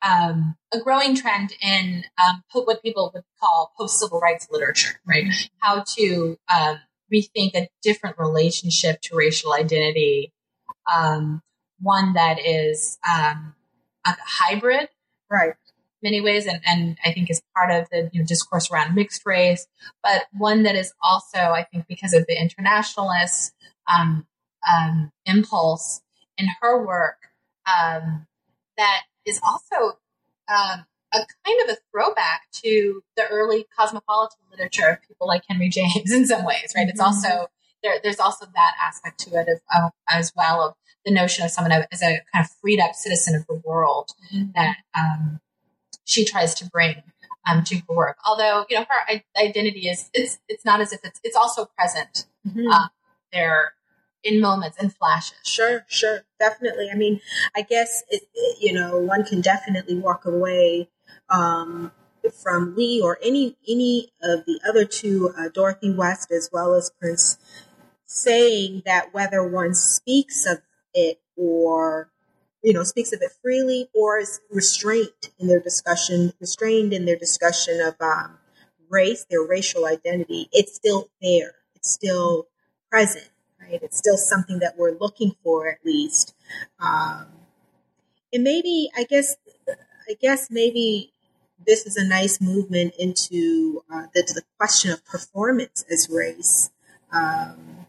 um, 0.03 0.57
a 0.73 0.79
growing 0.79 1.17
trend 1.17 1.53
in 1.61 2.05
um, 2.23 2.43
what 2.53 2.83
people 2.83 3.11
would 3.15 3.25
call 3.41 3.73
post 3.79 3.99
civil 3.99 4.21
rights 4.21 4.47
literature, 4.51 5.01
right? 5.07 5.25
Mm-hmm. 5.25 5.47
How 5.59 5.85
to 5.97 6.39
um, 6.53 6.81
rethink 7.13 7.55
a 7.55 7.69
different 7.83 8.19
relationship 8.19 9.01
to 9.03 9.17
racial 9.17 9.53
identity, 9.53 10.33
um, 10.93 11.43
one 11.81 12.13
that 12.15 12.39
is 12.45 12.99
um, 13.09 13.55
a 14.07 14.17
hybrid, 14.25 14.89
right? 15.31 15.55
Many 16.03 16.21
ways, 16.21 16.47
and, 16.47 16.61
and 16.65 16.97
I 17.05 17.13
think 17.13 17.29
is 17.29 17.43
part 17.57 17.73
of 17.73 17.89
the 17.91 18.09
you 18.13 18.21
know, 18.21 18.27
discourse 18.27 18.71
around 18.71 18.95
mixed 18.95 19.23
race, 19.27 19.67
but 20.03 20.27
one 20.33 20.63
that 20.63 20.77
is 20.77 20.93
also, 21.03 21.39
I 21.39 21.65
think, 21.65 21.87
because 21.89 22.13
of 22.15 22.25
the 22.29 22.41
internationalist 22.41 23.53
um, 23.93 24.27
impulse 25.27 26.03
in 26.37 26.47
her 26.61 26.87
work, 26.87 27.17
that 28.77 29.03
is 29.29 29.41
also 29.47 29.99
um, 30.49 30.87
a 31.13 31.19
kind 31.47 31.61
of 31.65 31.71
a 31.71 31.77
throwback 31.91 32.43
to 32.53 33.03
the 33.17 33.27
early 33.29 33.67
cosmopolitan 33.77 34.39
literature 34.51 34.89
of 34.89 34.99
people 35.07 35.27
like 35.27 35.43
Henry 35.49 35.69
James 35.69 36.11
in 36.13 36.27
some 36.27 36.45
ways, 36.45 36.73
right? 36.77 36.83
Mm-hmm. 36.83 36.91
It's 36.91 37.01
also 37.01 37.49
there, 37.83 37.95
there's 38.03 38.21
also 38.21 38.47
that 38.55 38.75
aspect 38.83 39.21
to 39.21 39.31
it 39.41 39.49
of, 39.49 39.61
of, 39.75 39.93
as 40.09 40.33
well 40.37 40.63
of 40.63 40.75
the 41.05 41.13
notion 41.13 41.45
of 41.45 41.51
someone 41.51 41.73
as 41.73 42.03
a 42.03 42.21
kind 42.33 42.45
of 42.45 42.49
freed 42.61 42.81
up 42.81 42.95
citizen 42.95 43.35
of 43.35 43.47
the 43.47 43.63
world 43.65 44.11
mm-hmm. 44.33 44.51
that 44.55 44.77
um, 44.99 45.41
she 46.05 46.25
tries 46.25 46.55
to 46.55 46.67
bring 46.67 47.03
um, 47.49 47.63
to 47.65 47.77
her 47.77 47.95
work. 47.95 48.17
Although 48.27 48.67
you 48.69 48.79
know 48.79 48.85
her 48.89 49.21
identity 49.41 49.89
is 49.89 50.11
it's 50.13 50.39
it's 50.49 50.65
not 50.65 50.81
as 50.81 50.93
if 50.93 51.01
it's 51.05 51.21
it's 51.23 51.37
also 51.37 51.67
present 51.77 52.27
mm-hmm. 52.47 52.69
uh, 52.69 52.89
there 53.33 53.75
in 54.29 54.41
moments 54.41 54.77
and 54.79 54.95
flashes. 54.95 55.39
Sure, 55.45 55.85
sure, 55.89 56.21
definitely. 56.39 56.89
I 56.93 56.97
mean, 56.97 57.21
I 57.57 57.63
guess 57.63 58.03
it, 58.11 58.23
it, 58.35 58.59
you 58.63 58.73
know 58.73 58.99
one 58.99 59.25
can 59.25 59.41
definitely 59.41 59.97
walk 59.97 60.25
away 60.25 60.89
um, 61.31 61.93
from 62.43 62.75
Lee 62.77 63.01
or 63.03 63.19
any 63.23 63.57
any 63.69 64.13
of 64.23 64.45
the 64.47 64.61
other 64.69 64.85
two, 64.85 65.33
uh, 65.39 65.49
Dorothy 65.53 65.93
West 65.93 66.31
as 66.33 66.51
well 66.53 66.75
as 66.75 66.91
Prince, 67.01 67.39
saying 68.05 68.83
that 68.87 69.13
whether 69.13 69.47
one 69.47 69.75
speaks 69.75 70.47
of 70.47 70.59
it 70.95 71.21
or 71.37 72.11
you 72.63 72.73
know 72.73 72.83
speaks 72.83 73.13
of 73.13 73.21
it 73.23 73.31
freely 73.43 73.89
or 73.95 74.19
is 74.19 74.41
restrained 74.51 75.11
in 75.39 75.47
their 75.49 75.61
discussion, 75.61 76.33
restrained 76.41 76.93
in 76.93 77.05
their 77.05 77.17
discussion 77.19 77.81
of 77.81 77.95
um, 78.01 78.39
race, 78.89 79.27
their 79.31 79.43
racial 79.43 79.87
identity, 79.87 80.49
it's 80.53 80.75
still 80.75 81.09
there. 81.23 81.55
It's 81.75 81.91
still 81.91 82.49
present 82.91 83.29
right? 83.69 83.83
It's 83.83 83.99
still 83.99 84.17
something 84.17 84.59
that 84.61 84.77
we're 84.77 84.97
looking 84.99 85.35
for, 85.43 85.69
at 85.69 85.79
least. 85.85 86.35
Um, 86.81 87.27
and 88.33 88.43
maybe, 88.43 88.91
I 88.97 89.05
guess, 89.05 89.37
I 89.69 90.15
guess 90.21 90.49
maybe 90.51 91.13
this 91.67 91.87
is 91.87 91.97
a 91.97 92.07
nice 92.07 92.41
movement 92.41 92.95
into 92.99 93.83
uh, 93.93 94.07
the, 94.15 94.23
the, 94.35 94.43
question 94.57 94.91
of 94.91 95.05
performance 95.05 95.85
as 95.91 96.09
race. 96.11 96.71
Um, 97.13 97.87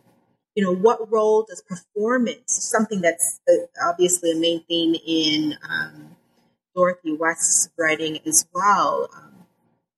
you 0.55 0.63
know, 0.63 0.73
what 0.73 1.11
role 1.11 1.45
does 1.47 1.61
performance, 1.61 2.53
something 2.53 3.01
that's 3.01 3.39
uh, 3.47 3.65
obviously 3.87 4.31
a 4.31 4.35
main 4.35 4.63
theme 4.65 4.95
in 5.05 5.55
um, 5.67 6.15
Dorothy 6.75 7.15
West's 7.15 7.69
writing 7.77 8.19
as 8.25 8.47
well, 8.53 9.09
um, 9.15 9.45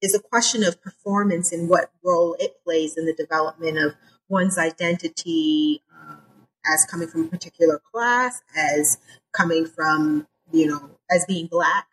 is 0.01 0.15
a 0.15 0.19
question 0.19 0.63
of 0.63 0.81
performance 0.81 1.51
and 1.51 1.69
what 1.69 1.91
role 2.03 2.35
it 2.39 2.63
plays 2.63 2.97
in 2.97 3.05
the 3.05 3.13
development 3.13 3.77
of 3.77 3.95
one's 4.31 4.57
identity 4.57 5.83
um, 5.93 6.21
as 6.65 6.85
coming 6.89 7.07
from 7.07 7.25
a 7.25 7.27
particular 7.27 7.81
class, 7.91 8.41
as 8.57 8.97
coming 9.33 9.65
from, 9.65 10.27
you 10.51 10.67
know, 10.67 10.91
as 11.11 11.25
being 11.27 11.47
black. 11.47 11.87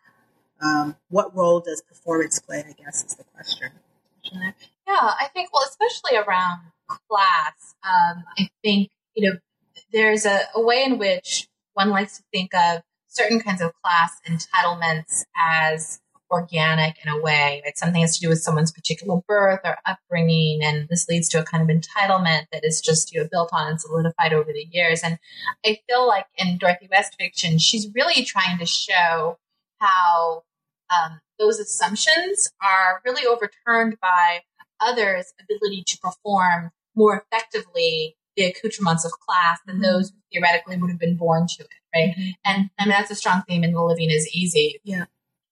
Um, 0.62 0.96
what 1.08 1.36
role 1.36 1.60
does 1.60 1.82
performance 1.82 2.38
play, 2.38 2.64
I 2.66 2.72
guess, 2.72 3.04
is 3.04 3.14
the 3.16 3.24
question. 3.24 3.70
Yeah, 4.22 4.94
I 4.94 5.28
think, 5.32 5.52
well, 5.52 5.64
especially 5.68 6.16
around 6.16 6.60
class, 6.86 7.74
um, 7.84 8.24
I 8.38 8.48
think, 8.62 8.90
you 9.14 9.30
know, 9.30 9.38
there's 9.92 10.26
a, 10.26 10.40
a 10.54 10.60
way 10.60 10.82
in 10.84 10.98
which 10.98 11.48
one 11.74 11.90
likes 11.90 12.16
to 12.18 12.24
think 12.32 12.54
of 12.54 12.82
certain 13.06 13.40
kinds 13.40 13.60
of 13.60 13.72
class 13.82 14.20
entitlements 14.28 15.24
as 15.36 16.00
organic 16.30 16.96
in 17.04 17.10
a 17.10 17.20
way. 17.20 17.62
Right? 17.64 17.76
Something 17.78 18.02
has 18.02 18.16
to 18.16 18.20
do 18.20 18.28
with 18.28 18.42
someone's 18.42 18.72
particular 18.72 19.20
birth 19.26 19.60
or 19.64 19.76
upbringing, 19.86 20.60
and 20.62 20.88
this 20.88 21.08
leads 21.08 21.28
to 21.30 21.40
a 21.40 21.44
kind 21.44 21.68
of 21.68 21.76
entitlement 21.76 22.46
that 22.52 22.64
is 22.64 22.80
just 22.80 23.12
you 23.12 23.20
know 23.20 23.28
built 23.30 23.50
on 23.52 23.68
and 23.68 23.80
solidified 23.80 24.32
over 24.32 24.52
the 24.52 24.66
years. 24.70 25.02
And 25.02 25.18
I 25.64 25.78
feel 25.88 26.06
like 26.06 26.26
in 26.36 26.58
Dorothy 26.58 26.88
West 26.90 27.14
fiction, 27.18 27.58
she's 27.58 27.88
really 27.94 28.24
trying 28.24 28.58
to 28.58 28.66
show 28.66 29.38
how 29.78 30.42
um, 30.90 31.20
those 31.38 31.58
assumptions 31.58 32.50
are 32.62 33.00
really 33.04 33.26
overturned 33.26 33.98
by 34.00 34.40
others' 34.80 35.32
ability 35.40 35.84
to 35.86 35.98
perform 35.98 36.70
more 36.94 37.24
effectively 37.30 38.16
the 38.36 38.44
accoutrements 38.44 39.04
of 39.04 39.10
class 39.12 39.58
than 39.66 39.76
mm-hmm. 39.76 39.84
those 39.84 40.10
who 40.10 40.16
theoretically 40.32 40.76
would 40.76 40.90
have 40.90 41.00
been 41.00 41.16
born 41.16 41.46
to 41.48 41.64
it, 41.64 41.68
right? 41.94 42.10
Mm-hmm. 42.10 42.30
And 42.44 42.70
I 42.78 42.84
mean 42.84 42.90
that's 42.90 43.10
a 43.10 43.16
strong 43.16 43.42
theme 43.48 43.64
in 43.64 43.72
The 43.72 43.82
Living 43.82 44.10
is 44.10 44.28
Easy. 44.32 44.80
Yeah 44.84 45.06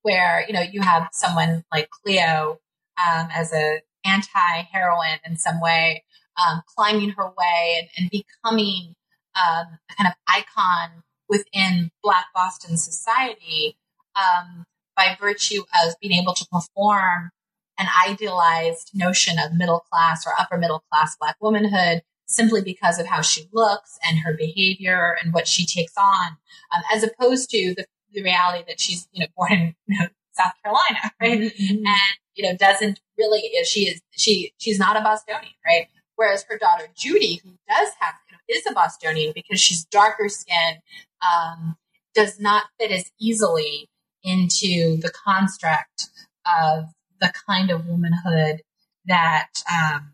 where 0.07 0.45
you 0.47 0.55
know 0.55 0.61
you 0.61 0.81
have 0.83 1.09
someone 1.11 1.65
like 1.73 1.91
Cleo 1.91 2.61
um, 2.97 3.29
as 3.35 3.53
a 3.53 3.81
anti-heroine 4.05 5.19
in 5.27 5.37
some 5.37 5.61
way, 5.61 6.05
um, 6.39 6.63
climbing 6.77 7.11
her 7.11 7.27
way 7.37 7.77
and, 7.81 7.89
and 7.99 8.11
becoming 8.11 8.95
um, 9.35 9.67
a 9.91 9.95
kind 9.97 10.07
of 10.07 10.15
icon 10.29 11.03
within 11.29 11.91
Black 12.05 12.27
Boston 12.33 12.77
society 12.77 13.77
um, 14.15 14.65
by 14.97 15.17
virtue 15.21 15.63
of 15.85 15.95
being 16.01 16.23
able 16.23 16.35
to 16.35 16.47
perform 16.53 17.33
an 17.77 17.89
idealized 18.09 18.93
notion 18.95 19.41
of 19.41 19.55
middle 19.55 19.81
class 19.91 20.25
or 20.25 20.35
upper 20.39 20.57
middle 20.57 20.85
class 20.89 21.17
Black 21.17 21.35
womanhood 21.41 22.03
simply 22.29 22.63
because 22.63 23.01
of 23.01 23.07
how 23.07 23.23
she 23.23 23.49
looks 23.53 23.99
and 24.07 24.21
her 24.21 24.35
behavior 24.37 25.17
and 25.21 25.35
what 25.35 25.49
she 25.49 25.67
takes 25.67 25.95
on, 25.99 26.37
um, 26.73 26.83
as 26.95 27.03
opposed 27.03 27.51
to 27.51 27.75
the 27.77 27.85
the 28.17 28.23
reality 28.23 28.65
that 28.67 28.81
she's, 28.81 29.07
you 29.13 29.21
know, 29.21 29.27
born 29.37 29.53
in 29.53 29.75
you 29.87 29.99
know, 30.01 30.07
South 30.33 30.53
Carolina, 30.63 31.13
right? 31.21 31.53
Mm-hmm. 31.53 31.87
And, 31.87 32.19
you 32.35 32.43
know, 32.43 32.57
doesn't 32.57 32.99
really, 33.17 33.43
she 33.65 33.89
is, 33.89 34.03
she, 34.11 34.53
she's 34.59 34.79
not 34.79 34.97
a 34.97 35.01
Bostonian, 35.01 35.53
right? 35.65 35.87
Whereas 36.17 36.45
her 36.49 36.59
daughter 36.59 36.89
Judy, 36.97 37.41
who 37.45 37.51
does 37.69 37.91
have, 38.01 38.15
you 38.29 38.33
know, 38.33 38.59
is 38.59 38.67
a 38.69 38.75
Bostonian 38.75 39.33
because 39.35 39.61
she's 39.61 39.85
darker 39.85 40.29
skinned, 40.29 40.79
um, 41.23 41.77
does 42.15 42.41
not 42.41 42.65
fit 42.81 42.91
as 42.91 43.13
easily 43.21 43.91
into 44.25 44.97
the 44.97 45.13
construct 45.25 46.09
of 46.47 46.87
the 47.21 47.33
kind 47.47 47.71
of 47.71 47.87
womanhood 47.87 48.63
that, 49.07 49.51
um, 49.71 50.11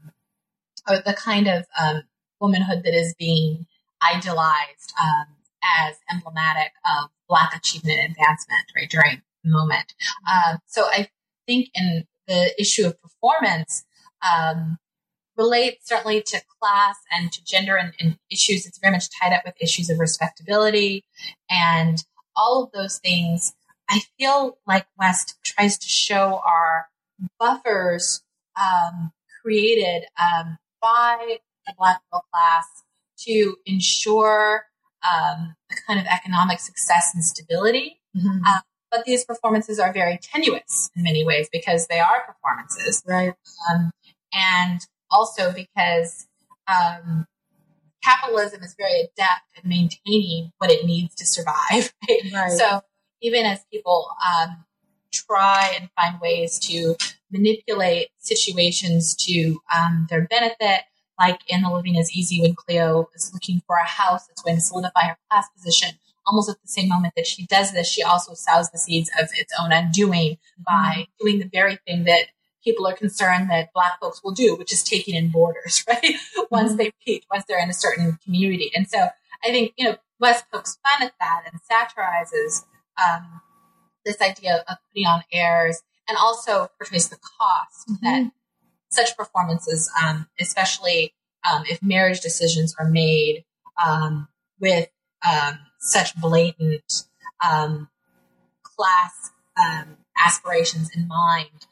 or 0.88 0.96
the 0.96 1.14
kind 1.14 1.46
of 1.46 1.64
um, 1.80 2.02
womanhood 2.40 2.82
that 2.84 2.94
is 2.94 3.14
being 3.16 3.66
idealized 4.02 4.92
um, 5.00 5.26
as 5.62 5.96
emblematic 6.12 6.72
of 6.84 7.10
Black 7.32 7.56
achievement 7.56 7.98
advancement, 7.98 8.64
right, 8.76 8.90
during 8.90 9.22
the 9.42 9.50
moment. 9.50 9.94
Um, 10.30 10.58
so 10.66 10.82
I 10.84 11.08
think 11.46 11.70
in 11.74 12.04
the 12.28 12.52
issue 12.60 12.84
of 12.84 13.00
performance, 13.00 13.84
um, 14.20 14.76
relates 15.38 15.88
certainly 15.88 16.20
to 16.20 16.42
class 16.60 16.96
and 17.10 17.32
to 17.32 17.42
gender 17.42 17.76
and, 17.76 17.94
and, 17.98 18.18
issues. 18.30 18.66
It's 18.66 18.78
very 18.78 18.92
much 18.92 19.06
tied 19.18 19.32
up 19.32 19.44
with 19.46 19.54
issues 19.62 19.88
of 19.88 19.98
respectability 19.98 21.06
and 21.48 22.04
all 22.36 22.64
of 22.64 22.72
those 22.72 22.98
things. 22.98 23.54
I 23.88 24.02
feel 24.18 24.58
like 24.66 24.84
West 24.98 25.38
tries 25.42 25.78
to 25.78 25.88
show 25.88 26.42
our 26.46 26.88
buffers 27.40 28.20
um, 28.60 29.10
created 29.40 30.04
um, 30.20 30.58
by 30.82 31.38
the 31.66 31.72
Black 31.78 32.02
middle 32.12 32.26
class 32.30 32.66
to 33.20 33.56
ensure 33.64 34.66
um, 35.04 35.54
a 35.70 35.74
kind 35.86 36.00
of 36.00 36.06
economic 36.06 36.60
success 36.60 37.10
and 37.14 37.24
stability. 37.24 38.00
Mm-hmm. 38.16 38.40
Uh, 38.46 38.60
but 38.90 39.04
these 39.04 39.24
performances 39.24 39.78
are 39.78 39.92
very 39.92 40.18
tenuous 40.22 40.90
in 40.94 41.02
many 41.02 41.24
ways 41.24 41.48
because 41.50 41.86
they 41.86 41.98
are 41.98 42.24
performances. 42.26 43.02
Right. 43.06 43.34
Um, 43.70 43.90
and 44.32 44.80
also 45.10 45.52
because 45.52 46.26
um, 46.68 47.26
capitalism 48.02 48.62
is 48.62 48.74
very 48.76 49.00
adept 49.00 49.42
at 49.56 49.64
maintaining 49.64 50.52
what 50.58 50.70
it 50.70 50.84
needs 50.84 51.14
to 51.16 51.26
survive. 51.26 51.92
Right? 52.08 52.32
Right. 52.32 52.50
So 52.52 52.82
even 53.22 53.46
as 53.46 53.60
people 53.72 54.08
um, 54.26 54.64
try 55.12 55.74
and 55.78 55.88
find 55.96 56.20
ways 56.20 56.58
to 56.60 56.96
manipulate 57.30 58.08
situations 58.18 59.14
to 59.16 59.58
um, 59.74 60.06
their 60.10 60.26
benefit, 60.26 60.82
like 61.22 61.40
in 61.46 61.62
The 61.62 61.70
Living 61.70 61.94
is 61.94 62.12
Easy 62.12 62.40
when 62.40 62.54
Cleo 62.54 63.08
is 63.14 63.30
looking 63.32 63.62
for 63.66 63.76
a 63.76 63.86
house 63.86 64.26
that's 64.26 64.42
going 64.42 64.56
to 64.56 64.62
solidify 64.62 65.02
her 65.06 65.16
class 65.30 65.48
position. 65.54 65.90
Almost 66.26 66.50
at 66.50 66.60
the 66.60 66.68
same 66.68 66.88
moment 66.88 67.14
that 67.16 67.26
she 67.26 67.46
does 67.46 67.72
this, 67.72 67.88
she 67.88 68.02
also 68.02 68.34
sows 68.34 68.70
the 68.70 68.78
seeds 68.78 69.10
of 69.20 69.28
its 69.34 69.52
own 69.60 69.72
undoing 69.72 70.38
by 70.58 70.94
mm-hmm. 70.94 71.02
doing 71.20 71.38
the 71.38 71.48
very 71.52 71.78
thing 71.86 72.04
that 72.04 72.26
people 72.64 72.86
are 72.86 72.94
concerned 72.94 73.50
that 73.50 73.72
black 73.72 74.00
folks 74.00 74.22
will 74.22 74.32
do, 74.32 74.56
which 74.56 74.72
is 74.72 74.82
taking 74.82 75.14
in 75.14 75.30
boarders, 75.30 75.84
right? 75.88 76.02
Mm-hmm. 76.02 76.42
once 76.50 76.74
they 76.74 76.92
peak, 77.04 77.24
once 77.30 77.44
they're 77.48 77.62
in 77.62 77.70
a 77.70 77.74
certain 77.74 78.18
community. 78.24 78.70
And 78.74 78.88
so 78.88 79.08
I 79.44 79.48
think, 79.48 79.74
you 79.76 79.88
know, 79.88 79.96
West 80.20 80.44
pokes 80.52 80.78
fun 80.84 81.06
at 81.06 81.14
that 81.20 81.42
and 81.50 81.60
satirizes 81.62 82.64
um, 83.02 83.40
this 84.04 84.20
idea 84.20 84.64
of 84.68 84.76
putting 84.88 85.06
on 85.06 85.22
airs 85.32 85.82
and 86.08 86.18
also 86.18 86.68
portrays 86.78 87.08
the 87.08 87.16
cost 87.16 87.88
mm-hmm. 87.88 88.04
that 88.04 88.32
such 88.92 89.16
performances, 89.16 89.90
um, 90.02 90.28
especially 90.40 91.14
um, 91.50 91.64
if 91.68 91.82
marriage 91.82 92.20
decisions 92.20 92.74
are 92.78 92.88
made 92.88 93.44
um, 93.84 94.28
with 94.60 94.88
um, 95.26 95.58
such 95.78 96.14
blatant 96.20 97.04
um, 97.44 97.88
class 98.62 99.30
um, 99.60 99.96
aspirations 100.16 100.90
in 100.94 101.08
mind, 101.08 101.66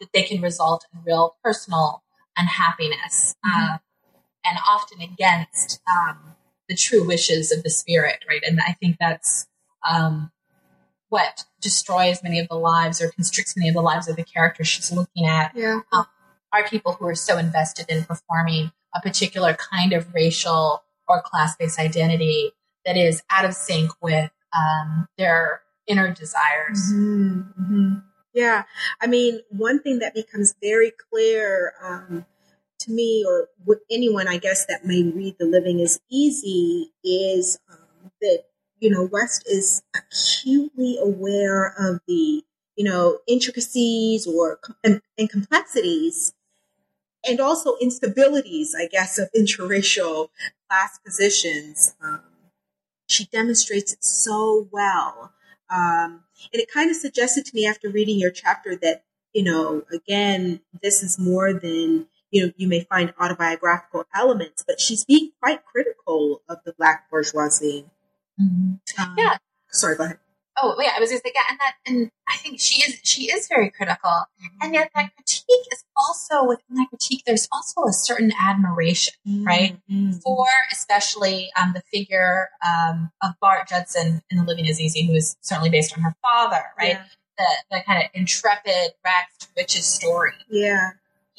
that 0.00 0.08
they 0.12 0.22
can 0.22 0.40
result 0.40 0.84
in 0.92 1.00
real 1.04 1.36
personal 1.42 2.02
unhappiness 2.36 3.34
mm-hmm. 3.44 3.74
uh, 3.74 3.78
and 4.44 4.58
often 4.66 5.00
against 5.00 5.80
the 6.68 6.74
true 6.76 7.06
wishes 7.06 7.50
of 7.50 7.62
the 7.62 7.70
spirit, 7.70 8.24
right? 8.28 8.42
And 8.46 8.60
I 8.60 8.72
think 8.74 8.96
that's 9.00 9.46
what 11.08 11.44
destroys 11.60 12.22
many 12.22 12.38
of 12.38 12.48
the 12.48 12.54
lives 12.56 13.00
or 13.00 13.10
constricts 13.10 13.56
many 13.56 13.68
of 13.68 13.74
the 13.74 13.80
lives 13.80 14.08
of 14.08 14.16
the 14.16 14.24
characters 14.24 14.68
she's 14.68 14.92
looking 14.92 15.26
at. 15.26 15.52
Yeah. 15.54 15.80
Um, 15.92 16.06
are 16.52 16.66
people 16.66 16.92
who 16.92 17.06
are 17.06 17.14
so 17.14 17.38
invested 17.38 17.86
in 17.88 18.04
performing 18.04 18.72
a 18.94 19.00
particular 19.00 19.54
kind 19.54 19.92
of 19.92 20.12
racial 20.14 20.82
or 21.08 21.22
class-based 21.22 21.78
identity 21.78 22.52
that 22.84 22.96
is 22.96 23.22
out 23.30 23.44
of 23.44 23.54
sync 23.54 23.90
with 24.02 24.30
um, 24.56 25.08
their 25.18 25.62
inner 25.86 26.12
desires. 26.12 26.92
Mm-hmm, 26.92 27.40
mm-hmm. 27.62 27.94
Yeah, 28.34 28.64
I 29.00 29.06
mean, 29.06 29.40
one 29.50 29.82
thing 29.82 29.98
that 29.98 30.14
becomes 30.14 30.54
very 30.62 30.92
clear 31.10 31.72
um, 31.82 32.24
to 32.80 32.90
me, 32.90 33.24
or 33.26 33.48
with 33.66 33.80
anyone, 33.90 34.28
I 34.28 34.38
guess, 34.38 34.66
that 34.66 34.84
may 34.84 35.02
read 35.02 35.36
"The 35.38 35.46
Living 35.46 35.80
Is 35.80 35.98
Easy," 36.10 36.92
is 37.02 37.58
um, 37.70 38.12
that 38.20 38.44
you 38.80 38.90
know 38.90 39.08
West 39.10 39.44
is 39.46 39.82
acutely 39.96 40.98
aware 41.00 41.74
of 41.78 42.00
the 42.06 42.44
you 42.76 42.84
know 42.84 43.18
intricacies 43.26 44.26
or 44.26 44.60
and, 44.84 45.00
and 45.16 45.28
complexities 45.28 46.32
and 47.26 47.40
also 47.40 47.76
instabilities, 47.82 48.68
I 48.78 48.86
guess, 48.86 49.18
of 49.18 49.30
interracial 49.36 50.28
class 50.68 50.98
positions. 51.04 51.94
Um, 52.02 52.20
she 53.08 53.24
demonstrates 53.26 53.92
it 53.92 54.04
so 54.04 54.68
well. 54.70 55.32
Um, 55.70 56.24
and 56.52 56.62
it 56.62 56.70
kind 56.72 56.90
of 56.90 56.96
suggested 56.96 57.44
to 57.46 57.54
me 57.54 57.66
after 57.66 57.88
reading 57.88 58.18
your 58.18 58.30
chapter 58.30 58.76
that, 58.76 59.04
you 59.32 59.42
know, 59.42 59.82
again, 59.92 60.60
this 60.82 61.02
is 61.02 61.18
more 61.18 61.52
than, 61.52 62.06
you 62.30 62.46
know, 62.46 62.52
you 62.56 62.68
may 62.68 62.80
find 62.80 63.12
autobiographical 63.20 64.04
elements, 64.14 64.64
but 64.66 64.80
she's 64.80 65.04
being 65.04 65.32
quite 65.42 65.64
critical 65.64 66.42
of 66.48 66.58
the 66.64 66.72
Black 66.72 67.10
bourgeoisie. 67.10 67.86
Mm-hmm. 68.40 69.02
Um, 69.02 69.14
yeah. 69.18 69.38
Sorry, 69.70 69.96
go 69.96 70.04
ahead. 70.04 70.18
Oh 70.60 70.74
yeah, 70.80 70.92
I 70.96 71.00
was 71.00 71.10
to 71.10 71.16
say 71.16 71.32
yeah, 71.34 71.42
and 71.50 71.58
that, 71.58 71.74
and 71.86 72.10
I 72.28 72.36
think 72.36 72.60
she 72.60 72.82
is 72.82 73.00
she 73.02 73.30
is 73.30 73.48
very 73.48 73.70
critical, 73.70 74.10
mm-hmm. 74.10 74.58
and 74.62 74.74
yet 74.74 74.90
that 74.94 75.14
critique 75.14 75.66
is 75.72 75.84
also 75.96 76.44
within 76.44 76.76
that 76.76 76.88
critique. 76.88 77.22
There's 77.26 77.48
also 77.52 77.82
a 77.84 77.92
certain 77.92 78.32
admiration, 78.40 79.14
mm-hmm. 79.26 79.44
right, 79.44 79.78
for 80.22 80.46
especially 80.72 81.50
um, 81.60 81.72
the 81.74 81.82
figure 81.92 82.48
um, 82.66 83.10
of 83.22 83.34
Bart 83.40 83.68
Judson 83.68 84.22
in 84.30 84.38
The 84.38 84.44
Living 84.44 84.66
Is 84.66 84.80
Easy, 84.80 85.06
who 85.06 85.14
is 85.14 85.36
certainly 85.40 85.70
based 85.70 85.96
on 85.96 86.02
her 86.02 86.14
father, 86.22 86.62
right. 86.78 86.90
Yeah. 86.90 87.04
The, 87.38 87.76
the 87.76 87.82
kind 87.86 88.02
of 88.02 88.10
intrepid 88.14 88.94
rags 89.04 89.32
to 89.38 89.46
riches 89.56 89.86
story. 89.86 90.32
Yeah 90.50 90.90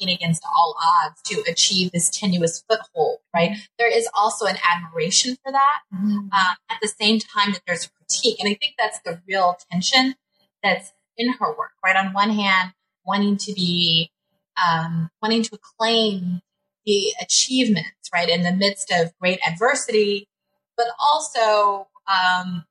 against 0.08 0.42
all 0.44 0.76
odds 0.82 1.20
to 1.22 1.42
achieve 1.48 1.92
this 1.92 2.10
tenuous 2.10 2.64
foothold, 2.68 3.18
right? 3.34 3.56
There 3.78 3.94
is 3.94 4.08
also 4.14 4.46
an 4.46 4.56
admiration 4.68 5.36
for 5.42 5.52
that 5.52 5.80
mm-hmm. 5.94 6.28
uh, 6.32 6.54
at 6.70 6.78
the 6.80 6.88
same 6.88 7.18
time 7.18 7.52
that 7.52 7.62
there's 7.66 7.86
a 7.86 7.90
critique. 7.90 8.38
And 8.40 8.48
I 8.48 8.54
think 8.54 8.74
that's 8.78 9.00
the 9.00 9.20
real 9.28 9.56
tension 9.70 10.14
that's 10.62 10.92
in 11.16 11.32
her 11.34 11.48
work, 11.56 11.72
right? 11.84 11.96
On 11.96 12.12
one 12.12 12.30
hand, 12.30 12.72
wanting 13.04 13.36
to 13.38 13.52
be, 13.52 14.10
um, 14.56 15.10
wanting 15.22 15.42
to 15.42 15.54
acclaim 15.54 16.40
the 16.86 17.12
achievements, 17.20 18.10
right, 18.12 18.28
in 18.28 18.42
the 18.42 18.52
midst 18.52 18.90
of 18.90 19.12
great 19.18 19.38
adversity, 19.46 20.28
but 20.76 20.86
also 20.98 21.88
um, 22.08 22.64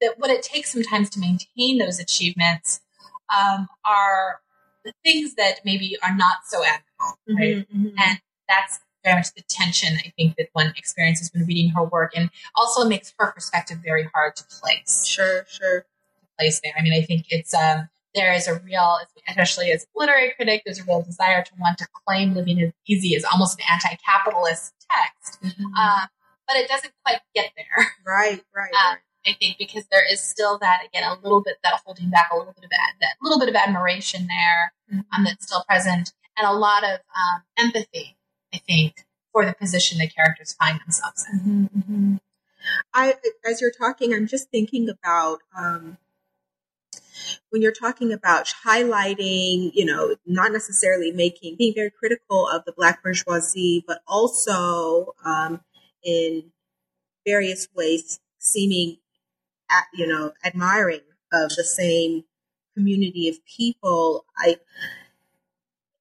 that 0.00 0.14
what 0.18 0.30
it 0.30 0.42
takes 0.42 0.72
sometimes 0.72 1.10
to 1.10 1.20
maintain 1.20 1.78
those 1.78 1.98
achievements 1.98 2.80
um, 3.34 3.68
are 3.84 4.40
the 4.86 4.94
things 5.04 5.34
that 5.34 5.60
maybe 5.64 5.96
are 6.02 6.16
not 6.16 6.38
so 6.46 6.64
admirable, 6.64 7.18
right? 7.28 7.68
Mm-hmm, 7.68 7.86
mm-hmm. 7.88 7.98
And 7.98 8.20
that's 8.48 8.78
very 9.04 9.16
much 9.16 9.34
the 9.34 9.42
tension 9.48 9.98
I 10.04 10.12
think 10.16 10.36
that 10.36 10.48
one 10.52 10.72
experiences 10.76 11.30
when 11.34 11.44
reading 11.44 11.70
her 11.70 11.84
work, 11.84 12.12
and 12.16 12.30
also 12.54 12.88
makes 12.88 13.12
her 13.18 13.32
perspective 13.32 13.78
very 13.84 14.08
hard 14.14 14.36
to 14.36 14.44
place. 14.44 15.06
Sure, 15.06 15.44
sure. 15.48 15.80
To 15.80 16.26
place 16.38 16.60
there. 16.62 16.72
I 16.78 16.82
mean, 16.82 16.92
I 16.92 17.04
think 17.04 17.26
it's 17.30 17.52
um, 17.52 17.88
there 18.14 18.32
is 18.32 18.48
a 18.48 18.58
real, 18.60 18.98
especially 19.28 19.70
as 19.70 19.84
a 19.84 19.98
literary 19.98 20.32
critic, 20.34 20.62
there's 20.64 20.80
a 20.80 20.84
real 20.84 21.02
desire 21.02 21.42
to 21.42 21.52
want 21.60 21.78
to 21.78 21.86
claim 22.06 22.34
living 22.34 22.58
is 22.58 22.72
easy 22.86 23.14
as 23.14 23.24
almost 23.24 23.58
an 23.58 23.66
anti-capitalist 23.70 24.72
text, 24.90 25.42
mm-hmm. 25.42 25.64
uh, 25.78 26.06
but 26.48 26.56
it 26.56 26.68
doesn't 26.68 26.92
quite 27.04 27.20
get 27.34 27.50
there. 27.56 27.86
Right, 28.06 28.42
right. 28.54 28.70
Uh, 28.72 28.90
right. 28.90 28.98
I 29.26 29.32
think 29.32 29.58
because 29.58 29.86
there 29.90 30.04
is 30.10 30.20
still 30.20 30.58
that 30.58 30.82
again 30.86 31.04
a 31.04 31.14
little 31.22 31.42
bit 31.42 31.56
that 31.62 31.80
holding 31.84 32.10
back 32.10 32.30
a 32.32 32.36
little 32.36 32.52
bit 32.52 32.64
of 32.64 32.70
that, 32.70 32.92
that 33.00 33.16
little 33.20 33.38
bit 33.38 33.48
of 33.48 33.54
admiration 33.54 34.26
there 34.26 34.72
um, 34.92 34.98
mm-hmm. 34.98 35.14
um, 35.14 35.24
that's 35.24 35.46
still 35.46 35.64
present 35.68 36.12
and 36.36 36.46
a 36.46 36.52
lot 36.52 36.84
of 36.84 37.00
um, 37.00 37.42
empathy 37.56 38.16
I 38.54 38.58
think 38.58 39.04
for 39.32 39.44
the 39.44 39.54
position 39.54 39.98
the 39.98 40.08
characters 40.08 40.54
find 40.54 40.80
themselves 40.80 41.24
in. 41.32 41.38
Mm-hmm, 41.38 41.78
mm-hmm. 41.78 42.14
I 42.94 43.14
as 43.48 43.60
you're 43.60 43.72
talking 43.72 44.14
I'm 44.14 44.26
just 44.26 44.50
thinking 44.50 44.88
about 44.88 45.38
um, 45.56 45.98
when 47.50 47.62
you're 47.62 47.72
talking 47.72 48.12
about 48.12 48.52
highlighting, 48.64 49.70
you 49.74 49.84
know, 49.84 50.16
not 50.26 50.52
necessarily 50.52 51.10
making, 51.10 51.56
being 51.56 51.74
very 51.74 51.90
critical 51.90 52.48
of 52.48 52.64
the 52.64 52.72
black 52.72 53.02
bourgeoisie, 53.02 53.84
but 53.86 54.00
also 54.06 55.14
um, 55.24 55.60
in 56.04 56.52
various 57.26 57.68
ways 57.74 58.20
seeming 58.38 58.98
you 59.94 60.06
know, 60.06 60.32
admiring 60.44 61.00
of 61.32 61.50
the 61.56 61.64
same 61.64 62.24
community 62.74 63.28
of 63.28 63.44
people. 63.44 64.24
I 64.36 64.56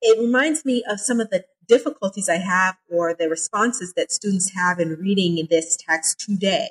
it 0.01 0.19
reminds 0.19 0.65
me 0.65 0.83
of 0.87 0.99
some 0.99 1.19
of 1.19 1.29
the 1.29 1.45
difficulties 1.67 2.29
I 2.29 2.37
have 2.37 2.77
or 2.89 3.15
the 3.15 3.27
responses 3.27 3.93
that 3.93 4.11
students 4.11 4.53
have 4.53 4.79
in 4.79 4.89
reading 4.95 5.47
this 5.49 5.77
text 5.77 6.19
today. 6.19 6.69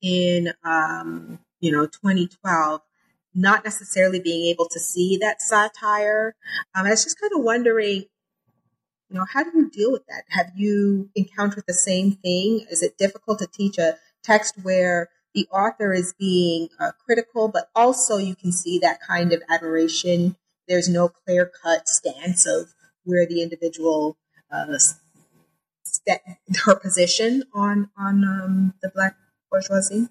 In 0.00 0.52
um, 0.64 1.40
you 1.60 1.72
know 1.72 1.86
2012 1.86 2.80
not 3.34 3.64
necessarily 3.64 4.20
being 4.20 4.46
able 4.46 4.66
to 4.66 4.80
see 4.80 5.16
that 5.16 5.42
satire 5.42 6.34
um, 6.74 6.86
i 6.86 6.90
was 6.90 7.04
just 7.04 7.20
kind 7.20 7.32
of 7.34 7.42
wondering 7.42 8.04
you 9.08 9.18
know 9.18 9.24
how 9.32 9.42
do 9.42 9.50
you 9.54 9.70
deal 9.70 9.90
with 9.90 10.06
that? 10.06 10.24
Have 10.28 10.52
you 10.54 11.10
encountered 11.14 11.64
the 11.66 11.74
same 11.74 12.12
thing? 12.12 12.66
Is 12.70 12.82
it 12.82 12.98
difficult 12.98 13.38
to 13.38 13.46
teach 13.46 13.78
a 13.78 13.96
text 14.22 14.54
where 14.62 15.08
the 15.38 15.56
author 15.56 15.92
is 15.92 16.14
being 16.18 16.68
uh, 16.80 16.90
critical, 17.04 17.46
but 17.46 17.70
also 17.76 18.16
you 18.16 18.34
can 18.34 18.50
see 18.50 18.80
that 18.80 18.98
kind 19.00 19.32
of 19.32 19.40
admiration. 19.48 20.34
There's 20.66 20.88
no 20.88 21.08
clear 21.08 21.50
cut 21.62 21.88
stance 21.88 22.44
of 22.44 22.74
where 23.04 23.24
the 23.24 23.40
individual 23.40 24.16
uh, 24.52 24.78
st- 25.84 26.20
her 26.64 26.74
position 26.74 27.44
on 27.54 27.88
on 27.96 28.24
um, 28.24 28.74
the 28.82 28.90
black 28.92 29.14
bourgeoisie. 29.48 30.08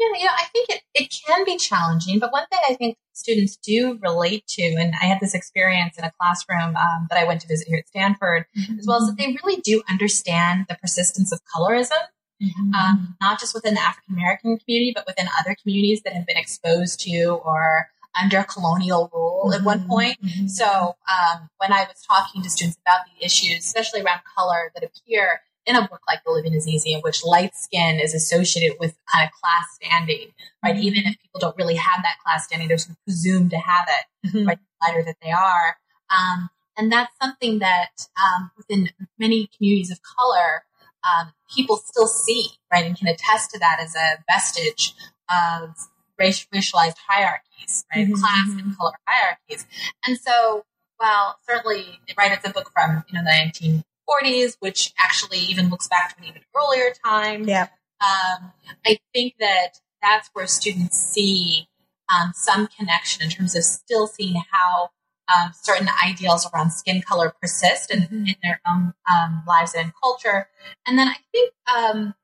Yeah, 0.00 0.18
you 0.18 0.24
know, 0.24 0.30
I 0.38 0.44
think 0.52 0.70
it, 0.70 0.82
it 0.94 1.14
can 1.26 1.44
be 1.44 1.58
challenging, 1.58 2.18
but 2.18 2.32
one 2.32 2.46
thing 2.50 2.60
I 2.66 2.74
think 2.74 2.96
students 3.12 3.56
do 3.56 3.98
relate 4.00 4.46
to, 4.46 4.62
and 4.62 4.94
I 5.02 5.06
had 5.06 5.18
this 5.20 5.34
experience 5.34 5.98
in 5.98 6.04
a 6.04 6.12
classroom 6.18 6.76
um, 6.76 7.08
that 7.10 7.18
I 7.18 7.24
went 7.24 7.40
to 7.40 7.48
visit 7.48 7.66
here 7.66 7.78
at 7.78 7.88
Stanford, 7.88 8.46
mm-hmm. 8.56 8.78
as 8.78 8.86
well, 8.86 9.02
is 9.02 9.08
that 9.08 9.18
they 9.18 9.36
really 9.42 9.60
do 9.60 9.82
understand 9.90 10.66
the 10.68 10.76
persistence 10.76 11.32
of 11.32 11.40
colorism 11.52 11.98
Mm-hmm. 12.42 12.74
Um, 12.74 13.16
not 13.20 13.40
just 13.40 13.54
within 13.54 13.74
the 13.74 13.80
African 13.80 14.14
American 14.14 14.58
community, 14.58 14.92
but 14.94 15.06
within 15.06 15.28
other 15.38 15.56
communities 15.60 16.02
that 16.02 16.12
have 16.12 16.26
been 16.26 16.36
exposed 16.36 17.00
to 17.00 17.40
or 17.44 17.88
under 18.18 18.42
colonial 18.44 19.10
rule 19.12 19.44
mm-hmm. 19.46 19.54
at 19.54 19.64
one 19.64 19.80
mm-hmm. 19.80 19.88
point. 19.88 20.22
Mm-hmm. 20.24 20.46
So 20.46 20.96
um, 21.10 21.50
when 21.58 21.72
I 21.72 21.84
was 21.84 22.02
talking 22.06 22.42
to 22.42 22.50
students 22.50 22.78
about 22.84 23.00
the 23.06 23.24
issues, 23.24 23.58
especially 23.64 24.02
around 24.02 24.20
color, 24.36 24.70
that 24.74 24.84
appear 24.84 25.40
in 25.66 25.76
a 25.76 25.82
book 25.82 26.00
like 26.08 26.24
The 26.24 26.32
Living 26.32 26.54
is 26.54 26.66
Easy, 26.66 26.94
in 26.94 27.00
which 27.00 27.24
light 27.24 27.54
skin 27.54 28.00
is 28.00 28.14
associated 28.14 28.78
with 28.80 28.96
kind 29.12 29.26
of 29.26 29.32
class 29.32 29.66
standing, 29.74 30.32
right? 30.64 30.74
Mm-hmm. 30.74 30.82
Even 30.82 31.02
if 31.06 31.20
people 31.20 31.40
don't 31.40 31.56
really 31.56 31.76
have 31.76 32.02
that 32.02 32.16
class 32.24 32.46
standing, 32.46 32.68
they're 32.68 32.78
sort 32.78 32.92
of 32.92 33.04
presumed 33.04 33.50
to 33.50 33.58
have 33.58 33.86
it, 33.88 34.28
mm-hmm. 34.28 34.48
right? 34.48 34.58
The 34.58 34.86
lighter 34.86 35.04
that 35.04 35.16
they 35.22 35.30
are. 35.30 35.76
Um, 36.10 36.48
and 36.78 36.90
that's 36.90 37.12
something 37.20 37.58
that 37.58 37.90
um, 38.16 38.50
within 38.56 38.90
many 39.18 39.50
communities 39.56 39.90
of 39.90 40.00
color, 40.02 40.62
um, 41.08 41.32
people 41.54 41.76
still 41.76 42.06
see, 42.06 42.48
right, 42.72 42.84
and 42.84 42.96
can 42.96 43.08
attest 43.08 43.50
to 43.50 43.58
that 43.58 43.78
as 43.80 43.94
a 43.94 44.22
vestige 44.30 44.94
of 45.30 45.74
race, 46.18 46.46
racialized 46.54 46.96
hierarchies, 47.08 47.84
right, 47.94 48.06
mm-hmm. 48.06 48.14
class 48.14 48.48
and 48.60 48.76
color 48.76 48.92
hierarchies. 49.06 49.66
And 50.06 50.18
so, 50.18 50.64
well, 51.00 51.36
certainly, 51.48 52.00
right, 52.16 52.32
it's 52.32 52.46
a 52.46 52.52
book 52.52 52.70
from 52.72 53.04
you 53.08 53.18
know 53.18 53.24
the 53.24 53.82
1940s, 54.10 54.56
which 54.60 54.92
actually 54.98 55.38
even 55.38 55.70
looks 55.70 55.88
back 55.88 56.16
to 56.16 56.22
an 56.22 56.28
even 56.28 56.42
earlier 56.56 56.92
time. 57.04 57.44
Yeah. 57.44 57.68
Um, 58.00 58.52
I 58.86 58.98
think 59.12 59.34
that 59.40 59.80
that's 60.02 60.30
where 60.32 60.46
students 60.46 60.96
see 60.96 61.68
um, 62.14 62.32
some 62.34 62.68
connection 62.68 63.24
in 63.24 63.30
terms 63.30 63.56
of 63.56 63.64
still 63.64 64.06
seeing 64.06 64.40
how 64.50 64.90
um, 65.28 65.52
certain 65.54 65.88
ideals 66.04 66.48
around 66.52 66.70
skin 66.70 67.02
color 67.02 67.34
persist 67.40 67.90
in, 67.90 68.00
mm-hmm. 68.00 68.26
in 68.26 68.34
their 68.42 68.60
own 68.66 68.94
um, 69.10 69.42
lives 69.46 69.74
and 69.74 69.92
culture. 70.02 70.48
And 70.86 70.98
then 70.98 71.08
I 71.08 71.16
think 71.32 71.52
um, 71.74 72.14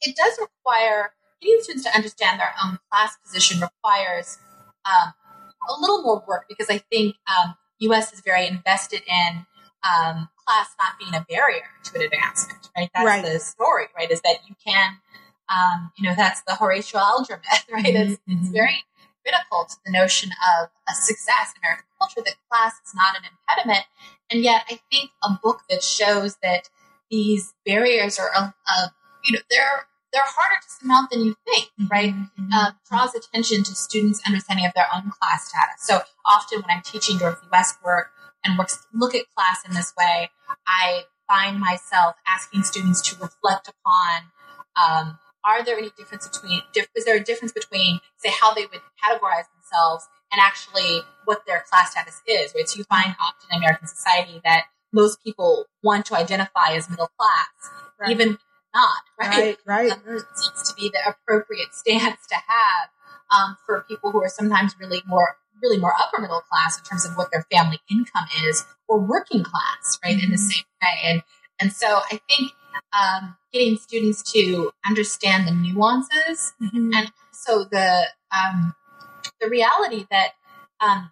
it 0.00 0.16
does 0.16 0.38
require 0.40 1.12
getting 1.40 1.60
students 1.62 1.84
to 1.84 1.94
understand 1.94 2.40
their 2.40 2.54
own 2.64 2.78
class 2.90 3.16
position 3.24 3.60
requires 3.60 4.38
um, 4.84 5.12
a 5.68 5.80
little 5.80 6.02
more 6.02 6.24
work 6.26 6.46
because 6.48 6.68
I 6.70 6.78
think 6.78 7.16
U.S. 7.80 8.08
Um, 8.08 8.14
is 8.14 8.20
very 8.20 8.46
invested 8.46 9.02
in 9.06 9.46
um, 9.82 10.28
class 10.46 10.68
not 10.78 10.98
being 10.98 11.14
a 11.14 11.24
barrier 11.28 11.64
to 11.84 11.98
an 11.98 12.02
advancement. 12.02 12.68
Right, 12.76 12.90
that's 12.94 13.06
right. 13.06 13.24
the 13.24 13.38
story. 13.38 13.86
Right, 13.96 14.10
is 14.10 14.20
that 14.22 14.38
you 14.48 14.54
can. 14.66 14.98
you 15.98 16.08
know, 16.08 16.14
that's 16.14 16.42
the 16.42 16.54
Horatio 16.54 17.00
Alger 17.00 17.40
myth, 17.50 17.66
right? 17.72 17.84
It's, 17.86 18.12
it's 18.12 18.20
mm-hmm. 18.28 18.52
very 18.52 18.84
critical 19.22 19.66
to 19.68 19.76
the 19.84 19.92
notion 19.92 20.30
of 20.60 20.68
a 20.88 20.94
success 20.94 21.52
in 21.54 21.60
American 21.62 21.86
culture 21.98 22.22
that 22.24 22.34
class 22.50 22.74
is 22.84 22.94
not 22.94 23.16
an 23.16 23.22
impediment. 23.24 23.86
And 24.30 24.42
yet, 24.42 24.64
I 24.70 24.80
think 24.90 25.10
a 25.22 25.38
book 25.42 25.62
that 25.68 25.82
shows 25.82 26.36
that 26.42 26.68
these 27.10 27.52
barriers 27.66 28.18
are, 28.18 28.30
uh, 28.34 28.50
uh, 28.66 28.88
you 29.24 29.34
know, 29.34 29.42
they're 29.50 29.86
they're 30.12 30.22
harder 30.26 30.60
to 30.60 30.68
surmount 30.68 31.10
than 31.10 31.24
you 31.24 31.36
think, 31.46 31.70
right? 31.88 32.12
Mm-hmm. 32.12 32.48
Uh, 32.52 32.72
draws 32.88 33.14
attention 33.14 33.62
to 33.62 33.74
students' 33.76 34.20
understanding 34.26 34.66
of 34.66 34.72
their 34.74 34.88
own 34.92 35.12
class 35.20 35.48
status. 35.48 35.86
So 35.86 36.00
often, 36.26 36.60
when 36.62 36.76
I'm 36.76 36.82
teaching 36.82 37.18
Dorothy 37.18 37.46
West 37.52 37.76
work 37.84 38.10
and 38.44 38.58
works 38.58 38.86
look 38.92 39.14
at 39.14 39.26
class 39.36 39.60
in 39.68 39.74
this 39.74 39.92
way, 39.98 40.30
I 40.66 41.04
find 41.28 41.60
myself 41.60 42.16
asking 42.26 42.64
students 42.64 43.00
to 43.02 43.16
reflect 43.20 43.68
upon 43.68 44.32
um, 44.76 45.18
are 45.44 45.64
there 45.64 45.78
any 45.78 45.90
difference 45.96 46.28
between 46.28 46.60
is 46.94 47.04
there 47.04 47.16
a 47.16 47.24
difference 47.24 47.52
between 47.52 48.00
say 48.16 48.30
how 48.30 48.52
they 48.54 48.62
would 48.62 48.80
categorize 49.02 49.44
themselves 49.54 50.08
and 50.32 50.40
actually 50.40 51.00
what 51.24 51.44
their 51.46 51.64
class 51.70 51.92
status 51.92 52.22
is 52.26 52.52
right 52.54 52.68
so 52.68 52.78
you 52.78 52.84
find 52.84 53.14
often 53.20 53.48
in 53.50 53.58
american 53.58 53.86
society 53.86 54.40
that 54.44 54.64
most 54.92 55.22
people 55.22 55.66
want 55.82 56.04
to 56.06 56.14
identify 56.16 56.72
as 56.72 56.88
middle 56.90 57.10
class 57.18 57.72
right. 58.00 58.10
even 58.10 58.38
not 58.74 59.02
right 59.18 59.58
right, 59.66 59.90
right. 59.90 59.92
Um, 60.06 60.18
seems 60.34 60.68
to 60.68 60.74
be 60.74 60.88
the 60.88 61.00
appropriate 61.08 61.72
stance 61.72 62.26
to 62.28 62.34
have 62.34 62.88
um, 63.30 63.56
for 63.64 63.84
people 63.88 64.10
who 64.10 64.22
are 64.22 64.28
sometimes 64.28 64.74
really 64.78 65.02
more 65.06 65.36
really 65.62 65.78
more 65.78 65.92
upper 66.00 66.20
middle 66.20 66.40
class 66.40 66.78
in 66.78 66.84
terms 66.84 67.04
of 67.04 67.16
what 67.16 67.28
their 67.32 67.44
family 67.52 67.78
income 67.90 68.26
is 68.44 68.64
or 68.88 68.98
working 68.98 69.44
class 69.44 69.98
right 70.04 70.16
mm-hmm. 70.16 70.24
in 70.24 70.30
the 70.30 70.36
mm-hmm. 70.36 70.48
same 70.48 70.64
way 70.82 70.98
and 71.04 71.22
and 71.60 71.72
so 71.72 72.00
i 72.10 72.20
think 72.28 72.52
um, 72.92 73.36
getting 73.52 73.76
students 73.76 74.22
to 74.32 74.72
understand 74.86 75.46
the 75.46 75.52
nuances 75.52 76.52
mm-hmm. 76.60 76.90
and 76.94 77.12
so 77.32 77.64
the 77.64 78.06
um, 78.32 78.74
the 79.40 79.48
reality 79.48 80.06
that 80.10 80.30
um, 80.80 81.10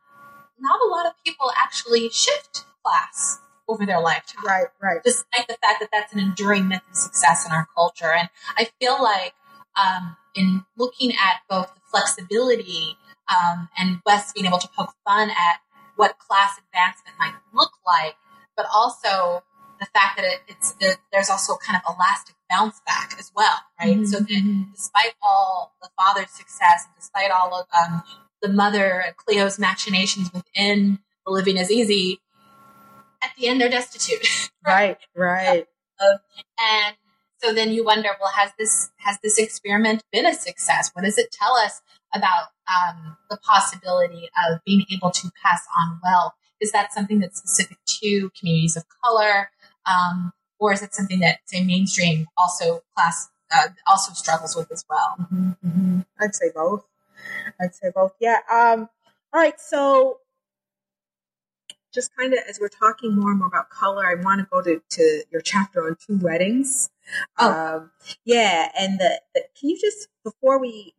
not 0.58 0.80
a 0.80 0.88
lot 0.88 1.06
of 1.06 1.12
people 1.24 1.50
actually 1.56 2.08
shift 2.10 2.64
class 2.84 3.38
over 3.68 3.84
their 3.84 4.00
lifetime. 4.00 4.44
Right, 4.44 4.66
right. 4.82 5.00
Despite 5.04 5.46
the 5.46 5.56
fact 5.62 5.80
that 5.80 5.88
that's 5.92 6.12
an 6.12 6.20
enduring 6.20 6.68
myth 6.68 6.82
of 6.88 6.96
success 6.96 7.46
in 7.46 7.52
our 7.52 7.66
culture, 7.74 8.12
and 8.12 8.28
I 8.56 8.68
feel 8.80 9.02
like 9.02 9.34
um, 9.76 10.16
in 10.34 10.64
looking 10.76 11.12
at 11.12 11.40
both 11.48 11.74
the 11.74 11.80
flexibility 11.90 12.96
um, 13.28 13.68
and 13.78 14.00
West 14.06 14.34
being 14.34 14.46
able 14.46 14.58
to 14.58 14.68
poke 14.68 14.94
fun 15.04 15.30
at 15.30 15.60
what 15.96 16.18
class 16.18 16.58
advancement 16.58 17.16
might 17.18 17.34
look 17.52 17.72
like, 17.86 18.16
but 18.56 18.66
also 18.74 19.42
the 19.80 19.86
fact 19.86 20.16
that 20.16 20.24
it, 20.24 20.40
it's 20.48 20.72
the, 20.74 20.96
there's 21.12 21.30
also 21.30 21.56
kind 21.56 21.80
of 21.84 21.94
elastic 21.94 22.34
bounce 22.48 22.80
back 22.86 23.14
as 23.18 23.30
well, 23.34 23.56
right? 23.80 23.96
Mm-hmm. 23.96 24.04
So 24.04 24.18
that 24.18 24.28
mm-hmm. 24.28 24.72
despite 24.74 25.14
all 25.22 25.74
the 25.82 25.88
father's 25.96 26.30
success, 26.30 26.84
and 26.86 26.94
despite 26.96 27.30
all 27.30 27.54
of 27.54 27.66
um, 27.76 28.02
the 28.42 28.48
mother 28.48 29.02
and 29.06 29.16
Cleo's 29.16 29.58
machinations 29.58 30.32
within 30.32 30.98
the 31.26 31.32
living 31.32 31.56
is 31.56 31.70
easy, 31.70 32.20
at 33.22 33.30
the 33.38 33.48
end 33.48 33.60
they're 33.60 33.68
destitute. 33.68 34.50
right, 34.66 34.98
right. 35.14 35.66
Um, 36.00 36.18
and 36.58 36.96
so 37.38 37.54
then 37.54 37.70
you 37.70 37.84
wonder, 37.84 38.10
well, 38.20 38.32
has 38.32 38.50
this 38.58 38.90
has 38.98 39.18
this 39.22 39.38
experiment 39.38 40.02
been 40.12 40.26
a 40.26 40.34
success? 40.34 40.90
What 40.92 41.04
does 41.04 41.18
it 41.18 41.30
tell 41.30 41.54
us 41.54 41.80
about 42.14 42.48
um, 42.68 43.16
the 43.30 43.36
possibility 43.36 44.28
of 44.48 44.60
being 44.64 44.84
able 44.90 45.10
to 45.10 45.30
pass 45.42 45.62
on 45.78 46.00
wealth? 46.04 46.32
Is 46.60 46.72
that 46.72 46.92
something 46.92 47.20
that's 47.20 47.38
specific 47.38 47.78
to 48.00 48.30
communities 48.38 48.76
of 48.76 48.84
color? 49.04 49.50
Um, 49.88 50.32
or 50.58 50.72
is 50.72 50.82
it 50.82 50.94
something 50.94 51.20
that, 51.20 51.38
say, 51.46 51.64
mainstream 51.64 52.26
also 52.36 52.82
class 52.96 53.28
uh, 53.54 53.68
also 53.86 54.12
struggles 54.12 54.56
with 54.56 54.70
as 54.72 54.84
well? 54.88 55.16
Mm-hmm, 55.20 55.50
mm-hmm. 55.66 56.00
I'd 56.20 56.34
say 56.34 56.50
both. 56.54 56.84
I'd 57.60 57.74
say 57.74 57.90
both. 57.94 58.12
Yeah. 58.20 58.38
Um, 58.50 58.88
all 59.32 59.40
right. 59.40 59.60
So, 59.60 60.18
just 61.92 62.14
kind 62.16 62.32
of 62.32 62.40
as 62.48 62.58
we're 62.60 62.68
talking 62.68 63.14
more 63.14 63.30
and 63.30 63.38
more 63.38 63.48
about 63.48 63.70
color, 63.70 64.04
I 64.04 64.14
want 64.14 64.40
to 64.40 64.46
go 64.50 64.62
to, 64.62 64.80
to 64.88 65.24
your 65.30 65.40
chapter 65.40 65.86
on 65.86 65.96
two 66.04 66.18
weddings. 66.18 66.90
Oh. 67.38 67.50
Um, 67.50 67.90
yeah, 68.24 68.70
and 68.78 68.98
the, 68.98 69.20
the 69.34 69.44
can 69.58 69.70
you 69.70 69.80
just 69.80 70.08
before 70.24 70.60
we 70.60 70.94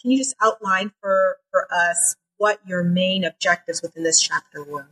can 0.00 0.10
you 0.10 0.18
just 0.18 0.34
outline 0.42 0.92
for 1.00 1.38
for 1.50 1.68
us 1.72 2.16
what 2.38 2.60
your 2.66 2.82
main 2.82 3.24
objectives 3.24 3.82
within 3.82 4.04
this 4.04 4.20
chapter 4.20 4.64
were? 4.64 4.88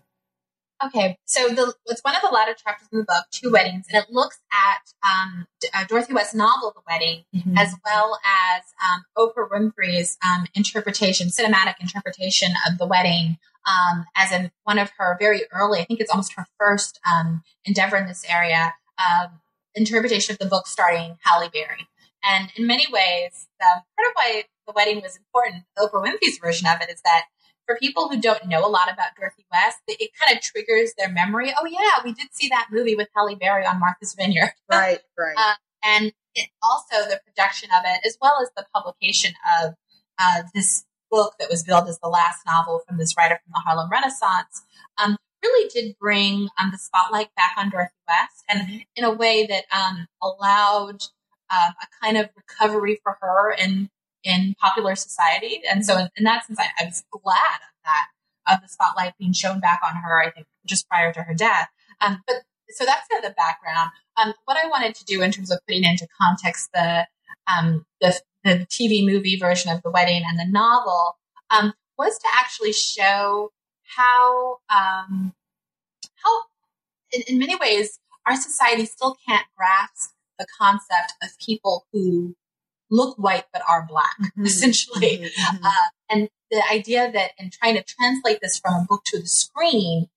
Okay, 0.83 1.19
so 1.27 1.49
the, 1.49 1.75
it's 1.87 2.01
one 2.03 2.17
of 2.17 2.23
the 2.23 2.31
latter 2.33 2.55
chapters 2.55 2.89
in 2.91 3.01
the 3.01 3.05
book, 3.05 3.27
Two 3.31 3.51
Weddings, 3.51 3.85
and 3.91 4.03
it 4.03 4.11
looks 4.11 4.39
at 4.51 4.81
um, 5.07 5.47
uh, 5.75 5.85
Dorothy 5.85 6.15
West's 6.15 6.35
novel, 6.35 6.73
The 6.75 6.81
Wedding, 6.89 7.25
mm-hmm. 7.37 7.59
as 7.59 7.75
well 7.85 8.19
as 8.25 8.63
um, 8.83 9.05
Oprah 9.19 9.51
Winfrey's 9.51 10.17
um, 10.27 10.47
interpretation, 10.55 11.29
cinematic 11.29 11.75
interpretation 11.81 12.53
of 12.67 12.79
The 12.79 12.87
Wedding, 12.87 13.37
um, 13.67 14.07
as 14.17 14.33
in 14.33 14.51
one 14.65 14.79
of 14.79 14.91
her 14.97 15.19
very 15.21 15.43
early, 15.53 15.81
I 15.81 15.85
think 15.85 16.01
it's 16.01 16.11
almost 16.11 16.33
her 16.35 16.47
first 16.59 16.99
um, 17.11 17.43
endeavor 17.67 17.97
in 17.97 18.07
this 18.07 18.25
area, 18.27 18.73
um, 18.99 19.41
interpretation 19.75 20.33
of 20.33 20.39
the 20.39 20.47
book 20.47 20.67
starring 20.67 21.19
Halle 21.25 21.51
Berry. 21.51 21.89
And 22.25 22.51
in 22.57 22.67
many 22.67 22.87
ways, 22.91 23.49
part 23.61 23.83
of 23.83 24.13
why 24.15 24.45
The 24.67 24.73
Wedding 24.75 25.03
was 25.03 25.17
important, 25.17 25.65
Oprah 25.79 26.03
Winfrey's 26.03 26.39
version 26.39 26.69
of 26.69 26.81
it, 26.81 26.91
is 26.91 27.03
that 27.03 27.25
for 27.67 27.77
people 27.77 28.09
who 28.09 28.21
don't 28.21 28.47
know 28.47 28.67
a 28.67 28.69
lot 28.69 28.93
about 28.93 29.09
Dorothy 29.19 29.47
West, 29.53 29.79
it 29.87 30.11
kind 30.21 30.37
of 30.37 30.43
triggers 30.43 30.93
their 30.99 31.09
memory. 31.09 31.53
Oh 31.59 31.67
yeah, 31.67 32.03
we 32.05 32.13
did 32.13 32.29
see 32.33 32.49
that 32.49 32.69
movie 32.71 32.97
with 32.97 33.09
Halle 33.15 33.37
Berry 33.37 33.65
on 33.65 33.81
Martha's 33.81 34.15
Vineyard. 34.15 34.53
Right, 34.71 35.01
right. 35.19 35.35
Uh, 35.37 35.55
and 35.83 36.13
it, 36.35 36.49
also 36.63 37.09
the 37.09 37.21
production 37.27 37.71
of 37.77 37.83
it, 37.85 38.01
as 38.07 38.17
well 38.21 38.39
as 38.41 38.51
the 38.57 38.65
publication 38.73 39.33
of 39.61 39.75
uh, 40.19 40.43
this 40.55 40.85
book 41.11 41.35
that 41.41 41.51
was 41.51 41.65
billed 41.65 41.89
as 41.89 41.99
the 41.99 42.09
last 42.09 42.41
novel 42.47 42.83
from 42.87 42.99
this 42.99 43.17
writer 43.17 43.41
from 43.43 43.53
the 43.53 43.61
Harlem 43.67 43.91
Renaissance, 43.91 44.63
um, 45.03 45.17
really 45.43 45.69
did 45.75 45.97
bring 45.99 46.49
um, 46.59 46.71
the 46.71 46.79
spotlight 46.79 47.35
back 47.35 47.55
on 47.57 47.71
Dorothy 47.71 47.93
West, 48.07 48.45
and 48.49 48.61
mm-hmm. 48.61 48.79
in 48.97 49.05
a 49.05 49.13
way 49.13 49.47
that 49.47 49.65
um, 49.77 50.07
allowed 50.23 51.03
um, 51.51 51.75
a 51.83 51.87
kind 52.03 52.17
of 52.17 52.29
recovery 52.37 53.01
for 53.03 53.17
her 53.21 53.53
and 53.59 53.89
in 54.25 54.55
popular 54.61 54.95
society. 54.95 55.63
And 55.71 55.85
so, 55.85 55.99
in, 55.99 56.09
in 56.17 56.25
that 56.25 56.47
sense, 56.47 56.59
I, 56.59 56.67
I, 56.79 56.85
was 56.85 57.03
glad 57.11 57.57
of 57.57 57.75
that, 57.85 58.07
of 58.55 58.61
the 58.63 58.69
spotlight 58.69 59.15
being 59.19 59.33
shown 59.33 59.61
back 59.61 59.81
on 59.85 59.97
her, 59.97 60.21
I 60.21 60.31
think, 60.31 60.47
just 60.67 60.89
prior 60.89 61.13
to 61.13 61.23
her 61.23 61.35
death. 61.35 61.69
Um, 62.01 62.23
but 62.27 62.37
so 62.69 62.85
that's 62.85 63.07
kind 63.09 63.25
of 63.25 63.31
the 63.31 63.35
background. 63.35 63.91
Um, 64.17 64.35
what 64.45 64.57
I 64.57 64.69
wanted 64.69 64.95
to 64.97 65.05
do 65.05 65.23
in 65.23 65.33
terms 65.33 65.51
of 65.51 65.59
putting 65.67 65.85
into 65.85 66.07
context 66.21 66.71
the, 66.73 67.07
um, 67.47 67.85
the, 68.01 68.21
the 68.45 68.67
TV 68.71 69.05
movie 69.05 69.37
version 69.37 69.73
of 69.73 69.83
The 69.83 69.91
Wedding 69.91 70.23
and 70.27 70.39
the 70.39 70.47
novel 70.47 71.17
um, 71.51 71.73
was 71.99 72.19
to 72.19 72.29
actually 72.35 72.73
show 72.73 73.51
how, 73.97 74.59
um, 74.69 75.33
how 76.23 76.43
in, 77.13 77.23
in 77.29 77.39
many 77.39 77.57
ways, 77.57 77.99
our 78.27 78.37
society 78.37 78.87
still 78.87 79.17
can't 79.27 79.47
grasp 79.57 80.13
the 80.39 80.47
concept 80.59 81.15
of 81.23 81.31
people 81.39 81.87
who 81.93 82.35
look 82.91 83.17
white 83.19 83.45
but 83.53 83.63
are 83.69 83.87
black, 83.89 84.17
mm-hmm. 84.21 84.47
essentially. 84.47 85.19
Mm-hmm. 85.19 85.57
mm-hmm. 85.57 85.65
Uh, 85.65 85.89
and 86.11 86.29
the 86.51 86.63
idea 86.71 87.11
that 87.13 87.31
in 87.39 87.51
trying 87.51 87.77
to 87.77 87.85
translate 87.85 88.41
this 88.43 88.59
from 88.59 88.75
a 88.75 88.87
book 88.89 89.03
to 89.07 89.21
the 89.21 89.27
screen, 89.27 90.09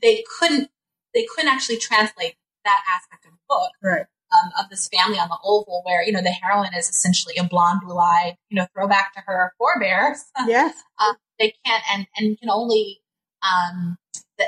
they 0.00 0.24
couldn't 0.38 0.70
they 1.14 1.26
couldn't 1.34 1.50
actually 1.50 1.78
translate 1.78 2.34
that 2.64 2.82
aspect 2.94 3.24
of 3.24 3.32
the 3.32 3.38
book. 3.48 3.70
Right. 3.82 4.06
Um, 4.32 4.50
of 4.58 4.68
this 4.70 4.88
family 4.88 5.20
on 5.20 5.28
the 5.28 5.38
oval 5.44 5.82
where 5.86 6.02
you 6.02 6.10
know 6.10 6.20
the 6.20 6.32
heroine 6.32 6.74
is 6.74 6.88
essentially 6.88 7.36
a 7.36 7.44
blonde 7.44 7.82
blue-eyed 7.84 8.36
you 8.50 8.56
know 8.56 8.66
throwback 8.74 9.14
to 9.14 9.20
her 9.20 9.54
forebears 9.56 10.24
yes 10.48 10.76
uh, 10.98 11.14
they 11.38 11.54
can't 11.64 11.84
and 11.92 12.06
and 12.16 12.36
can 12.40 12.50
only 12.50 13.02
um, 13.44 13.96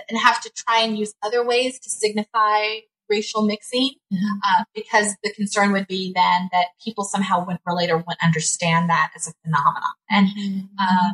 and 0.08 0.18
have 0.18 0.40
to 0.40 0.50
try 0.50 0.80
and 0.80 0.98
use 0.98 1.14
other 1.22 1.44
ways 1.44 1.78
to 1.78 1.90
signify 1.90 2.80
racial 3.08 3.42
mixing 3.42 3.90
mm-hmm. 4.12 4.38
uh, 4.44 4.64
because 4.74 5.16
the 5.22 5.32
concern 5.32 5.72
would 5.72 5.86
be 5.86 6.12
then 6.14 6.48
that 6.52 6.66
people 6.82 7.04
somehow 7.04 7.40
wouldn't 7.40 7.60
relate 7.66 7.90
or 7.90 7.98
wouldn't 7.98 8.22
understand 8.22 8.90
that 8.90 9.10
as 9.16 9.28
a 9.28 9.32
phenomenon. 9.42 9.82
And 10.10 10.28
mm-hmm. 10.28 10.66
uh, 10.78 11.12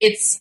it's 0.00 0.40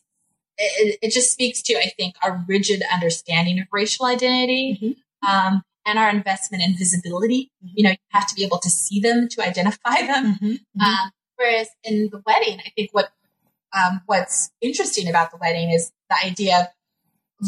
it, 0.58 1.00
it, 1.02 1.12
just 1.12 1.32
speaks 1.32 1.62
to, 1.64 1.74
I 1.74 1.92
think, 1.98 2.16
our 2.22 2.46
rigid 2.48 2.84
understanding 2.94 3.60
of 3.60 3.66
racial 3.72 4.06
identity. 4.06 4.80
Mm-hmm. 4.82 5.28
Um, 5.28 5.64
and 5.86 6.00
our 6.00 6.10
investment 6.10 6.64
in 6.64 6.78
visibility. 6.78 7.52
Mm-hmm. 7.64 7.74
You 7.76 7.84
know, 7.84 7.90
you 7.92 7.98
have 8.10 8.28
to 8.28 8.36
be 8.36 8.44
able 8.44 8.60
to 8.60 8.70
see 8.70 9.00
them 9.00 9.28
to 9.30 9.42
identify 9.42 10.02
them. 10.02 10.36
Mm-hmm. 10.36 10.46
Mm-hmm. 10.46 10.82
Um, 10.82 11.12
whereas 11.36 11.70
in 11.84 12.10
the 12.12 12.22
wedding, 12.26 12.60
I 12.66 12.70
think 12.76 12.90
what 12.94 13.10
um, 13.74 14.02
what's 14.06 14.52
interesting 14.62 15.10
about 15.10 15.32
the 15.32 15.38
wedding 15.38 15.72
is 15.72 15.92
the 16.10 16.16
idea 16.24 16.60
of 16.60 16.68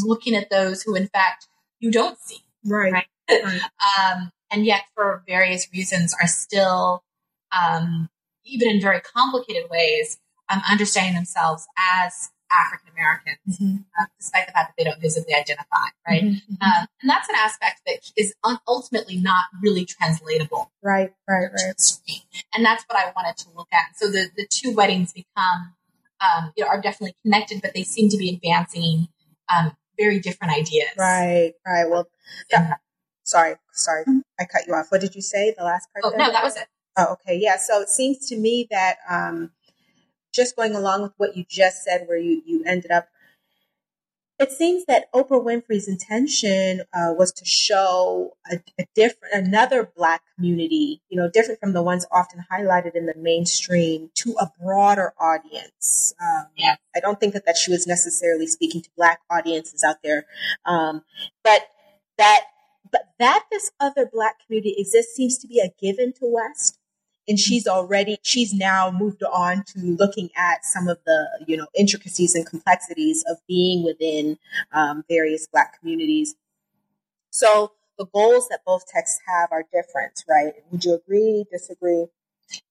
looking 0.03 0.35
at 0.35 0.49
those 0.49 0.81
who, 0.81 0.95
in 0.95 1.07
fact, 1.07 1.47
you 1.79 1.91
don't 1.91 2.17
see. 2.19 2.39
Right. 2.65 2.91
right? 2.91 3.05
Right. 3.29 3.61
um, 3.99 4.31
and 4.51 4.65
yet, 4.65 4.83
for 4.93 5.23
various 5.27 5.67
reasons, 5.73 6.15
are 6.21 6.27
still, 6.27 7.03
um, 7.51 8.09
even 8.45 8.69
in 8.69 8.81
very 8.81 9.01
complicated 9.01 9.69
ways, 9.69 10.19
um, 10.49 10.61
understanding 10.69 11.15
themselves 11.15 11.65
as 11.77 12.29
African 12.51 12.91
Americans, 12.93 13.59
mm-hmm. 13.59 13.77
uh, 13.99 14.05
despite 14.19 14.45
the 14.45 14.53
fact 14.53 14.69
that 14.69 14.73
they 14.77 14.83
don't 14.89 15.01
visibly 15.01 15.33
identify, 15.33 15.87
right? 16.07 16.23
Mm-hmm. 16.23 16.53
Uh, 16.61 16.85
and 17.01 17.09
that's 17.09 17.27
an 17.27 17.35
aspect 17.37 17.81
that 17.87 18.11
is 18.15 18.33
un- 18.43 18.59
ultimately 18.67 19.17
not 19.17 19.45
really 19.61 19.85
translatable. 19.85 20.71
Right, 20.81 21.11
right, 21.27 21.49
right. 21.51 21.75
And 22.53 22.63
that's 22.63 22.83
what 22.87 22.99
I 22.99 23.11
wanted 23.15 23.37
to 23.37 23.47
look 23.55 23.69
at. 23.73 23.97
So 23.97 24.09
the, 24.09 24.29
the 24.37 24.47
two 24.47 24.73
weddings 24.73 25.11
become, 25.11 25.73
um, 26.21 26.53
you 26.55 26.63
know, 26.63 26.69
are 26.69 26.79
definitely 26.79 27.15
connected, 27.23 27.61
but 27.61 27.73
they 27.73 27.83
seem 27.83 28.09
to 28.09 28.17
be 28.17 28.29
advancing 28.29 29.07
um, 29.53 29.75
very 29.97 30.19
different 30.19 30.53
ideas. 30.53 30.89
Right, 30.97 31.53
right. 31.65 31.89
Well, 31.89 32.07
yeah. 32.51 32.75
Sorry, 33.25 33.55
sorry, 33.73 34.03
mm-hmm. 34.03 34.19
I 34.39 34.45
cut 34.45 34.61
you 34.67 34.73
off. 34.73 34.87
What 34.89 35.01
did 35.01 35.15
you 35.15 35.21
say? 35.21 35.53
The 35.57 35.65
last 35.65 35.89
part? 35.91 36.05
Oh, 36.05 36.11
there? 36.11 36.19
no, 36.19 36.31
that 36.31 36.43
was 36.43 36.55
it. 36.55 36.67
Oh, 36.97 37.13
okay. 37.13 37.37
Yeah. 37.37 37.57
So 37.57 37.81
it 37.81 37.89
seems 37.89 38.29
to 38.29 38.37
me 38.37 38.67
that, 38.71 38.97
um, 39.09 39.51
just 40.33 40.55
going 40.55 40.75
along 40.75 41.01
with 41.01 41.13
what 41.17 41.35
you 41.35 41.45
just 41.49 41.83
said, 41.83 42.07
where 42.07 42.17
you, 42.17 42.41
you 42.45 42.63
ended 42.65 42.91
up, 42.91 43.07
it 44.37 44.51
seems 44.51 44.83
that 44.85 45.11
Oprah 45.13 45.41
Winfrey's 45.41 45.87
intention 45.87 46.81
uh, 46.93 47.13
was 47.13 47.31
to 47.33 47.45
show 47.45 48.35
a, 48.51 48.59
a, 48.77 48.85
different, 48.93 49.33
another 49.33 49.89
Black 49.95 50.23
community, 50.35 51.01
you 51.07 51.17
know, 51.17 51.29
different 51.29 51.61
from 51.61 51.71
the 51.71 51.81
ones 51.81 52.05
often 52.11 52.43
highlighted 52.51 52.95
in 52.95 53.05
the 53.05 53.13
mainstream, 53.15 54.09
to 54.15 54.35
a 54.39 54.51
broader 54.61 55.13
audience. 55.19 56.13
Um, 56.21 56.47
yeah. 56.57 56.75
I 56.93 56.99
don't 56.99 57.17
think 57.17 57.33
that 57.33 57.45
that 57.45 57.55
she 57.55 57.71
was 57.71 57.87
necessarily 57.87 58.45
speaking 58.45 58.81
to 58.81 58.89
Black 58.97 59.21
audiences 59.29 59.85
out 59.85 60.03
there, 60.03 60.25
um, 60.65 61.03
but 61.41 61.61
that 62.17 62.41
but 62.95 63.09
that 63.19 63.43
this 63.51 63.71
other 63.77 64.09
Black 64.11 64.35
community 64.45 64.73
exists 64.77 65.13
seems 65.13 65.37
to 65.39 65.47
be 65.47 65.59
a 65.59 65.69
given 65.81 66.13
to 66.13 66.21
West. 66.21 66.79
And 67.27 67.37
she's 67.37 67.67
already 67.67 68.19
she's 68.23 68.53
now 68.53 68.89
moved 68.89 69.23
on 69.23 69.63
to 69.73 69.79
looking 69.79 70.29
at 70.37 70.63
some 70.63 70.87
of 70.87 70.99
the 71.05 71.27
you 71.45 71.57
know 71.57 71.65
intricacies 71.75 72.35
and 72.35 72.45
complexities 72.45 73.25
of 73.27 73.37
being 73.47 73.83
within 73.83 74.37
um, 74.71 75.03
various 75.09 75.45
black 75.47 75.77
communities. 75.79 76.35
So 77.31 77.73
the 77.97 78.05
goals 78.05 78.47
that 78.49 78.59
both 78.65 78.85
texts 78.87 79.19
have 79.27 79.51
are 79.51 79.65
different 79.73 80.23
right? 80.29 80.53
Would 80.71 80.85
you 80.85 80.93
agree 80.93 81.45
disagree? 81.51 82.05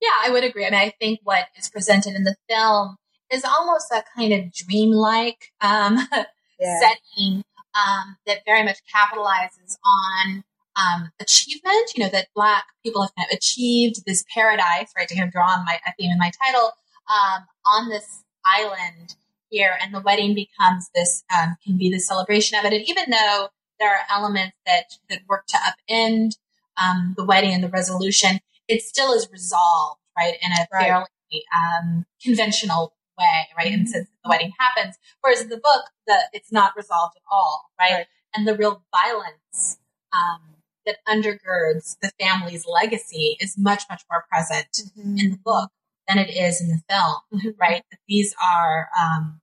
Yeah 0.01 0.17
i 0.25 0.31
would 0.31 0.45
agree. 0.45 0.65
I 0.65 0.71
mean 0.71 0.81
i 0.81 0.95
think 1.01 1.19
what 1.25 1.47
is 1.59 1.69
presented 1.69 2.15
in 2.15 2.23
the 2.23 2.37
film 2.49 2.97
is 3.31 3.45
almost 3.45 3.91
a 3.91 4.05
kind 4.17 4.33
of 4.33 4.53
dreamlike 4.55 5.51
um, 5.61 5.99
yeah. 6.61 6.81
setting 6.81 7.45
um, 7.75 8.17
that 8.27 8.39
very 8.47 8.63
much 8.63 8.79
capitalizes 8.95 9.77
on 9.85 10.45
um, 10.77 11.11
achievement, 11.21 11.93
you 11.95 12.03
know, 12.03 12.11
that 12.11 12.29
Black 12.35 12.65
people 12.83 13.03
have 13.03 13.15
kind 13.17 13.29
of 13.31 13.37
achieved 13.37 14.05
this 14.07 14.25
paradise, 14.33 14.93
right, 14.97 15.09
to 15.09 15.15
kind 15.15 15.27
of 15.27 15.33
draw 15.33 15.51
on 15.51 15.65
my 15.65 15.79
theme 15.99 16.11
in 16.11 16.19
my 16.19 16.33
title, 16.45 16.73
um, 17.09 17.45
on 17.67 17.89
this 17.89 18.25
island 18.45 19.17
here, 19.51 19.77
and 19.81 19.95
the 19.95 20.01
wedding 20.01 20.35
becomes 20.35 20.91
this, 20.95 21.23
um, 21.37 21.57
can 21.65 21.77
be 21.77 21.91
the 21.91 22.01
celebration 22.01 22.59
of 22.59 22.65
it. 22.65 22.73
And 22.73 22.89
even 22.89 23.11
though 23.11 23.49
there 23.79 23.91
are 23.91 24.03
elements 24.11 24.57
that, 24.67 24.97
that 25.09 25.21
work 25.29 25.47
to 25.49 25.57
upend 25.57 26.37
um, 26.77 27.15
the 27.17 27.25
wedding 27.25 27.53
and 27.53 27.63
the 27.63 27.69
resolution, 27.69 28.41
it 28.67 28.83
still 28.83 29.13
is 29.13 29.29
resolved, 29.31 30.01
right, 30.17 30.35
in 30.43 30.51
a 30.53 30.67
fairly 30.73 31.07
um, 31.55 32.07
conventional 32.23 32.95
way, 33.19 33.47
right? 33.57 33.67
Mm-hmm. 33.67 33.75
And 33.81 33.89
since 33.89 34.09
the 34.23 34.31
wedding 34.31 34.53
happens, 34.59 34.97
whereas 35.21 35.41
in 35.41 35.49
the 35.49 35.57
book, 35.57 35.85
the 36.07 36.19
it's 36.33 36.53
not 36.53 36.73
resolved 36.77 37.17
at 37.17 37.23
all, 37.31 37.71
right? 37.79 37.93
right. 37.93 38.07
And 38.35 38.47
the 38.47 38.57
real 38.57 38.83
violence 38.93 39.79
um, 40.13 40.57
that 40.87 40.97
undergirds 41.09 41.97
the 42.03 42.11
family's 42.21 42.67
legacy 42.67 43.37
is 43.41 43.57
much, 43.59 43.85
much 43.89 44.03
more 44.11 44.25
present 44.31 44.69
mm-hmm. 44.77 45.19
in 45.19 45.31
the 45.33 45.39
book 45.45 45.71
than 46.09 46.19
it 46.19 46.31
is 46.31 46.61
in 46.61 46.69
the 46.69 46.83
film, 46.89 47.17
mm-hmm. 47.33 47.61
right? 47.61 47.83
That 47.91 47.99
these 48.09 48.35
are, 48.43 48.89
um, 49.01 49.41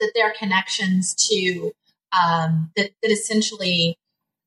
that 0.00 0.12
there 0.14 0.26
are 0.26 0.34
connections 0.38 1.14
to, 1.28 1.72
um, 2.12 2.70
that, 2.76 2.90
that 3.02 3.10
essentially 3.10 3.98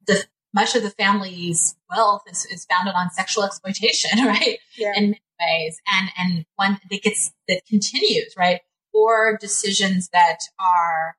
the, 0.05 0.25
much 0.53 0.75
of 0.75 0.83
the 0.83 0.91
family's 0.91 1.75
wealth 1.89 2.23
is, 2.29 2.45
is 2.45 2.65
founded 2.65 2.93
on 2.95 3.09
sexual 3.09 3.43
exploitation, 3.43 4.19
right? 4.25 4.59
Yeah. 4.77 4.91
Many 4.95 5.21
ways. 5.39 5.81
And, 5.87 6.09
and 6.17 6.45
one 6.55 6.79
that 6.89 7.01
gets, 7.01 7.33
that 7.47 7.61
continues, 7.67 8.33
right? 8.37 8.61
Or 8.93 9.37
decisions 9.39 10.09
that 10.13 10.39
are, 10.59 11.15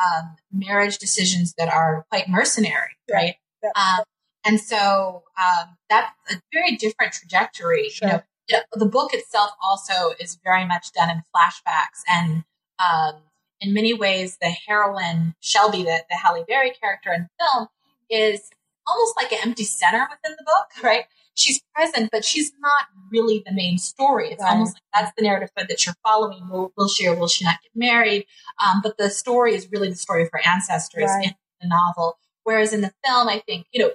um, 0.00 0.36
marriage 0.50 0.98
decisions 0.98 1.54
that 1.58 1.68
are 1.68 2.06
quite 2.10 2.28
mercenary, 2.28 2.96
right? 3.10 3.34
Um, 3.76 4.04
and 4.44 4.60
so 4.60 5.24
um, 5.38 5.76
that's 5.88 6.10
a 6.30 6.40
very 6.52 6.76
different 6.76 7.12
trajectory. 7.12 7.88
Sure. 7.90 8.24
You 8.48 8.56
know, 8.56 8.62
the 8.72 8.86
book 8.86 9.12
itself 9.12 9.50
also 9.62 10.12
is 10.18 10.38
very 10.42 10.64
much 10.64 10.92
done 10.92 11.10
in 11.10 11.22
flashbacks, 11.34 12.02
and 12.08 12.44
um, 12.78 13.20
in 13.60 13.74
many 13.74 13.92
ways, 13.94 14.38
the 14.40 14.52
heroine 14.66 15.34
Shelby, 15.40 15.84
the, 15.84 16.02
the 16.08 16.16
Halle 16.16 16.44
Berry 16.48 16.70
character 16.70 17.12
in 17.12 17.22
the 17.22 17.44
film, 17.44 17.68
is 18.08 18.50
almost 18.86 19.14
like 19.16 19.30
an 19.32 19.38
empty 19.44 19.64
center 19.64 20.08
within 20.10 20.36
the 20.36 20.44
book, 20.44 20.66
right? 20.82 21.04
She's 21.40 21.62
present, 21.74 22.10
but 22.12 22.24
she's 22.24 22.52
not 22.60 22.86
really 23.10 23.42
the 23.46 23.52
main 23.52 23.78
story. 23.78 24.30
It's 24.30 24.42
right. 24.42 24.50
almost 24.50 24.74
like 24.74 24.82
that's 24.94 25.12
the 25.16 25.22
narrative 25.24 25.50
thread 25.54 25.68
that 25.68 25.86
you're 25.86 25.94
following. 26.02 26.48
Will, 26.50 26.72
will, 26.76 26.88
she 26.88 27.08
or 27.08 27.14
will 27.14 27.28
she 27.28 27.44
not 27.44 27.56
get 27.62 27.70
married? 27.74 28.26
Um, 28.64 28.80
but 28.82 28.98
the 28.98 29.10
story 29.10 29.54
is 29.54 29.70
really 29.72 29.88
the 29.88 29.96
story 29.96 30.22
of 30.22 30.28
her 30.32 30.40
ancestors 30.46 31.04
right. 31.04 31.26
in 31.26 31.34
the 31.62 31.68
novel. 31.68 32.18
Whereas 32.44 32.72
in 32.72 32.82
the 32.82 32.92
film, 33.04 33.28
I 33.28 33.42
think, 33.46 33.66
you 33.72 33.82
know, 33.82 33.90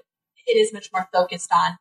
it 0.47 0.57
is 0.57 0.73
much 0.73 0.89
more 0.91 1.07
focused 1.13 1.51
on 1.53 1.77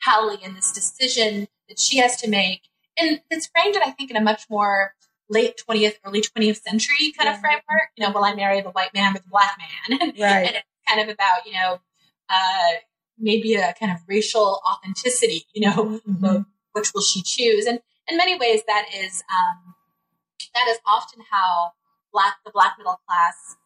Halle 0.00 0.38
and 0.42 0.56
this 0.56 0.72
decision 0.72 1.48
that 1.68 1.78
she 1.78 1.98
has 1.98 2.16
to 2.22 2.28
make. 2.28 2.62
And 2.98 3.20
it's 3.30 3.48
framed, 3.48 3.76
I 3.84 3.90
think, 3.90 4.10
in 4.10 4.16
a 4.16 4.20
much 4.20 4.44
more 4.50 4.94
late 5.28 5.62
20th, 5.68 5.94
early 6.04 6.22
20th 6.22 6.62
century 6.62 7.12
kind 7.16 7.28
yeah. 7.28 7.34
of 7.34 7.40
framework. 7.40 7.90
You 7.96 8.06
know, 8.06 8.12
will 8.12 8.24
I 8.24 8.34
marry 8.34 8.60
the 8.60 8.70
white 8.70 8.94
man 8.94 9.16
or 9.16 9.20
the 9.20 9.28
black 9.30 9.56
man? 9.58 10.12
Right. 10.18 10.46
and 10.46 10.56
it's 10.56 10.66
kind 10.88 11.00
of 11.00 11.08
about, 11.08 11.46
you 11.46 11.52
know, 11.52 11.80
uh, 12.28 12.72
maybe 13.18 13.54
a 13.54 13.74
kind 13.78 13.92
of 13.92 13.98
racial 14.08 14.60
authenticity, 14.68 15.46
you 15.52 15.68
know, 15.68 16.00
mm-hmm. 16.08 16.42
which 16.72 16.92
will 16.94 17.02
she 17.02 17.22
choose? 17.22 17.66
And 17.66 17.80
in 18.08 18.16
many 18.16 18.38
ways, 18.38 18.62
that 18.66 18.86
is, 18.94 19.22
um, 19.30 19.74
that 20.54 20.68
is 20.68 20.78
often 20.86 21.22
how 21.30 21.72
black, 22.12 22.36
the 22.44 22.50
black 22.52 22.74
middle 22.78 23.00
class 23.06 23.56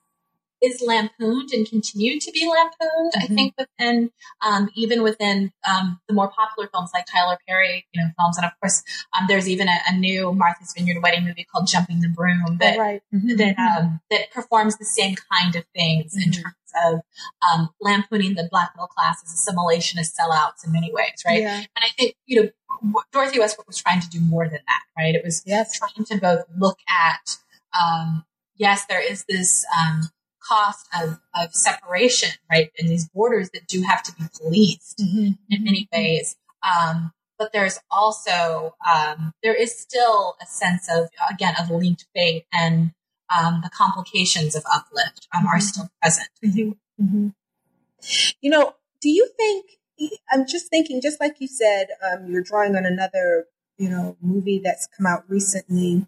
is 0.62 0.82
lampooned 0.84 1.50
and 1.52 1.68
continued 1.68 2.20
to 2.22 2.32
be 2.32 2.48
lampooned. 2.48 3.12
Mm-hmm. 3.12 3.32
I 3.32 3.34
think 3.34 3.54
within, 3.58 4.10
um, 4.44 4.70
even 4.74 5.02
within 5.02 5.52
um, 5.68 6.00
the 6.08 6.14
more 6.14 6.28
popular 6.28 6.68
films 6.72 6.90
like 6.94 7.06
Tyler 7.06 7.38
Perry, 7.46 7.86
you 7.92 8.02
know, 8.02 8.08
films, 8.18 8.36
and 8.36 8.46
of 8.46 8.52
course, 8.60 8.82
um, 9.18 9.26
there's 9.28 9.48
even 9.48 9.68
a, 9.68 9.78
a, 9.88 9.96
new 9.96 10.32
Martha's 10.32 10.72
Vineyard 10.76 11.02
wedding 11.02 11.24
movie 11.24 11.46
called 11.50 11.66
Jumping 11.66 12.00
the 12.00 12.08
Broom 12.08 12.58
that 12.58 12.76
oh, 12.76 12.80
right. 12.80 13.02
mm-hmm. 13.14 13.36
that 13.36 13.58
um, 13.58 14.00
that 14.10 14.30
performs 14.32 14.76
the 14.78 14.84
same 14.84 15.14
kind 15.32 15.56
of 15.56 15.64
things 15.74 16.14
mm-hmm. 16.14 16.22
in 16.22 16.32
terms 16.32 16.54
of 16.84 17.00
um, 17.50 17.70
lampooning 17.80 18.34
the 18.34 18.48
black 18.50 18.72
middle 18.74 18.88
class 18.88 19.22
as 19.24 19.32
assimilationist 19.32 20.12
sellouts 20.18 20.66
in 20.66 20.72
many 20.72 20.92
ways, 20.92 21.22
right? 21.26 21.42
Yeah. 21.42 21.56
And 21.56 21.82
I 21.82 21.88
think 21.96 22.14
you 22.26 22.42
know 22.42 23.02
Dorothy 23.12 23.38
Westbrook 23.38 23.66
was 23.66 23.78
trying 23.78 24.00
to 24.00 24.08
do 24.08 24.20
more 24.20 24.44
than 24.44 24.60
that, 24.66 24.82
right? 24.96 25.14
It 25.14 25.24
was 25.24 25.42
yes. 25.46 25.78
trying 25.78 26.04
to 26.06 26.18
both 26.18 26.44
look 26.56 26.78
at 26.88 27.38
um, 27.78 28.24
yes, 28.56 28.86
there 28.86 29.00
is 29.00 29.24
this 29.28 29.64
um, 29.78 30.02
cost 30.48 30.86
of, 31.00 31.18
of 31.34 31.54
separation, 31.54 32.30
right? 32.50 32.70
And 32.78 32.88
these 32.88 33.08
borders 33.08 33.50
that 33.50 33.66
do 33.66 33.82
have 33.82 34.02
to 34.04 34.12
be 34.14 34.24
policed 34.38 34.98
mm-hmm. 34.98 35.32
in 35.50 35.64
many 35.64 35.88
ways. 35.92 36.36
Um, 36.62 37.12
but 37.38 37.52
there's 37.52 37.78
also, 37.90 38.74
um, 38.86 39.32
there 39.42 39.54
is 39.54 39.78
still 39.78 40.36
a 40.42 40.46
sense 40.46 40.88
of, 40.90 41.08
again, 41.30 41.54
of 41.60 41.70
linked 41.70 42.06
fate 42.14 42.46
and 42.52 42.92
um, 43.36 43.60
the 43.62 43.70
complications 43.70 44.54
of 44.54 44.64
uplift 44.72 45.28
um, 45.34 45.42
mm-hmm. 45.42 45.48
are 45.48 45.60
still 45.60 45.90
present. 46.00 46.28
Mm-hmm. 46.44 47.02
mm-hmm. 47.02 47.28
You 48.40 48.50
know, 48.50 48.74
do 49.00 49.08
you 49.10 49.28
think, 49.36 49.66
I'm 50.30 50.46
just 50.46 50.68
thinking, 50.68 51.00
just 51.00 51.20
like 51.20 51.36
you 51.40 51.48
said, 51.48 51.88
um, 52.02 52.30
you're 52.30 52.42
drawing 52.42 52.76
on 52.76 52.86
another, 52.86 53.46
you 53.78 53.88
know, 53.88 54.16
movie 54.20 54.60
that's 54.62 54.86
come 54.96 55.06
out 55.06 55.24
recently 55.28 56.06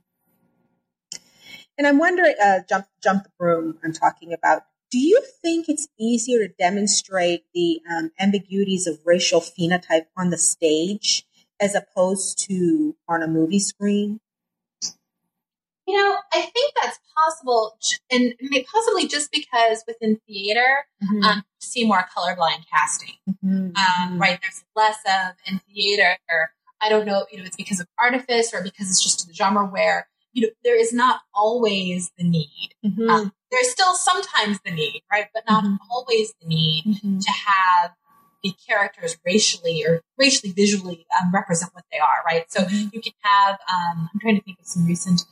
and 1.78 1.86
I'm 1.86 1.98
wondering, 1.98 2.34
uh, 2.44 2.60
jump, 2.68 2.86
jump 3.00 3.22
the 3.22 3.30
broom. 3.38 3.78
I'm 3.84 3.92
talking 3.92 4.32
about. 4.32 4.62
do 4.90 4.98
you 4.98 5.22
think 5.42 5.68
it's 5.68 5.86
easier 5.98 6.38
to 6.38 6.48
demonstrate 6.58 7.44
the 7.54 7.80
um, 7.90 8.10
ambiguities 8.18 8.86
of 8.86 8.98
racial 9.04 9.40
phenotype 9.40 10.06
on 10.16 10.30
the 10.30 10.38
stage 10.38 11.26
as 11.60 11.74
opposed 11.74 12.38
to 12.48 12.96
on 13.06 13.22
a 13.22 13.28
movie 13.28 13.58
screen? 13.58 14.20
You 15.86 15.96
know, 15.96 16.18
I 16.32 16.42
think 16.42 16.74
that's 16.80 16.98
possible, 17.16 17.78
and 18.10 18.34
possibly 18.70 19.08
just 19.08 19.32
because 19.32 19.84
within 19.86 20.20
theater, 20.26 20.84
mm-hmm. 21.02 21.22
um, 21.22 21.44
see 21.60 21.86
more 21.86 22.04
colorblind 22.14 22.64
casting, 22.70 23.14
mm-hmm. 23.28 23.70
um, 23.76 24.18
right? 24.18 24.38
There's 24.42 24.64
less 24.76 24.98
of 25.06 25.34
in 25.46 25.60
theater. 25.72 26.18
I 26.80 26.88
don't 26.88 27.06
know, 27.06 27.26
you 27.32 27.38
know, 27.38 27.44
it's 27.44 27.56
because 27.56 27.80
of 27.80 27.86
artifice 27.98 28.52
or 28.52 28.62
because 28.62 28.90
it's 28.90 29.02
just 29.02 29.26
the 29.26 29.34
genre 29.34 29.64
where 29.64 30.08
you 30.32 30.42
know 30.42 30.52
there 30.64 30.78
is 30.78 30.92
not 30.92 31.20
always 31.34 32.10
the 32.18 32.24
need. 32.24 32.74
Mm-hmm. 32.84 33.08
Um, 33.08 33.32
there's 33.50 33.70
still 33.70 33.94
sometimes 33.94 34.58
the 34.64 34.70
need, 34.70 35.02
right, 35.10 35.26
but 35.32 35.44
not 35.48 35.64
mm-hmm. 35.64 35.76
always 35.90 36.34
the 36.40 36.46
need 36.46 36.84
mm-hmm. 36.86 37.18
to 37.18 37.30
have 37.30 37.92
the 38.42 38.52
characters 38.66 39.16
racially 39.24 39.84
or 39.84 40.02
racially 40.16 40.52
visually 40.52 41.06
um, 41.20 41.32
represent 41.32 41.74
what 41.74 41.84
they 41.90 41.98
are, 41.98 42.22
right? 42.24 42.50
So 42.50 42.62
mm-hmm. 42.62 42.88
you 42.92 43.00
can 43.00 43.12
have, 43.22 43.58
um, 43.70 44.08
I'm 44.12 44.20
trying 44.20 44.36
to 44.36 44.42
think 44.42 44.58
of 44.60 44.66
some 44.66 44.86
recent, 44.86 45.22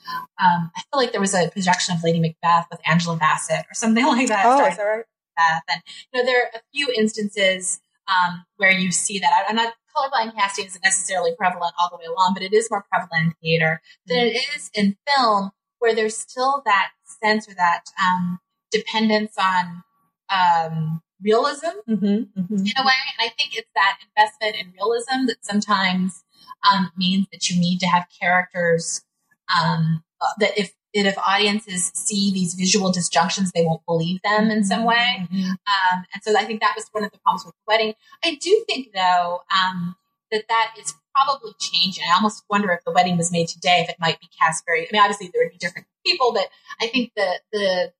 um, 0.42 0.70
I 0.76 0.80
feel 0.80 1.00
like 1.00 1.12
there 1.12 1.20
was 1.20 1.34
a 1.34 1.48
projection 1.50 1.94
of 1.94 2.02
Lady 2.02 2.20
Macbeth 2.20 2.66
with 2.70 2.80
Angela 2.86 3.16
Bassett 3.16 3.64
or 3.70 3.74
something 3.74 4.04
like 4.06 4.28
that. 4.28 4.46
Oh, 4.46 4.66
is 4.66 4.76
that 4.76 4.82
right? 4.82 5.04
Macbeth. 5.38 5.62
And, 5.70 5.82
you 6.12 6.20
know, 6.20 6.26
there 6.26 6.42
are 6.42 6.50
a 6.54 6.60
few 6.72 6.92
instances 6.96 7.80
um, 8.08 8.44
where 8.56 8.72
you 8.72 8.90
see 8.90 9.18
that. 9.18 9.44
I'm 9.48 9.56
not, 9.56 9.74
colorblind 9.96 10.34
casting 10.34 10.66
isn't 10.66 10.84
necessarily 10.84 11.34
prevalent 11.36 11.74
all 11.78 11.88
the 11.90 11.96
way 11.96 12.04
along, 12.04 12.34
but 12.34 12.42
it 12.42 12.52
is 12.52 12.70
more 12.70 12.84
prevalent 12.90 13.26
in 13.26 13.34
theater 13.40 13.80
than 14.06 14.18
it 14.18 14.34
mm-hmm. 14.34 14.56
is 14.56 14.70
in 14.74 14.96
film 15.06 15.50
where 15.78 15.94
there's 15.94 16.16
still 16.16 16.62
that 16.64 16.90
sense 17.22 17.48
or 17.48 17.54
that 17.54 17.84
um, 18.02 18.38
dependence 18.70 19.34
on 19.38 19.82
um, 20.30 21.02
realism 21.22 21.78
mm-hmm, 21.88 22.06
mm-hmm. 22.06 22.54
in 22.54 22.72
a 22.76 22.84
way. 22.84 22.94
And 23.08 23.20
I 23.20 23.28
think 23.36 23.56
it's 23.56 23.70
that 23.74 23.98
investment 24.08 24.56
in 24.56 24.72
realism 24.72 25.26
that 25.26 25.44
sometimes 25.44 26.24
um, 26.70 26.90
means 26.96 27.26
that 27.32 27.48
you 27.48 27.60
need 27.60 27.78
to 27.80 27.86
have 27.86 28.06
characters 28.20 29.02
um, 29.54 30.02
that 30.38 30.58
if 30.58 30.72
that 30.96 31.06
if 31.06 31.18
audiences 31.18 31.92
see 31.94 32.32
these 32.32 32.54
visual 32.54 32.90
disjunctions, 32.90 33.52
they 33.52 33.64
won't 33.64 33.84
believe 33.86 34.20
them 34.22 34.50
in 34.50 34.64
some 34.64 34.84
way. 34.84 35.28
Mm-hmm. 35.30 35.50
Um, 35.50 36.04
and 36.12 36.22
so 36.22 36.36
I 36.36 36.44
think 36.44 36.60
that 36.60 36.72
was 36.74 36.86
one 36.92 37.04
of 37.04 37.12
the 37.12 37.18
problems 37.18 37.44
with 37.44 37.54
the 37.54 37.64
wedding. 37.68 37.94
I 38.24 38.34
do 38.34 38.64
think, 38.66 38.92
though, 38.94 39.42
um, 39.54 39.96
that 40.32 40.44
that 40.48 40.74
is 40.78 40.94
probably 41.14 41.52
changing. 41.60 42.04
I 42.10 42.14
almost 42.14 42.44
wonder 42.50 42.72
if 42.72 42.84
the 42.84 42.92
wedding 42.92 43.16
was 43.16 43.30
made 43.30 43.48
today, 43.48 43.80
if 43.80 43.90
it 43.90 43.96
might 44.00 44.20
be 44.20 44.28
cast 44.40 44.64
very. 44.66 44.82
I 44.82 44.88
mean, 44.92 45.02
obviously 45.02 45.30
there 45.32 45.44
would 45.44 45.52
be 45.52 45.58
different 45.58 45.86
people, 46.04 46.32
but 46.32 46.48
I 46.80 46.88
think 46.88 47.12
the 47.14 47.40
the 47.52 47.92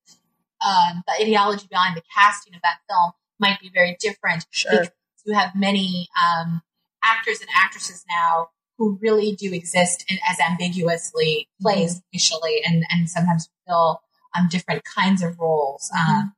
um, 0.65 1.03
the 1.05 1.13
ideology 1.21 1.67
behind 1.69 1.95
the 1.95 2.03
casting 2.13 2.55
of 2.55 2.61
that 2.63 2.79
film 2.89 3.11
might 3.39 3.59
be 3.59 3.69
very 3.73 3.95
different. 3.99 4.45
Sure. 4.49 4.71
Because 4.71 4.91
you 5.25 5.33
have 5.33 5.51
many 5.55 6.09
um, 6.17 6.61
actors 7.03 7.41
and 7.41 7.49
actresses 7.55 8.03
now 8.09 8.49
who 8.77 8.97
really 9.01 9.35
do 9.35 9.53
exist 9.53 10.05
in, 10.09 10.17
as 10.29 10.39
ambiguously 10.39 11.49
placed 11.61 11.97
mm-hmm. 11.97 12.07
initially 12.13 12.61
and, 12.65 12.85
and 12.91 13.09
sometimes 13.09 13.49
fill 13.67 14.01
um, 14.37 14.47
different 14.49 14.83
kinds 14.83 15.23
of 15.23 15.39
roles. 15.39 15.91
Mm-hmm. 15.95 16.11
Um, 16.11 16.33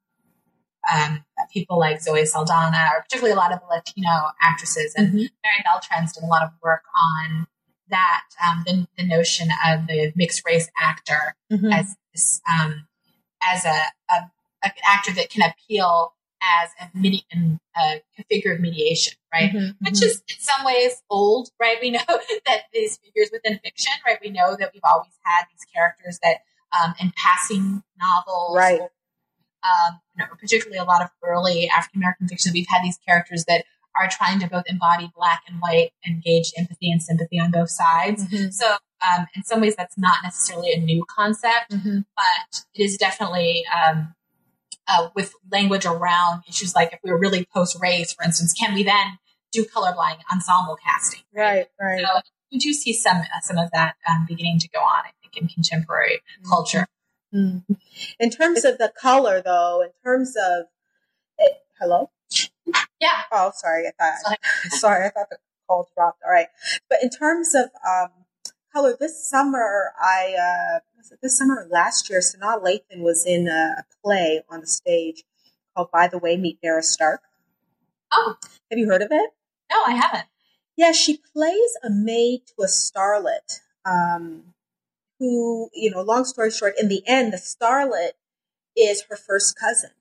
um, 0.91 1.25
people 1.53 1.77
like 1.77 2.01
Zoe 2.01 2.25
Saldana, 2.25 2.89
or 2.93 3.03
particularly 3.03 3.33
a 3.33 3.35
lot 3.35 3.51
of 3.51 3.59
the 3.59 3.67
Latino 3.67 4.31
actresses, 4.41 4.93
and 4.95 5.09
mm-hmm. 5.09 5.17
Mary 5.17 5.63
Beltran's 5.65 6.13
done 6.13 6.23
a 6.23 6.27
lot 6.27 6.41
of 6.41 6.49
work 6.63 6.83
on 6.95 7.47
that 7.89 8.23
um, 8.45 8.63
the, 8.65 8.87
the 8.97 9.05
notion 9.05 9.49
of 9.67 9.87
the 9.87 10.11
mixed 10.15 10.43
race 10.45 10.69
actor 10.79 11.35
mm-hmm. 11.51 11.71
as 11.71 11.95
this, 12.13 12.41
um, 12.49 12.87
as 13.43 13.65
a, 13.65 13.81
a, 14.11 14.31
a, 14.63 14.71
actor 14.87 15.11
that 15.13 15.29
can 15.29 15.41
appeal 15.41 16.13
as 16.41 16.69
a, 16.79 16.97
midi- 16.97 17.25
a 17.75 18.01
figure 18.29 18.53
of 18.53 18.59
mediation, 18.59 19.13
right? 19.33 19.51
Mm-hmm, 19.51 19.85
Which 19.85 19.95
mm-hmm. 19.95 20.05
is 20.05 20.23
in 20.27 20.35
some 20.39 20.65
ways 20.65 21.01
old, 21.09 21.49
right? 21.59 21.77
We 21.81 21.91
know 21.91 21.99
that 22.07 22.63
these 22.73 22.97
figures 22.97 23.29
within 23.31 23.59
fiction, 23.63 23.93
right? 24.05 24.17
We 24.23 24.29
know 24.29 24.55
that 24.57 24.71
we've 24.73 24.81
always 24.83 25.11
had 25.23 25.45
these 25.51 25.65
characters 25.73 26.19
that 26.23 26.37
um, 26.79 26.93
in 26.99 27.11
passing 27.15 27.83
novels, 27.99 28.55
right? 28.55 28.81
Um, 29.61 29.99
you 30.15 30.23
know, 30.23 30.25
particularly 30.39 30.77
a 30.77 30.85
lot 30.85 31.01
of 31.01 31.09
early 31.23 31.69
African 31.69 32.01
American 32.01 32.27
fiction, 32.27 32.51
we've 32.53 32.67
had 32.69 32.83
these 32.83 32.97
characters 33.05 33.45
that 33.47 33.65
are 33.99 34.07
trying 34.09 34.39
to 34.39 34.47
both 34.47 34.63
embody 34.67 35.11
black 35.15 35.43
and 35.47 35.59
white, 35.59 35.91
engage 36.07 36.53
empathy 36.57 36.91
and 36.91 37.01
sympathy 37.01 37.39
on 37.39 37.51
both 37.51 37.69
sides. 37.69 38.23
Mm-hmm. 38.25 38.49
So, 38.51 38.75
um, 39.07 39.27
in 39.35 39.43
some 39.43 39.61
ways, 39.61 39.75
that's 39.75 39.97
not 39.97 40.17
necessarily 40.23 40.73
a 40.73 40.79
new 40.79 41.05
concept, 41.09 41.71
mm-hmm. 41.71 41.99
but 42.15 42.63
it 42.73 42.83
is 42.83 42.97
definitely 42.97 43.65
um, 43.67 44.13
uh, 44.89 45.09
with 45.15 45.33
language 45.51 45.85
around 45.85 46.43
issues 46.47 46.75
like 46.75 46.91
if 46.93 46.99
we 47.03 47.11
were 47.11 47.19
really 47.19 47.45
post 47.53 47.77
race, 47.81 48.13
for 48.13 48.23
instance, 48.23 48.53
can 48.53 48.73
we 48.73 48.83
then 48.83 49.19
do 49.51 49.65
colorblind 49.65 50.17
ensemble 50.31 50.77
casting? 50.83 51.21
Right, 51.33 51.67
right. 51.79 52.01
So 52.01 52.21
we 52.51 52.57
do 52.57 52.73
see 52.73 52.93
some 52.93 53.17
uh, 53.17 53.41
some 53.41 53.57
of 53.57 53.69
that 53.71 53.95
um, 54.09 54.25
beginning 54.27 54.59
to 54.59 54.69
go 54.69 54.79
on. 54.79 55.03
I 55.05 55.11
think 55.21 55.37
in 55.37 55.47
contemporary 55.47 56.17
mm-hmm. 56.17 56.49
culture. 56.49 56.87
Mm-hmm. 57.33 57.73
In 58.19 58.29
terms 58.31 58.65
of 58.65 58.79
the 58.79 58.91
color, 58.99 59.41
though, 59.43 59.83
in 59.83 59.91
terms 60.03 60.35
of 60.35 60.65
it, 61.37 61.57
hello. 61.79 62.09
Yeah. 62.99 63.21
Oh, 63.31 63.51
sorry. 63.55 63.87
I 63.87 63.91
thought. 63.91 64.19
Sorry, 64.19 64.37
sorry 64.71 65.05
I 65.05 65.09
thought 65.09 65.29
the 65.29 65.37
call 65.67 65.89
dropped. 65.95 66.21
All 66.25 66.31
right. 66.31 66.47
But 66.89 66.99
in 67.03 67.09
terms 67.09 67.53
of 67.53 67.69
um, 67.87 68.09
color, 68.73 68.95
this 68.99 69.27
summer 69.29 69.91
I 69.99 70.35
uh, 70.35 70.79
this 71.21 71.37
summer 71.37 71.67
last 71.69 72.09
year, 72.09 72.19
Sanaa 72.19 72.61
Lathan 72.63 73.01
was 73.01 73.25
in 73.25 73.47
a, 73.47 73.83
play 74.03 74.41
on 74.49 74.61
the 74.61 74.67
stage 74.67 75.23
called 75.75 75.91
By 75.91 76.07
the 76.07 76.17
Way, 76.17 76.37
Meet 76.37 76.59
Vera 76.61 76.83
Stark. 76.83 77.21
Oh. 78.11 78.35
Have 78.69 78.79
you 78.79 78.87
heard 78.87 79.01
of 79.01 79.11
it? 79.11 79.31
No, 79.71 79.83
I 79.85 79.91
haven't. 79.91 80.25
Yeah, 80.75 80.91
she 80.93 81.17
plays 81.33 81.77
a 81.83 81.89
maid 81.89 82.41
to 82.47 82.63
a 82.63 82.67
starlet 82.67 83.59
um, 83.85 84.53
who, 85.19 85.69
you 85.73 85.91
know, 85.91 86.01
long 86.01 86.25
story 86.25 86.51
short, 86.51 86.73
in 86.79 86.87
the 86.87 87.03
end, 87.05 87.33
the 87.33 87.37
starlet 87.37 88.11
is 88.77 89.03
her 89.09 89.15
first 89.15 89.59
cousin. 89.59 89.91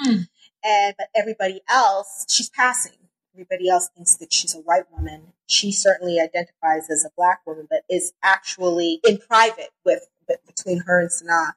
Hmm. 0.00 0.22
And 0.64 0.94
but 0.98 1.08
everybody 1.14 1.60
else, 1.68 2.26
she's 2.28 2.48
passing. 2.48 2.92
Everybody 3.36 3.68
else 3.68 3.90
thinks 3.94 4.16
that 4.16 4.32
she's 4.32 4.54
a 4.54 4.60
white 4.60 4.90
woman. 4.90 5.34
She 5.46 5.70
certainly 5.70 6.18
identifies 6.18 6.88
as 6.88 7.04
a 7.04 7.10
black 7.18 7.40
woman, 7.46 7.66
but 7.68 7.82
is 7.90 8.14
actually 8.22 8.98
in 9.04 9.18
private 9.18 9.68
with 9.84 10.08
between 10.46 10.78
her 10.86 10.98
and 11.00 11.10
Sanaa. 11.10 11.52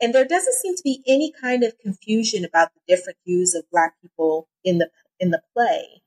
And 0.00 0.12
there 0.12 0.24
doesn't 0.24 0.54
seem 0.54 0.74
to 0.74 0.82
be 0.82 1.00
any 1.06 1.30
kind 1.30 1.62
of 1.62 1.78
confusion 1.78 2.44
about 2.44 2.70
the 2.74 2.80
different 2.88 3.18
views 3.24 3.54
of 3.54 3.70
black 3.70 3.94
people 4.02 4.48
in 4.64 4.78
the 4.78 4.90
in 5.20 5.30
the 5.30 5.42
play. 5.54 6.02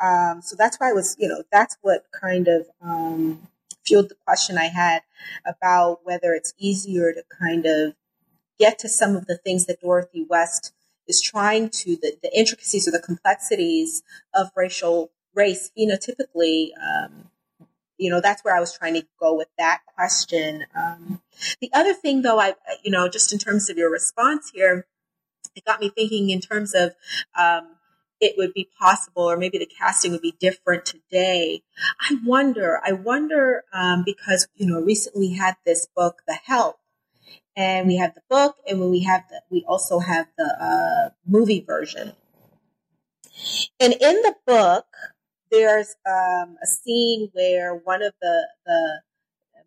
Um, 0.00 0.40
so 0.40 0.54
that's 0.56 0.78
why 0.78 0.90
I 0.90 0.92
was, 0.92 1.16
you 1.18 1.26
know, 1.26 1.42
that's 1.50 1.76
what 1.82 2.04
kind 2.12 2.46
of 2.46 2.68
um, 2.80 3.48
fueled 3.84 4.08
the 4.08 4.16
question 4.24 4.56
I 4.56 4.66
had 4.66 5.02
about 5.44 5.98
whether 6.04 6.32
it's 6.32 6.54
easier 6.58 7.12
to 7.12 7.24
kind 7.40 7.66
of 7.66 7.94
get 8.60 8.78
to 8.78 8.88
some 8.88 9.16
of 9.16 9.26
the 9.26 9.36
things 9.36 9.66
that 9.66 9.80
Dorothy 9.80 10.24
West 10.30 10.72
is 11.10 11.20
trying 11.20 11.68
to 11.68 11.96
the, 11.96 12.16
the 12.22 12.38
intricacies 12.38 12.88
or 12.88 12.92
the 12.92 13.02
complexities 13.02 14.02
of 14.34 14.48
racial 14.56 15.10
race 15.34 15.70
phenotypically 15.76 16.70
um, 16.82 17.30
you 17.98 18.10
know 18.10 18.20
that's 18.20 18.42
where 18.42 18.56
i 18.56 18.60
was 18.60 18.76
trying 18.76 18.94
to 18.94 19.06
go 19.20 19.36
with 19.36 19.48
that 19.58 19.80
question. 19.94 20.64
Um, 20.74 21.20
the 21.60 21.70
other 21.74 21.92
thing 21.94 22.22
though 22.22 22.40
i 22.40 22.54
you 22.82 22.90
know 22.90 23.08
just 23.08 23.32
in 23.32 23.38
terms 23.38 23.68
of 23.68 23.76
your 23.76 23.90
response 23.90 24.50
here 24.54 24.86
it 25.54 25.64
got 25.64 25.80
me 25.80 25.90
thinking 25.90 26.30
in 26.30 26.40
terms 26.40 26.74
of 26.74 26.94
um, 27.38 27.68
it 28.20 28.34
would 28.36 28.52
be 28.54 28.68
possible 28.78 29.22
or 29.22 29.36
maybe 29.36 29.58
the 29.58 29.66
casting 29.66 30.12
would 30.12 30.20
be 30.20 30.34
different 30.38 30.84
today. 30.84 31.62
I 32.00 32.16
wonder 32.24 32.80
i 32.84 32.92
wonder 32.92 33.64
um, 33.72 34.02
because 34.04 34.48
you 34.56 34.66
know 34.66 34.80
recently 34.80 35.30
had 35.30 35.56
this 35.64 35.86
book 35.94 36.22
the 36.26 36.34
help 36.34 36.79
and 37.56 37.86
we 37.86 37.96
have 37.96 38.14
the 38.14 38.22
book, 38.28 38.56
and 38.66 38.80
when 38.80 38.90
we 38.90 39.00
have 39.02 39.24
the, 39.28 39.42
we 39.50 39.64
also 39.66 39.98
have 39.98 40.26
the 40.38 40.44
uh, 40.44 41.10
movie 41.26 41.60
version. 41.60 42.12
And 43.78 43.92
in 43.94 44.22
the 44.22 44.34
book, 44.46 44.86
there's 45.50 45.96
um, 46.06 46.56
a 46.62 46.66
scene 46.66 47.30
where 47.32 47.74
one 47.74 48.02
of 48.02 48.14
the 48.20 48.48
the 48.66 49.00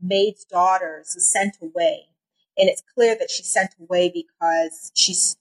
maid's 0.02 0.46
daughters 0.46 1.16
is 1.16 1.32
sent 1.32 1.58
away, 1.62 2.08
and 2.58 2.70
it's 2.70 2.84
clear 2.96 3.16
that 3.18 3.30
she's 3.30 3.52
sent 3.52 3.72
away 3.80 4.10
because 4.10 4.92
she's, 4.96 5.38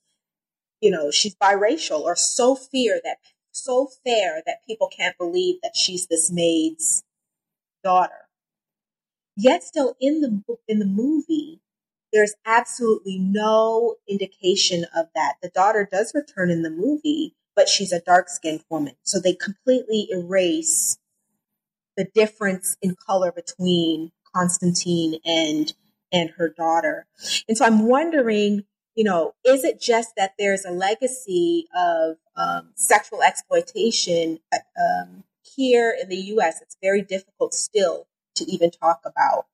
you 0.80 0.90
know, 0.90 1.11
she's 1.11 1.34
biracial 1.34 2.01
or 2.01 2.16
so 2.16 2.55
fair 2.55 3.01
that 3.05 3.18
so 3.53 3.88
fair 4.05 4.43
that 4.47 4.66
people 4.66 4.88
can't 4.88 5.16
believe 5.18 5.57
that 5.62 5.76
she's 5.76 6.07
this 6.07 6.30
maid's 6.30 7.05
daughter. 7.84 8.28
Yet, 9.36 9.62
still 9.62 9.97
in 10.01 10.20
the 10.20 10.57
in 10.68 10.78
the 10.78 10.86
movie, 10.86 11.62
there's 12.13 12.35
absolutely 12.45 13.19
no 13.19 13.97
indication 14.09 14.87
of 14.97 15.07
that. 15.15 15.35
The 15.43 15.51
daughter 15.51 15.89
does 15.91 16.13
return 16.15 16.51
in 16.51 16.63
the 16.63 16.71
movie, 16.71 17.35
but 17.57 17.69
she's 17.69 17.93
a 17.93 18.01
dark 18.01 18.29
skinned 18.29 18.65
woman. 18.69 18.95
So 19.03 19.19
they 19.19 19.35
completely 19.35 20.09
erase 20.11 20.99
the 21.97 22.07
difference 22.15 22.77
in 22.83 22.97
color 22.97 23.33
between 23.33 24.13
Constantine 24.35 25.19
and 25.25 25.73
and 26.15 26.31
her 26.37 26.51
daughter. 26.51 27.07
And 27.49 27.57
so 27.57 27.65
I'm 27.65 27.87
wondering 27.87 28.65
you 28.95 29.05
know, 29.05 29.35
is 29.45 29.65
it 29.65 29.81
just 29.81 30.17
that 30.17 30.35
there's 30.39 30.65
a 30.65 30.71
legacy 30.71 31.67
of 31.75 32.17
um, 32.37 32.71
sexual 32.75 33.23
exploitation 33.23 34.39
um, 34.53 35.25
here 35.57 35.97
in 36.01 36.09
the 36.09 36.17
U.S.? 36.17 36.61
It's 36.61 36.77
very 36.83 37.03
difficult 37.03 37.55
still 37.55 38.07
to 38.37 38.45
even 38.45 38.71
talk 38.71 39.01
about. 39.05 39.47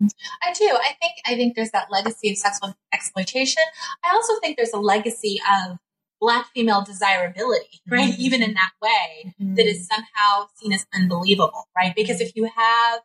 I 0.00 0.52
do. 0.52 0.66
I 0.66 0.96
think 1.00 1.14
I 1.26 1.34
think 1.34 1.56
there's 1.56 1.70
that 1.72 1.88
legacy 1.90 2.30
of 2.30 2.36
sexual 2.36 2.74
exploitation. 2.92 3.62
I 4.04 4.10
also 4.14 4.34
think 4.40 4.56
there's 4.56 4.72
a 4.72 4.78
legacy 4.78 5.40
of 5.50 5.78
black 6.20 6.46
female 6.54 6.82
desirability, 6.82 7.80
right? 7.88 8.12
Mm-hmm. 8.12 8.20
Even 8.20 8.42
in 8.42 8.54
that 8.54 8.70
way, 8.82 9.34
mm-hmm. 9.40 9.54
that 9.54 9.66
is 9.66 9.86
somehow 9.86 10.46
seen 10.56 10.72
as 10.72 10.86
unbelievable, 10.94 11.68
right? 11.76 11.94
Because 11.94 12.20
if 12.20 12.32
you 12.34 12.44
have, 12.44 13.00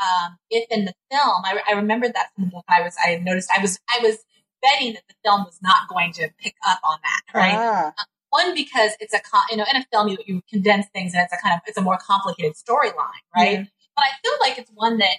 um, 0.00 0.36
if 0.50 0.66
in 0.70 0.84
the 0.84 0.94
film, 1.10 1.42
I, 1.44 1.60
I 1.68 1.72
remembered 1.74 2.14
that 2.14 2.28
from 2.34 2.44
the 2.44 2.50
book, 2.50 2.64
I 2.68 2.82
was, 2.82 2.96
I 3.02 3.16
noticed, 3.16 3.50
I 3.56 3.60
was, 3.60 3.78
I 3.88 4.00
was 4.02 4.18
betting 4.62 4.94
that 4.94 5.04
the 5.08 5.14
film 5.24 5.44
was 5.44 5.58
not 5.62 5.88
going 5.88 6.12
to 6.14 6.28
pick 6.38 6.54
up 6.66 6.80
on 6.82 6.98
that, 7.02 7.38
right? 7.38 7.54
Ah. 7.54 7.86
Um, 7.86 8.06
one 8.30 8.54
because 8.54 8.92
it's 8.98 9.14
a, 9.14 9.20
con- 9.20 9.46
you 9.50 9.56
know, 9.56 9.64
in 9.72 9.80
a 9.80 9.86
film 9.92 10.08
you, 10.08 10.18
you 10.26 10.42
condense 10.50 10.86
things 10.92 11.14
and 11.14 11.22
it's 11.22 11.32
a 11.32 11.40
kind 11.40 11.54
of, 11.54 11.60
it's 11.66 11.78
a 11.78 11.82
more 11.82 11.98
complicated 11.98 12.54
storyline, 12.54 13.22
right? 13.34 13.58
Mm-hmm. 13.58 13.64
But 13.94 14.04
I 14.04 14.10
feel 14.22 14.32
like 14.40 14.58
it's 14.58 14.70
one 14.74 14.98
that 14.98 15.18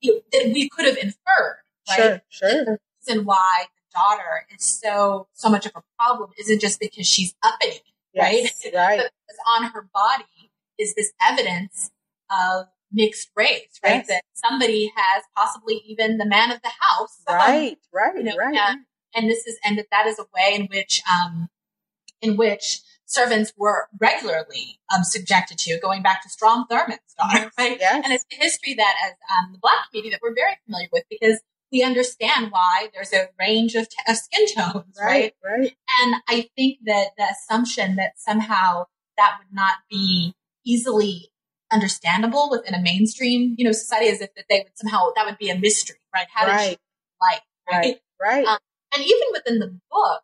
you, 0.00 0.22
that 0.32 0.50
we 0.52 0.68
could 0.68 0.86
have 0.86 0.96
inferred, 0.96 1.58
right? 1.88 1.96
Sure, 1.96 2.22
sure. 2.28 2.64
The 2.64 2.78
reason 3.06 3.24
why 3.24 3.66
the 3.76 3.98
daughter 3.98 4.46
is 4.54 4.64
so 4.64 5.28
so 5.32 5.48
much 5.48 5.66
of 5.66 5.72
a 5.74 5.82
problem 5.98 6.30
isn't 6.38 6.60
just 6.60 6.80
because 6.80 7.06
she's 7.06 7.34
uppity, 7.42 7.80
yes, 8.14 8.62
right? 8.64 8.74
Right. 8.74 8.96
because 8.96 9.38
on 9.56 9.70
her 9.70 9.88
body 9.92 10.50
is 10.78 10.94
this 10.94 11.12
evidence 11.22 11.90
of 12.30 12.66
mixed 12.92 13.30
race, 13.36 13.78
right? 13.82 13.96
Yes. 13.96 14.06
That 14.08 14.22
somebody 14.34 14.92
has 14.96 15.24
possibly 15.36 15.82
even 15.86 16.18
the 16.18 16.26
man 16.26 16.50
of 16.50 16.62
the 16.62 16.70
house, 16.80 17.22
right? 17.28 17.76
Right, 17.92 18.16
you 18.16 18.24
know, 18.24 18.36
right. 18.36 18.56
And, 18.56 18.80
and, 19.14 19.30
this 19.30 19.46
is 19.46 19.58
and 19.64 19.78
that 19.78 19.86
that 19.90 20.06
is 20.06 20.18
a 20.18 20.26
way 20.34 20.54
in 20.54 20.66
which 20.66 21.02
um, 21.10 21.48
in 22.20 22.36
which 22.36 22.80
servants 23.08 23.52
were 23.56 23.88
regularly 24.00 24.78
um, 24.94 25.02
subjected 25.02 25.58
to, 25.58 25.78
going 25.80 26.02
back 26.02 26.22
to 26.22 26.28
Strom 26.28 26.66
Thurmond's 26.70 27.14
daughter, 27.18 27.50
right? 27.58 27.78
Yes. 27.80 28.02
And 28.04 28.12
it's 28.12 28.26
a 28.32 28.36
history 28.36 28.74
that, 28.74 28.94
as 29.04 29.12
um, 29.12 29.52
the 29.52 29.58
Black 29.58 29.90
community, 29.90 30.10
that 30.10 30.20
we're 30.22 30.34
very 30.34 30.52
familiar 30.64 30.88
with 30.92 31.04
because 31.10 31.40
we 31.72 31.82
understand 31.82 32.50
why 32.50 32.88
there's 32.94 33.12
a 33.12 33.28
range 33.38 33.74
of, 33.74 33.88
t- 33.88 33.96
of 34.06 34.16
skin 34.16 34.46
tones, 34.54 34.96
right, 35.00 35.34
right? 35.44 35.58
Right. 35.58 35.76
And 36.02 36.14
I 36.28 36.48
think 36.56 36.78
that 36.84 37.08
the 37.16 37.24
assumption 37.24 37.96
that 37.96 38.12
somehow 38.16 38.84
that 39.16 39.38
would 39.38 39.54
not 39.54 39.76
be 39.90 40.34
easily 40.64 41.30
understandable 41.72 42.48
within 42.50 42.74
a 42.74 42.80
mainstream, 42.80 43.54
you 43.58 43.64
know, 43.64 43.72
society, 43.72 44.08
as 44.08 44.20
if 44.20 44.34
that 44.34 44.44
they 44.48 44.60
would 44.60 44.76
somehow 44.76 45.08
that 45.16 45.26
would 45.26 45.38
be 45.38 45.50
a 45.50 45.58
mystery, 45.58 45.96
right? 46.14 46.26
How 46.32 46.46
right. 46.46 46.58
did 46.58 46.70
she 46.70 46.78
like, 47.20 47.42
right? 47.70 48.00
Right. 48.20 48.46
Um, 48.46 48.58
and 48.94 49.02
even 49.02 49.28
within 49.32 49.58
the 49.58 49.78
book, 49.90 50.22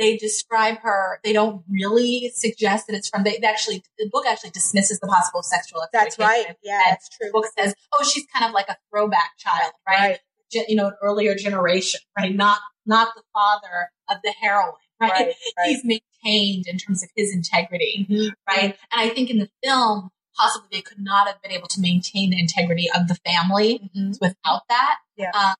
they 0.00 0.16
describe 0.16 0.78
her. 0.78 1.20
They 1.22 1.32
don't 1.32 1.62
really 1.68 2.32
suggest 2.34 2.86
that 2.86 2.96
it's 2.96 3.08
from. 3.08 3.22
They, 3.22 3.38
actually 3.38 3.84
the 3.98 4.08
book 4.08 4.24
actually 4.26 4.50
dismisses 4.50 4.98
the 5.00 5.06
possible 5.06 5.42
sexual. 5.42 5.82
That's 5.92 6.18
right. 6.18 6.56
Yeah, 6.62 6.80
that's 6.88 7.08
true. 7.10 7.28
The 7.28 7.32
book 7.32 7.46
says, 7.58 7.74
"Oh, 7.92 8.04
she's 8.04 8.26
kind 8.34 8.46
of 8.48 8.52
like 8.52 8.68
a 8.68 8.76
throwback 8.90 9.36
child, 9.38 9.72
right? 9.86 9.98
right 9.98 10.18
you 10.52 10.76
know, 10.76 10.88
an 10.88 10.94
earlier 11.02 11.34
generation, 11.34 12.00
right? 12.18 12.34
Not, 12.34 12.58
not 12.86 13.08
the 13.14 13.22
father 13.32 13.90
of 14.08 14.18
the 14.22 14.34
heroine, 14.40 14.72
right? 15.00 15.10
right, 15.12 15.34
right. 15.58 15.66
He's 15.66 15.84
maintained 15.84 16.66
in 16.66 16.78
terms 16.78 17.02
of 17.02 17.10
his 17.16 17.34
integrity, 17.34 18.06
mm-hmm. 18.08 18.28
right? 18.48 18.76
And 18.92 19.00
I 19.00 19.08
think 19.10 19.30
in 19.30 19.38
the 19.38 19.48
film, 19.62 20.10
possibly 20.36 20.68
they 20.72 20.82
could 20.82 20.98
not 20.98 21.26
have 21.26 21.40
been 21.42 21.52
able 21.52 21.68
to 21.68 21.80
maintain 21.80 22.30
the 22.30 22.40
integrity 22.40 22.88
of 22.94 23.08
the 23.08 23.16
family 23.26 23.90
mm-hmm. 23.96 24.12
without 24.20 24.62
that. 24.68 24.98
Yeah. 25.16 25.30
Um, 25.34 25.54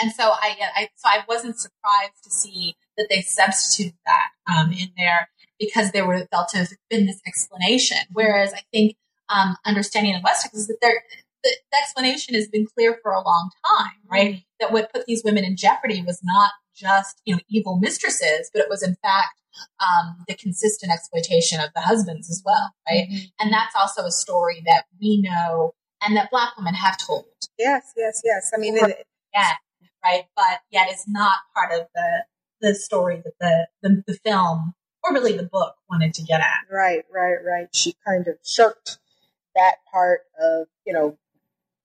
and 0.00 0.12
so 0.12 0.30
I, 0.30 0.56
I, 0.76 0.88
so 0.96 1.08
I 1.08 1.24
wasn't 1.28 1.58
surprised 1.58 2.24
to 2.24 2.30
see 2.30 2.76
that 3.00 3.08
they 3.10 3.22
substituted 3.22 3.96
that 4.06 4.28
um, 4.52 4.72
in 4.72 4.88
there 4.96 5.30
because 5.58 5.92
there 5.92 6.06
were 6.06 6.26
felt 6.30 6.48
to 6.50 6.58
have 6.58 6.68
been 6.88 7.06
this 7.06 7.20
explanation. 7.26 7.98
Whereas 8.12 8.52
I 8.52 8.62
think 8.72 8.96
um, 9.28 9.56
understanding 9.64 10.14
in 10.14 10.22
West's 10.22 10.44
texts 10.44 10.60
is 10.60 10.66
that 10.68 10.78
there 10.80 11.02
the, 11.42 11.56
explanation 11.82 12.34
has 12.34 12.48
been 12.48 12.66
clear 12.66 12.98
for 13.02 13.12
a 13.12 13.22
long 13.22 13.50
time, 13.78 13.92
right? 14.10 14.30
Mm-hmm. 14.34 14.40
That 14.60 14.72
what 14.72 14.92
put 14.92 15.06
these 15.06 15.22
women 15.24 15.44
in 15.44 15.56
jeopardy 15.56 16.02
was 16.02 16.20
not 16.22 16.50
just, 16.76 17.20
you 17.24 17.34
know, 17.34 17.40
evil 17.48 17.78
mistresses, 17.78 18.50
but 18.52 18.62
it 18.62 18.68
was 18.68 18.82
in 18.82 18.96
fact 19.02 19.40
um, 19.80 20.24
the 20.28 20.34
consistent 20.34 20.92
exploitation 20.92 21.60
of 21.60 21.70
the 21.74 21.80
husbands 21.80 22.30
as 22.30 22.42
well, 22.44 22.72
right? 22.88 23.08
Mm-hmm. 23.10 23.24
And 23.40 23.52
that's 23.52 23.74
also 23.74 24.04
a 24.04 24.10
story 24.10 24.62
that 24.66 24.84
we 25.00 25.20
know 25.22 25.74
and 26.02 26.16
that 26.16 26.30
Black 26.30 26.56
women 26.56 26.74
have 26.74 26.96
told. 26.98 27.24
Yes, 27.58 27.92
yes, 27.96 28.20
yes. 28.24 28.50
I 28.54 28.58
mean, 28.58 28.76
yeah, 29.34 29.52
right. 30.04 30.24
But 30.36 30.60
yet, 30.70 30.88
it's 30.90 31.06
not 31.06 31.38
part 31.54 31.72
of 31.72 31.86
the 31.94 32.24
the 32.60 32.74
story 32.74 33.22
that 33.24 33.34
the, 33.40 33.68
the 33.82 34.04
the 34.06 34.14
film 34.14 34.74
or 35.02 35.12
really 35.12 35.36
the 35.36 35.44
book 35.44 35.76
wanted 35.88 36.12
to 36.14 36.22
get 36.22 36.40
at. 36.40 36.66
Right, 36.70 37.04
right, 37.12 37.36
right. 37.44 37.68
She 37.72 37.94
kind 38.06 38.26
of 38.28 38.34
shirked 38.44 38.98
that 39.54 39.76
part 39.90 40.20
of 40.40 40.68
you 40.86 40.92
know 40.92 41.18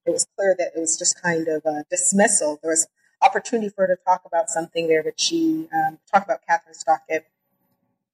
it 0.06 0.10
was 0.10 0.26
clear 0.36 0.54
that 0.58 0.72
it 0.76 0.80
was 0.80 0.96
just 0.96 1.20
kind 1.20 1.48
of 1.48 1.64
a 1.64 1.84
dismissal. 1.90 2.58
There 2.62 2.70
was 2.70 2.86
opportunity 3.22 3.68
for 3.68 3.86
her 3.86 3.96
to 3.96 4.02
talk 4.04 4.22
about 4.24 4.48
something 4.48 4.88
there, 4.88 5.02
but 5.02 5.20
she 5.20 5.68
um, 5.72 5.98
talk 6.12 6.24
about 6.24 6.40
Kathryn 6.48 6.74
Stockett. 6.74 7.26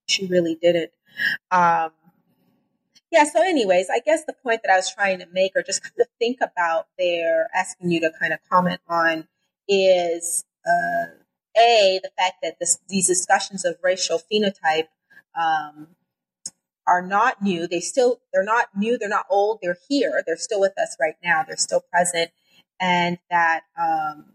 She 0.06 0.26
really 0.26 0.56
didn't. 0.60 0.90
Um, 1.50 1.90
yeah. 3.10 3.24
So, 3.24 3.42
anyways, 3.42 3.88
I 3.92 4.00
guess 4.00 4.24
the 4.24 4.32
point 4.32 4.62
that 4.64 4.72
I 4.72 4.76
was 4.76 4.92
trying 4.92 5.18
to 5.18 5.26
make, 5.32 5.52
or 5.54 5.62
just 5.62 5.82
kind 5.82 6.00
of 6.00 6.06
think 6.18 6.38
about 6.40 6.88
there, 6.98 7.48
asking 7.54 7.90
you 7.90 8.00
to 8.00 8.10
kind 8.18 8.32
of 8.32 8.40
comment 8.50 8.80
on, 8.88 9.28
is 9.68 10.44
uh, 10.66 11.06
a 11.56 12.00
the 12.02 12.10
fact 12.18 12.36
that 12.42 12.58
this, 12.58 12.78
these 12.88 13.06
discussions 13.06 13.64
of 13.64 13.76
racial 13.82 14.20
phenotype 14.30 14.88
um, 15.38 15.88
are 16.86 17.02
not 17.02 17.42
new. 17.42 17.66
They 17.66 17.80
still, 17.80 18.20
they're 18.32 18.44
not 18.44 18.66
new. 18.76 18.98
They're 18.98 19.08
not 19.08 19.26
old. 19.30 19.60
They're 19.62 19.78
here. 19.88 20.22
They're 20.26 20.36
still 20.36 20.60
with 20.60 20.78
us 20.78 20.96
right 21.00 21.14
now. 21.22 21.42
They're 21.46 21.56
still 21.56 21.84
present. 21.92 22.30
And 22.80 23.18
that, 23.30 23.62
um, 23.80 24.26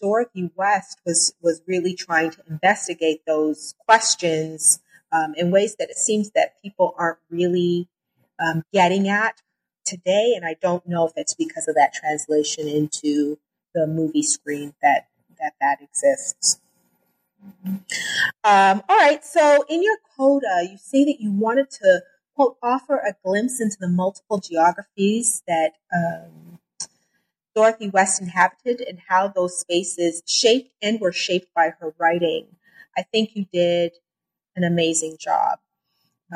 Dorothy 0.00 0.50
West 0.54 1.00
was, 1.04 1.34
was 1.42 1.62
really 1.66 1.94
trying 1.94 2.30
to 2.30 2.42
investigate 2.48 3.22
those 3.26 3.74
questions, 3.78 4.80
um, 5.10 5.34
in 5.36 5.50
ways 5.50 5.74
that 5.76 5.90
it 5.90 5.96
seems 5.96 6.30
that 6.32 6.60
people 6.62 6.94
aren't 6.96 7.18
really, 7.30 7.88
um, 8.38 8.62
getting 8.72 9.08
at 9.08 9.42
today. 9.84 10.34
And 10.36 10.44
I 10.44 10.54
don't 10.60 10.86
know 10.86 11.06
if 11.06 11.14
it's 11.16 11.34
because 11.34 11.66
of 11.66 11.74
that 11.74 11.94
translation 11.94 12.68
into 12.68 13.38
the 13.74 13.86
movie 13.86 14.22
screen 14.22 14.74
that, 14.82 15.07
that 15.40 15.54
that 15.60 15.78
exists. 15.80 16.60
Um, 18.44 18.82
all 18.88 18.96
right. 18.96 19.24
So 19.24 19.64
in 19.68 19.82
your 19.82 19.96
coda, 20.16 20.68
you 20.70 20.78
say 20.78 21.04
that 21.04 21.20
you 21.20 21.32
wanted 21.32 21.70
to 21.70 22.02
quote 22.34 22.56
offer 22.62 22.96
a 22.96 23.14
glimpse 23.24 23.60
into 23.60 23.76
the 23.80 23.88
multiple 23.88 24.38
geographies 24.38 25.42
that 25.46 25.72
um, 25.94 26.58
Dorothy 27.54 27.88
West 27.88 28.20
inhabited 28.20 28.80
and 28.80 29.00
how 29.08 29.28
those 29.28 29.58
spaces 29.58 30.22
shaped 30.26 30.72
and 30.80 31.00
were 31.00 31.12
shaped 31.12 31.52
by 31.54 31.72
her 31.80 31.94
writing. 31.98 32.46
I 32.96 33.02
think 33.02 33.30
you 33.34 33.46
did 33.52 33.92
an 34.54 34.64
amazing 34.64 35.16
job. 35.18 35.58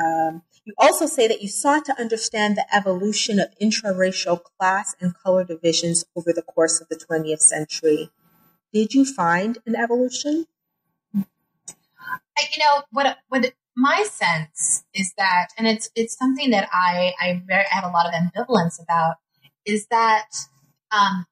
Um, 0.01 0.41
you 0.65 0.73
also 0.77 1.05
say 1.05 1.27
that 1.27 1.41
you 1.41 1.47
sought 1.47 1.85
to 1.85 1.99
understand 1.99 2.57
the 2.57 2.75
evolution 2.75 3.39
of 3.39 3.53
intraracial 3.61 4.41
class 4.41 4.95
and 4.99 5.13
color 5.15 5.43
divisions 5.43 6.03
over 6.15 6.33
the 6.33 6.41
course 6.41 6.81
of 6.81 6.89
the 6.89 6.95
20th 6.95 7.41
century. 7.41 8.09
Did 8.73 8.93
you 8.93 9.05
find 9.05 9.59
an 9.65 9.75
evolution? 9.75 10.47
you 12.51 12.59
know 12.59 12.83
what 12.91 13.17
what 13.29 13.53
my 13.75 14.03
sense 14.03 14.83
is 14.93 15.13
that 15.17 15.47
and 15.57 15.67
it's 15.67 15.89
it's 15.95 16.17
something 16.17 16.51
that 16.51 16.67
i 16.71 17.13
i, 17.19 17.41
very, 17.45 17.63
I 17.71 17.75
have 17.75 17.83
a 17.83 17.93
lot 17.93 18.05
of 18.05 18.13
ambivalence 18.13 18.81
about 18.81 19.15
is 19.65 19.87
that 19.87 20.29
um, 20.91 21.25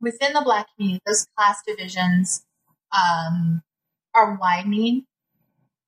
within 0.00 0.34
the 0.34 0.42
black 0.42 0.66
community 0.74 1.02
those 1.06 1.26
class 1.36 1.62
divisions 1.66 2.44
um, 2.92 3.62
are 4.14 4.36
widening 4.40 5.06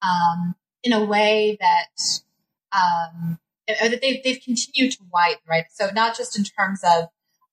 um, 0.02 0.54
in 0.82 0.92
a 0.92 1.04
way 1.04 1.56
that 1.60 2.20
um, 2.72 3.38
that 3.68 4.00
they've, 4.00 4.22
they've 4.24 4.40
continued 4.42 4.92
to 4.92 4.98
widen 5.12 5.38
right 5.48 5.66
so 5.72 5.90
not 5.94 6.16
just 6.16 6.36
in 6.36 6.44
terms 6.44 6.80
of 6.82 7.04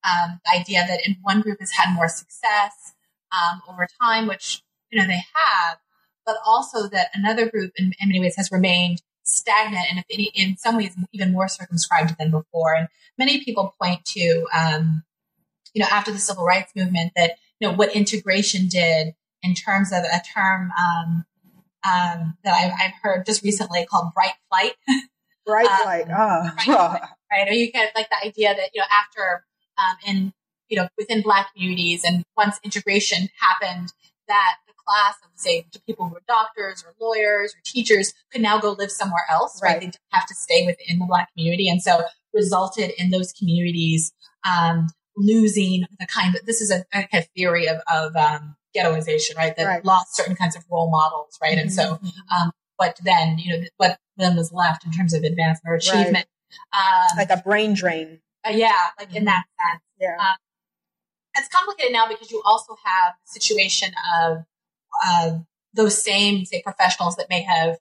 um, 0.04 0.40
the 0.46 0.60
idea 0.60 0.86
that 0.88 1.06
in 1.06 1.18
one 1.22 1.42
group 1.42 1.60
has 1.60 1.72
had 1.72 1.94
more 1.94 2.08
success 2.08 2.94
um, 3.34 3.62
over 3.68 3.88
time 4.02 4.28
which 4.28 4.62
you 4.92 5.00
know 5.00 5.08
they 5.08 5.22
have 5.34 5.78
but 6.26 6.38
also 6.46 6.88
that 6.88 7.10
another 7.14 7.50
group 7.50 7.72
in, 7.76 7.94
in 8.00 8.10
many 8.10 8.20
ways 8.20 8.36
has 8.38 8.52
remained 8.52 9.02
stagnant 9.24 9.86
and 9.90 10.00
if 10.00 10.06
any, 10.12 10.32
in 10.36 10.58
some 10.58 10.78
ways 10.78 10.96
even 11.12 11.32
more 11.32 11.48
circumscribed 11.48 12.16
than 12.18 12.32
before. 12.32 12.76
And 12.76 12.88
many 13.18 13.44
people 13.44 13.74
point 13.82 14.06
to, 14.06 14.48
um, 14.58 15.04
you 15.74 15.82
know, 15.82 15.88
after 15.92 16.12
the 16.12 16.20
civil 16.20 16.46
rights 16.46 16.74
movement 16.76 17.14
that, 17.16 17.38
you 17.60 17.68
know, 17.68 17.74
what 17.74 17.96
integration 17.96 18.68
did 18.68 19.14
in 19.42 19.54
terms 19.54 19.92
of 19.92 20.04
a 20.04 20.22
term, 20.34 20.72
um, 20.80 21.26
um, 21.86 22.38
that 22.44 22.54
I've, 22.54 22.72
I've, 22.80 22.94
heard 23.02 23.26
just 23.26 23.44
recently 23.44 23.86
called 23.86 24.14
bright 24.14 24.36
flight. 24.50 24.74
Bright 25.46 25.66
um, 25.72 25.82
flight. 25.84 26.06
Oh. 26.10 26.52
Bright 26.56 26.66
flight, 26.66 27.02
right. 27.32 27.48
Or 27.50 27.54
you 27.54 27.72
get 27.72 27.94
like 27.96 28.10
the 28.10 28.26
idea 28.26 28.56
that, 28.56 28.70
you 28.74 28.80
know, 28.80 28.88
after, 28.92 29.46
um, 29.78 29.98
in, 30.08 30.34
you 30.70 30.78
know, 30.78 30.88
within 30.97 31.22
black 31.22 31.53
communities 31.53 32.03
and 32.03 32.24
once 32.38 32.59
integration 32.64 33.30
happened, 33.39 33.93
that 34.28 34.55
the 34.68 34.74
class 34.86 35.16
of 35.24 35.30
say 35.36 35.66
people 35.86 36.07
who 36.07 36.16
are 36.16 36.22
doctors 36.28 36.84
or 36.86 36.93
lawyers 36.99 37.53
or 37.53 37.59
teachers 37.66 38.14
could 38.32 38.41
now 38.41 38.59
go 38.59 38.72
live 38.72 38.91
somewhere 38.91 39.26
else, 39.30 39.59
right? 39.61 39.70
right? 39.70 39.80
They 39.80 39.86
didn't 39.88 39.99
have 40.11 40.28
to 40.28 40.36
stay 40.36 40.66
within 40.66 40.99
the 40.99 41.05
black 41.05 41.30
community. 41.34 41.70
And 41.70 41.82
so 41.82 42.03
resulted 42.34 42.91
in 42.97 43.11
those 43.11 43.32
communities 43.34 44.11
um, 44.47 44.88
losing 45.16 45.86
the 45.99 46.07
kind 46.07 46.36
of 46.36 46.45
this 46.45 46.61
is 46.61 46.72
a, 46.72 46.86
a 46.93 47.07
kind 47.07 47.24
of 47.24 47.28
theory 47.36 47.68
of, 47.68 47.78
of 47.91 48.16
um, 48.16 48.55
ghettoization, 48.76 49.36
right? 49.38 49.55
That 49.55 49.66
right. 49.66 49.86
lost 49.86 50.16
certain 50.16 50.36
kinds 50.36 50.55
of 50.55 50.64
role 50.70 50.89
models, 50.89 51.38
right? 51.41 51.51
Mm-hmm. 51.51 51.59
And 51.59 51.74
so 51.74 51.84
mm-hmm. 51.95 52.36
um, 52.36 52.51
what 52.78 52.97
then, 53.03 53.38
you 53.38 53.53
know, 53.53 53.64
what 53.78 53.99
then 54.18 54.36
was 54.36 54.51
left 54.51 54.86
in 54.86 54.91
terms 54.91 55.14
of 55.14 55.24
advancement 55.24 55.72
or 55.72 55.76
achievement. 55.76 56.28
Right. 56.74 57.09
Um, 57.11 57.18
like 57.18 57.30
a 57.30 57.41
brain 57.41 57.74
drain. 57.74 58.20
Uh, 58.45 58.51
yeah, 58.51 58.74
like 58.99 59.09
mm-hmm. 59.09 59.18
in 59.18 59.26
that 59.26 59.43
sense. 59.59 59.84
Yeah. 59.99 60.18
Um, 60.20 60.36
it's 61.36 61.48
complicated 61.48 61.94
now 61.94 62.08
because 62.08 62.32
you 62.32 62.42
also 62.46 62.76
have 62.84 63.14
the 63.26 63.40
situation 63.40 63.92
of 64.22 64.46
uh, 65.06 65.40
those 65.74 66.02
same, 66.02 66.46
say, 66.46 66.62
professionals 66.62 67.16
that 67.16 67.30
may 67.30 67.42
have 67.42 67.78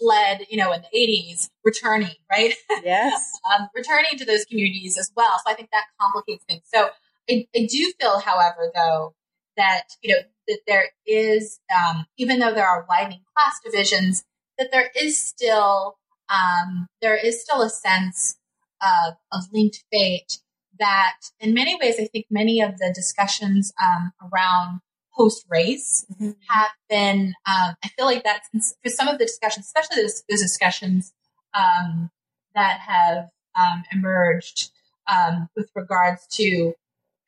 fled, 0.00 0.46
you 0.50 0.56
know, 0.56 0.72
in 0.72 0.82
the 0.82 0.98
80s, 0.98 1.48
returning, 1.64 2.16
right? 2.30 2.54
Yes. 2.82 3.38
um, 3.52 3.68
returning 3.74 4.18
to 4.18 4.24
those 4.24 4.44
communities 4.44 4.98
as 4.98 5.10
well. 5.16 5.38
So 5.44 5.52
I 5.52 5.54
think 5.54 5.70
that 5.72 5.84
complicates 6.00 6.44
things. 6.44 6.62
So 6.72 6.88
I, 7.30 7.46
I 7.54 7.66
do 7.70 7.92
feel, 8.00 8.18
however, 8.18 8.70
though, 8.74 9.14
that, 9.56 9.84
you 10.02 10.14
know, 10.14 10.22
that 10.48 10.60
there 10.66 10.86
is, 11.06 11.60
um, 11.74 12.06
even 12.18 12.38
though 12.38 12.52
there 12.52 12.66
are 12.66 12.86
widening 12.88 13.22
class 13.36 13.60
divisions, 13.64 14.24
that 14.58 14.70
there 14.72 14.90
is 14.98 15.18
still, 15.18 15.96
um, 16.28 16.88
there 17.00 17.16
is 17.16 17.42
still 17.42 17.62
a 17.62 17.70
sense 17.70 18.36
of, 18.82 19.14
of 19.32 19.44
linked 19.52 19.84
fate 19.92 20.38
that 20.78 21.16
in 21.40 21.54
many 21.54 21.76
ways, 21.80 21.96
I 21.98 22.06
think 22.06 22.26
many 22.30 22.60
of 22.60 22.78
the 22.78 22.92
discussions 22.94 23.72
um, 23.82 24.12
around 24.22 24.80
post 25.16 25.46
race 25.48 26.04
mm-hmm. 26.12 26.32
have 26.48 26.70
been, 26.88 27.34
um, 27.46 27.74
I 27.84 27.88
feel 27.96 28.06
like 28.06 28.24
that's 28.24 28.74
for 28.82 28.90
some 28.90 29.08
of 29.08 29.18
the 29.18 29.24
discussions, 29.24 29.66
especially 29.66 30.02
those, 30.02 30.22
those 30.28 30.40
discussions 30.40 31.12
um, 31.54 32.10
that 32.54 32.80
have 32.80 33.28
um, 33.58 33.84
emerged 33.92 34.70
um, 35.06 35.48
with 35.56 35.70
regards 35.74 36.26
to 36.32 36.74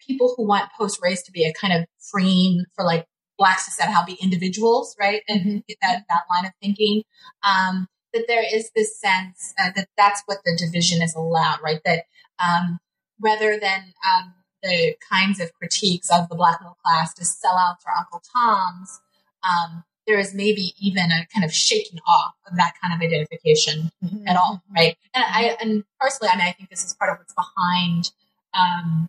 people 0.05 0.35
who 0.37 0.47
want 0.47 0.71
post 0.79 1.01
race 1.03 1.23
to 1.23 1.33
be 1.33 1.45
a 1.45 1.53
kind 1.53 1.73
of 1.73 1.87
freeing 1.99 2.65
for 2.75 2.85
like 2.85 3.07
blacks 3.39 3.67
to 3.67 3.71
somehow 3.71 4.05
be 4.05 4.17
individuals, 4.21 4.97
right? 4.99 5.23
And 5.29 5.41
mm-hmm. 5.41 5.59
that, 5.83 6.05
that 6.09 6.23
line 6.31 6.47
of 6.47 6.53
thinking. 6.61 7.03
Um, 7.43 7.87
that 8.17 8.27
there 8.29 8.43
is 8.43 8.71
this 8.75 8.99
sense 8.99 9.53
uh, 9.61 9.71
that 9.77 9.89
that's 9.97 10.23
what 10.27 10.39
the 10.45 10.57
division 10.57 11.03
is 11.03 11.15
allowed, 11.15 11.59
right? 11.63 11.81
That 11.85 12.05
um, 12.39 12.79
rather 13.21 13.59
than 13.59 13.95
um, 14.07 14.35
the 14.63 14.97
kinds 15.11 15.41
of 15.41 15.53
critiques 15.55 16.11
of 16.11 16.29
the 16.29 16.35
black 16.35 16.61
middle 16.61 16.77
class 16.85 17.15
to 17.15 17.23
sellouts 17.23 17.85
or 17.87 17.93
Uncle 17.97 18.23
Toms, 18.35 19.01
um, 19.43 19.85
there 20.07 20.19
is 20.19 20.35
maybe 20.35 20.75
even 20.79 21.11
a 21.11 21.27
kind 21.35 21.45
of 21.45 21.53
shaking 21.53 21.99
off 22.07 22.35
of 22.49 22.57
that 22.57 22.75
kind 22.81 22.95
of 22.95 23.05
identification 23.05 23.91
mm-hmm. 24.05 24.27
at 24.29 24.37
all, 24.37 24.63
right? 24.75 24.97
And 25.15 25.25
I, 25.27 25.57
and 25.61 25.85
personally, 26.01 26.31
I 26.33 26.37
mean, 26.37 26.47
I 26.47 26.53
think 26.53 26.71
this 26.71 26.85
is 26.85 26.95
part 26.95 27.11
of 27.11 27.19
what's 27.19 27.35
behind 27.35 28.13
um, 28.55 29.09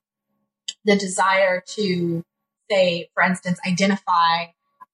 the 0.85 0.95
desire 0.95 1.63
to 1.75 2.23
say, 2.69 3.09
for 3.13 3.23
instance, 3.23 3.59
identify. 3.65 4.45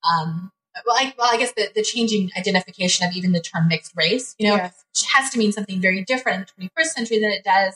Um, 0.10 0.52
well, 0.86 0.98
I, 0.98 1.14
well, 1.18 1.30
I 1.32 1.38
guess 1.38 1.54
the, 1.54 1.70
the 1.74 1.84
changing 1.84 2.32
identification 2.38 3.08
of 3.08 3.16
even 3.16 3.32
the 3.32 3.40
term 3.40 3.68
mixed 3.68 3.94
race, 3.96 4.36
you 4.38 4.50
know, 4.50 4.56
yes. 4.56 4.84
has 5.14 5.30
to 5.30 5.38
mean 5.38 5.52
something 5.52 5.80
very 5.80 6.04
different 6.04 6.52
in 6.58 6.66
the 6.66 6.82
21st 6.82 6.88
century 6.88 7.20
than 7.20 7.30
it 7.30 7.44
does 7.44 7.76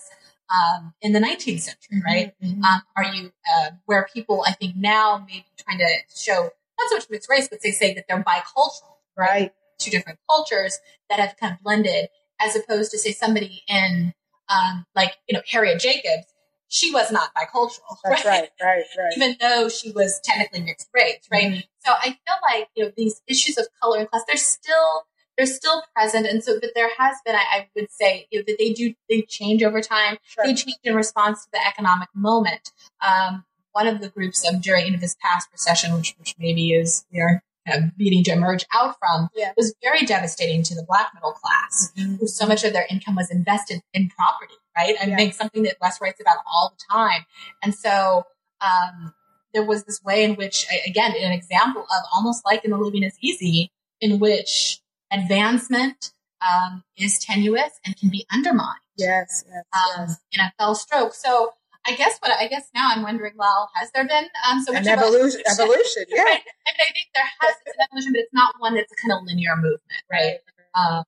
um, 0.49 0.93
in 1.01 1.13
the 1.13 1.19
19th 1.19 1.61
century, 1.61 2.01
right? 2.05 2.33
Mm-hmm. 2.43 2.63
Um, 2.63 2.81
are 2.95 3.03
you 3.03 3.31
uh, 3.55 3.71
where 3.85 4.07
people 4.13 4.43
I 4.45 4.53
think 4.53 4.75
now 4.75 5.23
maybe 5.25 5.45
trying 5.57 5.79
to 5.79 5.89
show 6.15 6.43
not 6.43 6.89
so 6.89 6.95
much 6.95 7.09
mixed 7.09 7.29
race, 7.29 7.47
but 7.49 7.59
they 7.61 7.71
say 7.71 7.93
that 7.93 8.05
they're 8.07 8.23
bicultural, 8.23 8.97
right? 9.17 9.27
right? 9.29 9.53
Two 9.79 9.91
different 9.91 10.19
cultures 10.29 10.79
that 11.09 11.19
have 11.19 11.35
kind 11.37 11.53
of 11.53 11.63
blended, 11.63 12.09
as 12.39 12.55
opposed 12.55 12.91
to 12.91 12.97
say 12.97 13.11
somebody 13.11 13.63
in 13.67 14.13
um, 14.49 14.85
like 14.95 15.17
you 15.27 15.35
know 15.35 15.41
Harriet 15.49 15.79
Jacobs, 15.79 16.25
she 16.67 16.91
was 16.91 17.11
not 17.11 17.31
bicultural, 17.35 17.97
That's 18.03 18.25
right? 18.25 18.49
Right, 18.61 18.61
right, 18.61 18.83
right. 18.97 19.13
Even 19.17 19.37
though 19.39 19.69
she 19.69 19.91
was 19.91 20.19
technically 20.23 20.61
mixed 20.61 20.87
race, 20.93 21.19
right? 21.31 21.45
Mm-hmm. 21.45 21.59
So 21.85 21.93
I 21.93 22.17
feel 22.25 22.35
like 22.51 22.69
you 22.75 22.85
know 22.85 22.91
these 22.95 23.21
issues 23.27 23.57
of 23.57 23.67
color 23.81 23.99
and 23.99 24.09
class, 24.09 24.23
they're 24.27 24.37
still 24.37 25.05
they're 25.37 25.45
still 25.45 25.83
present. 25.95 26.25
And 26.25 26.43
so, 26.43 26.59
but 26.59 26.71
there 26.75 26.89
has 26.97 27.17
been, 27.25 27.35
I, 27.35 27.45
I 27.51 27.67
would 27.75 27.91
say, 27.91 28.27
you 28.31 28.39
know, 28.39 28.43
that 28.47 28.57
they 28.57 28.73
do, 28.73 28.93
they 29.09 29.21
change 29.21 29.63
over 29.63 29.81
time. 29.81 30.17
Sure. 30.23 30.45
They 30.45 30.53
change 30.53 30.77
in 30.83 30.95
response 30.95 31.45
to 31.45 31.51
the 31.53 31.65
economic 31.65 32.09
moment. 32.15 32.71
Um, 33.01 33.45
one 33.71 33.87
of 33.87 34.01
the 34.01 34.09
groups 34.09 34.47
of 34.47 34.61
during 34.61 34.87
you 34.87 34.91
know, 34.93 34.97
this 34.97 35.15
past 35.21 35.49
recession, 35.51 35.93
which, 35.93 36.15
which 36.17 36.33
maybe 36.39 36.71
is, 36.71 37.05
you 37.11 37.21
know, 37.21 37.39
uh, 37.71 37.81
beginning 37.97 38.23
to 38.23 38.31
emerge 38.31 38.65
out 38.73 38.95
from 38.97 39.29
yeah. 39.35 39.51
was 39.57 39.75
very 39.83 40.05
devastating 40.05 40.63
to 40.63 40.73
the 40.73 40.85
black 40.87 41.11
middle 41.13 41.33
class, 41.33 41.91
mm-hmm. 41.97 42.15
who 42.15 42.27
so 42.27 42.45
much 42.45 42.63
of 42.63 42.73
their 42.73 42.87
income 42.89 43.15
was 43.15 43.29
invested 43.29 43.81
in 43.93 44.09
property, 44.09 44.53
right? 44.75 44.95
And 45.01 45.11
yeah. 45.11 45.31
something 45.31 45.63
that 45.63 45.75
West 45.81 45.99
writes 46.01 46.21
about 46.21 46.37
all 46.51 46.73
the 46.73 46.81
time. 46.91 47.25
And 47.61 47.75
so 47.75 48.23
um, 48.61 49.13
there 49.53 49.65
was 49.65 49.83
this 49.83 50.01
way 50.01 50.23
in 50.23 50.35
which, 50.35 50.65
again, 50.87 51.13
an 51.19 51.33
example 51.33 51.81
of 51.83 52.03
almost 52.15 52.45
like 52.45 52.63
in 52.63 52.71
the 52.71 52.77
Living 52.77 53.03
is 53.03 53.17
Easy, 53.21 53.71
in 53.99 54.19
which 54.19 54.79
advancement 55.11 56.11
um, 56.41 56.83
is 56.97 57.19
tenuous 57.19 57.79
and 57.85 57.97
can 57.97 58.09
be 58.09 58.25
undermined. 58.31 58.79
Yes, 58.97 59.43
yes, 59.47 59.63
um, 59.73 60.07
yes. 60.07 60.17
In 60.33 60.39
a 60.41 60.53
fell 60.57 60.75
stroke. 60.75 61.13
So 61.13 61.53
I 61.85 61.95
guess 61.95 62.17
what 62.19 62.31
I 62.31 62.47
guess 62.47 62.69
now 62.73 62.89
I'm 62.93 63.03
wondering, 63.03 63.33
well, 63.37 63.69
has 63.75 63.91
there 63.91 64.05
been 64.05 64.25
um, 64.49 64.61
so 64.61 64.73
much 64.73 64.85
an 64.85 64.89
evolution? 64.89 65.41
Evolution, 65.51 66.03
yeah. 66.09 66.23
Right? 66.23 66.41
I, 66.41 66.71
mean, 66.71 66.81
I 66.81 66.91
think 66.91 67.07
there 67.15 67.23
has 67.41 67.55
been 67.65 67.73
an 67.77 67.87
evolution, 67.89 68.13
but 68.13 68.19
it's 68.19 68.33
not 68.33 68.55
one 68.59 68.75
that's 68.75 68.91
a 68.91 68.95
kind 68.95 69.13
of 69.13 69.25
linear 69.25 69.55
movement, 69.55 69.81
right? 70.11 70.37
Um, 70.75 71.03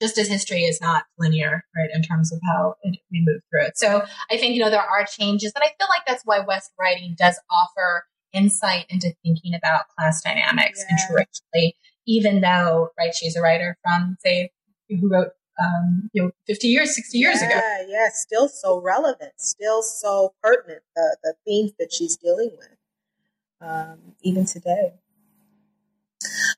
just 0.00 0.18
as 0.18 0.28
history 0.28 0.62
is 0.62 0.80
not 0.80 1.04
linear, 1.18 1.64
right, 1.76 1.90
in 1.94 2.02
terms 2.02 2.32
of 2.32 2.40
how 2.44 2.74
it, 2.82 2.98
we 3.12 3.22
move 3.24 3.40
through 3.50 3.66
it. 3.66 3.78
So 3.78 4.04
I 4.30 4.36
think 4.36 4.54
you 4.54 4.60
know 4.60 4.70
there 4.70 4.80
are 4.80 5.04
changes, 5.04 5.52
and 5.54 5.62
I 5.62 5.68
feel 5.78 5.88
like 5.88 6.02
that's 6.06 6.24
why 6.24 6.40
West 6.40 6.72
writing 6.78 7.14
does 7.18 7.38
offer 7.50 8.06
insight 8.32 8.86
into 8.88 9.14
thinking 9.22 9.54
about 9.54 9.88
class 9.96 10.22
dynamics 10.22 10.84
yeah. 10.88 10.96
interracially 10.96 11.74
even 12.06 12.40
though, 12.40 12.90
right, 12.98 13.14
she's 13.14 13.36
a 13.36 13.42
writer 13.42 13.76
from, 13.82 14.16
say, 14.20 14.50
who 14.88 15.08
wrote, 15.08 15.32
um, 15.62 16.10
you 16.12 16.22
know, 16.22 16.30
50 16.46 16.68
years, 16.68 16.94
60 16.94 17.18
years 17.18 17.40
yeah, 17.40 17.46
ago. 17.48 17.54
Yeah, 17.56 17.84
yeah, 17.88 18.08
still 18.12 18.48
so 18.48 18.80
relevant, 18.80 19.32
still 19.36 19.82
so 19.82 20.34
pertinent, 20.42 20.82
the, 20.94 21.16
the 21.22 21.34
themes 21.46 21.72
that 21.78 21.92
she's 21.92 22.16
dealing 22.16 22.50
with, 22.58 22.76
um, 23.60 23.98
even 24.22 24.44
today. 24.44 24.94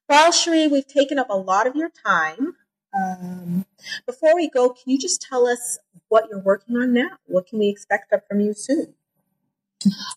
Well, 0.08 0.32
Cherie, 0.32 0.68
we've 0.68 0.86
taken 0.86 1.18
up 1.18 1.28
a 1.30 1.36
lot 1.36 1.66
of 1.66 1.74
your 1.76 1.90
time. 1.90 2.54
Um, 2.96 3.66
before 4.06 4.34
we 4.34 4.48
go, 4.48 4.70
can 4.70 4.90
you 4.90 4.98
just 4.98 5.20
tell 5.20 5.46
us 5.46 5.78
what 6.08 6.28
you're 6.30 6.40
working 6.40 6.76
on 6.76 6.92
now? 6.94 7.10
What 7.26 7.46
can 7.46 7.58
we 7.58 7.68
expect 7.68 8.12
up 8.12 8.26
from 8.28 8.40
you 8.40 8.54
soon? 8.54 8.94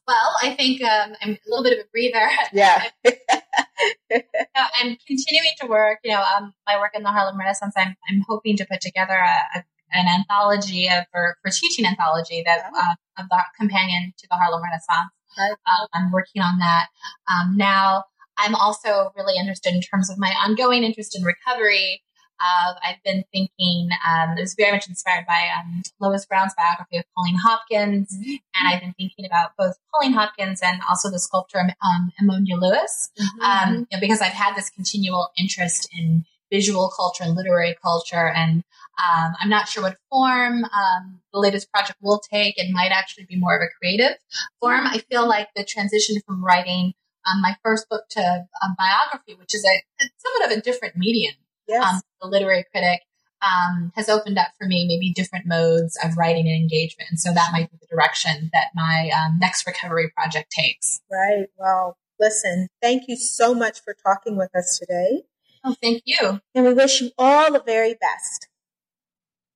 Well, 0.07 0.35
I 0.41 0.51
think 0.51 0.81
um, 0.81 1.15
I'm 1.21 1.31
a 1.31 1.39
little 1.47 1.63
bit 1.63 1.77
of 1.77 1.85
a 1.85 1.89
breather. 1.89 2.29
Yeah. 2.53 2.83
I'm 4.11 4.97
continuing 5.07 5.53
to 5.61 5.67
work. 5.67 5.99
You 6.03 6.11
know, 6.11 6.23
um, 6.35 6.53
my 6.67 6.79
work 6.79 6.91
in 6.95 7.03
the 7.03 7.09
Harlem 7.09 7.37
Renaissance. 7.37 7.73
I'm 7.77 7.95
I'm 8.09 8.23
hoping 8.27 8.57
to 8.57 8.65
put 8.69 8.81
together 8.81 9.13
a, 9.13 9.59
a 9.59 9.63
an 9.91 10.07
anthology 10.07 10.87
of, 10.87 11.05
for 11.11 11.37
for 11.41 11.51
teaching 11.51 11.85
anthology 11.85 12.43
that 12.45 12.69
oh. 12.73 12.79
uh, 12.79 13.21
of 13.21 13.29
the 13.29 13.43
companion 13.57 14.13
to 14.17 14.27
the 14.29 14.35
Harlem 14.35 14.63
Renaissance. 14.63 15.09
Right. 15.37 15.51
Uh, 15.65 15.87
I'm 15.93 16.11
working 16.11 16.41
on 16.41 16.59
that 16.59 16.87
um, 17.31 17.55
now. 17.55 18.03
I'm 18.37 18.55
also 18.55 19.11
really 19.17 19.37
interested 19.37 19.73
in 19.73 19.81
terms 19.81 20.09
of 20.09 20.17
my 20.17 20.29
ongoing 20.29 20.83
interest 20.83 21.17
in 21.17 21.23
recovery 21.23 22.01
uh, 22.39 22.73
I've 22.83 23.03
been 23.03 23.23
thinking, 23.31 23.89
um, 24.07 24.37
it 24.37 24.41
was 24.41 24.55
very 24.55 24.71
much 24.71 24.87
inspired 24.87 25.25
by 25.25 25.49
um, 25.57 25.81
Lois 25.99 26.25
Brown's 26.25 26.53
biography 26.55 26.97
of 26.97 27.05
Pauline 27.15 27.35
Hopkins. 27.35 28.15
Mm-hmm. 28.15 28.35
And 28.55 28.67
I've 28.67 28.81
been 28.81 28.93
thinking 28.97 29.25
about 29.25 29.51
both 29.57 29.75
Pauline 29.91 30.13
Hopkins 30.13 30.61
and 30.63 30.81
also 30.89 31.09
the 31.09 31.19
sculptor 31.19 31.59
um, 31.59 32.11
Edmonia 32.21 32.59
Lewis, 32.59 33.09
mm-hmm. 33.19 33.41
um, 33.41 33.87
you 33.91 33.97
know, 33.97 33.99
because 33.99 34.21
I've 34.21 34.33
had 34.33 34.55
this 34.55 34.69
continual 34.69 35.29
interest 35.37 35.89
in 35.97 36.25
visual 36.51 36.91
culture 36.95 37.23
and 37.23 37.35
literary 37.35 37.75
culture. 37.81 38.29
And 38.29 38.63
um, 38.97 39.33
I'm 39.39 39.49
not 39.49 39.67
sure 39.67 39.83
what 39.83 39.97
form 40.09 40.63
um, 40.63 41.21
the 41.31 41.39
latest 41.39 41.71
project 41.71 41.99
will 42.01 42.19
take. 42.19 42.57
It 42.57 42.71
might 42.71 42.91
actually 42.91 43.25
be 43.25 43.35
more 43.35 43.55
of 43.55 43.61
a 43.61 43.69
creative 43.79 44.17
form. 44.59 44.87
I 44.87 44.99
feel 45.09 45.27
like 45.27 45.49
the 45.55 45.63
transition 45.63 46.21
from 46.25 46.43
writing 46.43 46.93
um, 47.29 47.41
my 47.41 47.55
first 47.63 47.87
book 47.89 48.03
to 48.11 48.21
a 48.21 48.67
biography, 48.77 49.35
which 49.35 49.53
is 49.53 49.65
a, 49.65 50.05
somewhat 50.17 50.51
of 50.51 50.57
a 50.57 50.61
different 50.61 50.95
medium 50.95 51.35
yes. 51.69 51.83
um, 51.83 52.01
the 52.21 52.27
literary 52.27 52.65
critic, 52.71 53.01
um, 53.41 53.91
has 53.95 54.09
opened 54.09 54.37
up 54.37 54.49
for 54.57 54.67
me 54.67 54.85
maybe 54.87 55.13
different 55.13 55.45
modes 55.45 55.97
of 56.03 56.17
writing 56.17 56.47
and 56.47 56.55
engagement. 56.55 57.09
And 57.09 57.19
so 57.19 57.33
that 57.33 57.51
might 57.51 57.71
be 57.71 57.77
the 57.79 57.87
direction 57.87 58.49
that 58.53 58.67
my 58.75 59.09
um, 59.15 59.39
next 59.39 59.65
recovery 59.65 60.11
project 60.15 60.51
takes. 60.51 60.99
Right. 61.11 61.47
Well, 61.57 61.97
listen, 62.19 62.67
thank 62.81 63.03
you 63.07 63.15
so 63.15 63.53
much 63.53 63.81
for 63.83 63.95
talking 64.05 64.35
with 64.37 64.53
us 64.55 64.77
today. 64.79 65.23
Oh, 65.63 65.75
thank 65.81 66.03
you. 66.05 66.41
And 66.55 66.65
we 66.65 66.73
wish 66.73 67.01
you 67.01 67.11
all 67.17 67.51
the 67.51 67.61
very 67.61 67.93
best. 67.93 68.47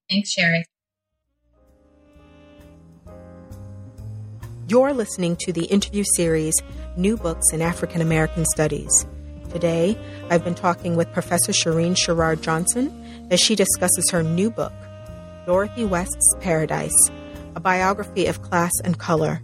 Thanks, 0.10 0.31
Sherry. 0.31 0.65
You're 4.68 4.94
listening 4.94 5.35
to 5.41 5.53
the 5.53 5.65
interview 5.65 6.03
series 6.15 6.56
New 6.95 7.18
Books 7.18 7.52
in 7.52 7.61
African 7.61 8.02
American 8.02 8.45
Studies. 8.45 9.06
Today, 9.54 9.96
I've 10.32 10.44
been 10.44 10.56
talking 10.56 10.96
with 10.96 11.14
Professor 11.14 11.52
Cherene 11.52 11.96
Sherrard 11.96 12.42
Johnson 12.42 12.92
as 13.30 13.40
she 13.40 13.54
discusses 13.54 14.10
her 14.10 14.24
new 14.24 14.50
book, 14.50 14.74
Dorothy 15.46 15.86
West's 15.86 16.36
Paradise 16.42 17.12
A 17.56 17.60
Biography 17.60 18.26
of 18.26 18.42
Class 18.42 18.72
and 18.84 18.98
Color. 18.98 19.44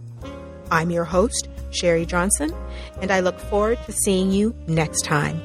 I'm 0.72 0.90
your 0.90 1.04
host, 1.04 1.48
Sherry 1.70 2.06
Johnson, 2.06 2.52
and 3.00 3.12
I 3.12 3.20
look 3.20 3.38
forward 3.38 3.78
to 3.86 3.92
seeing 3.92 4.32
you 4.32 4.52
next 4.66 5.02
time. 5.02 5.40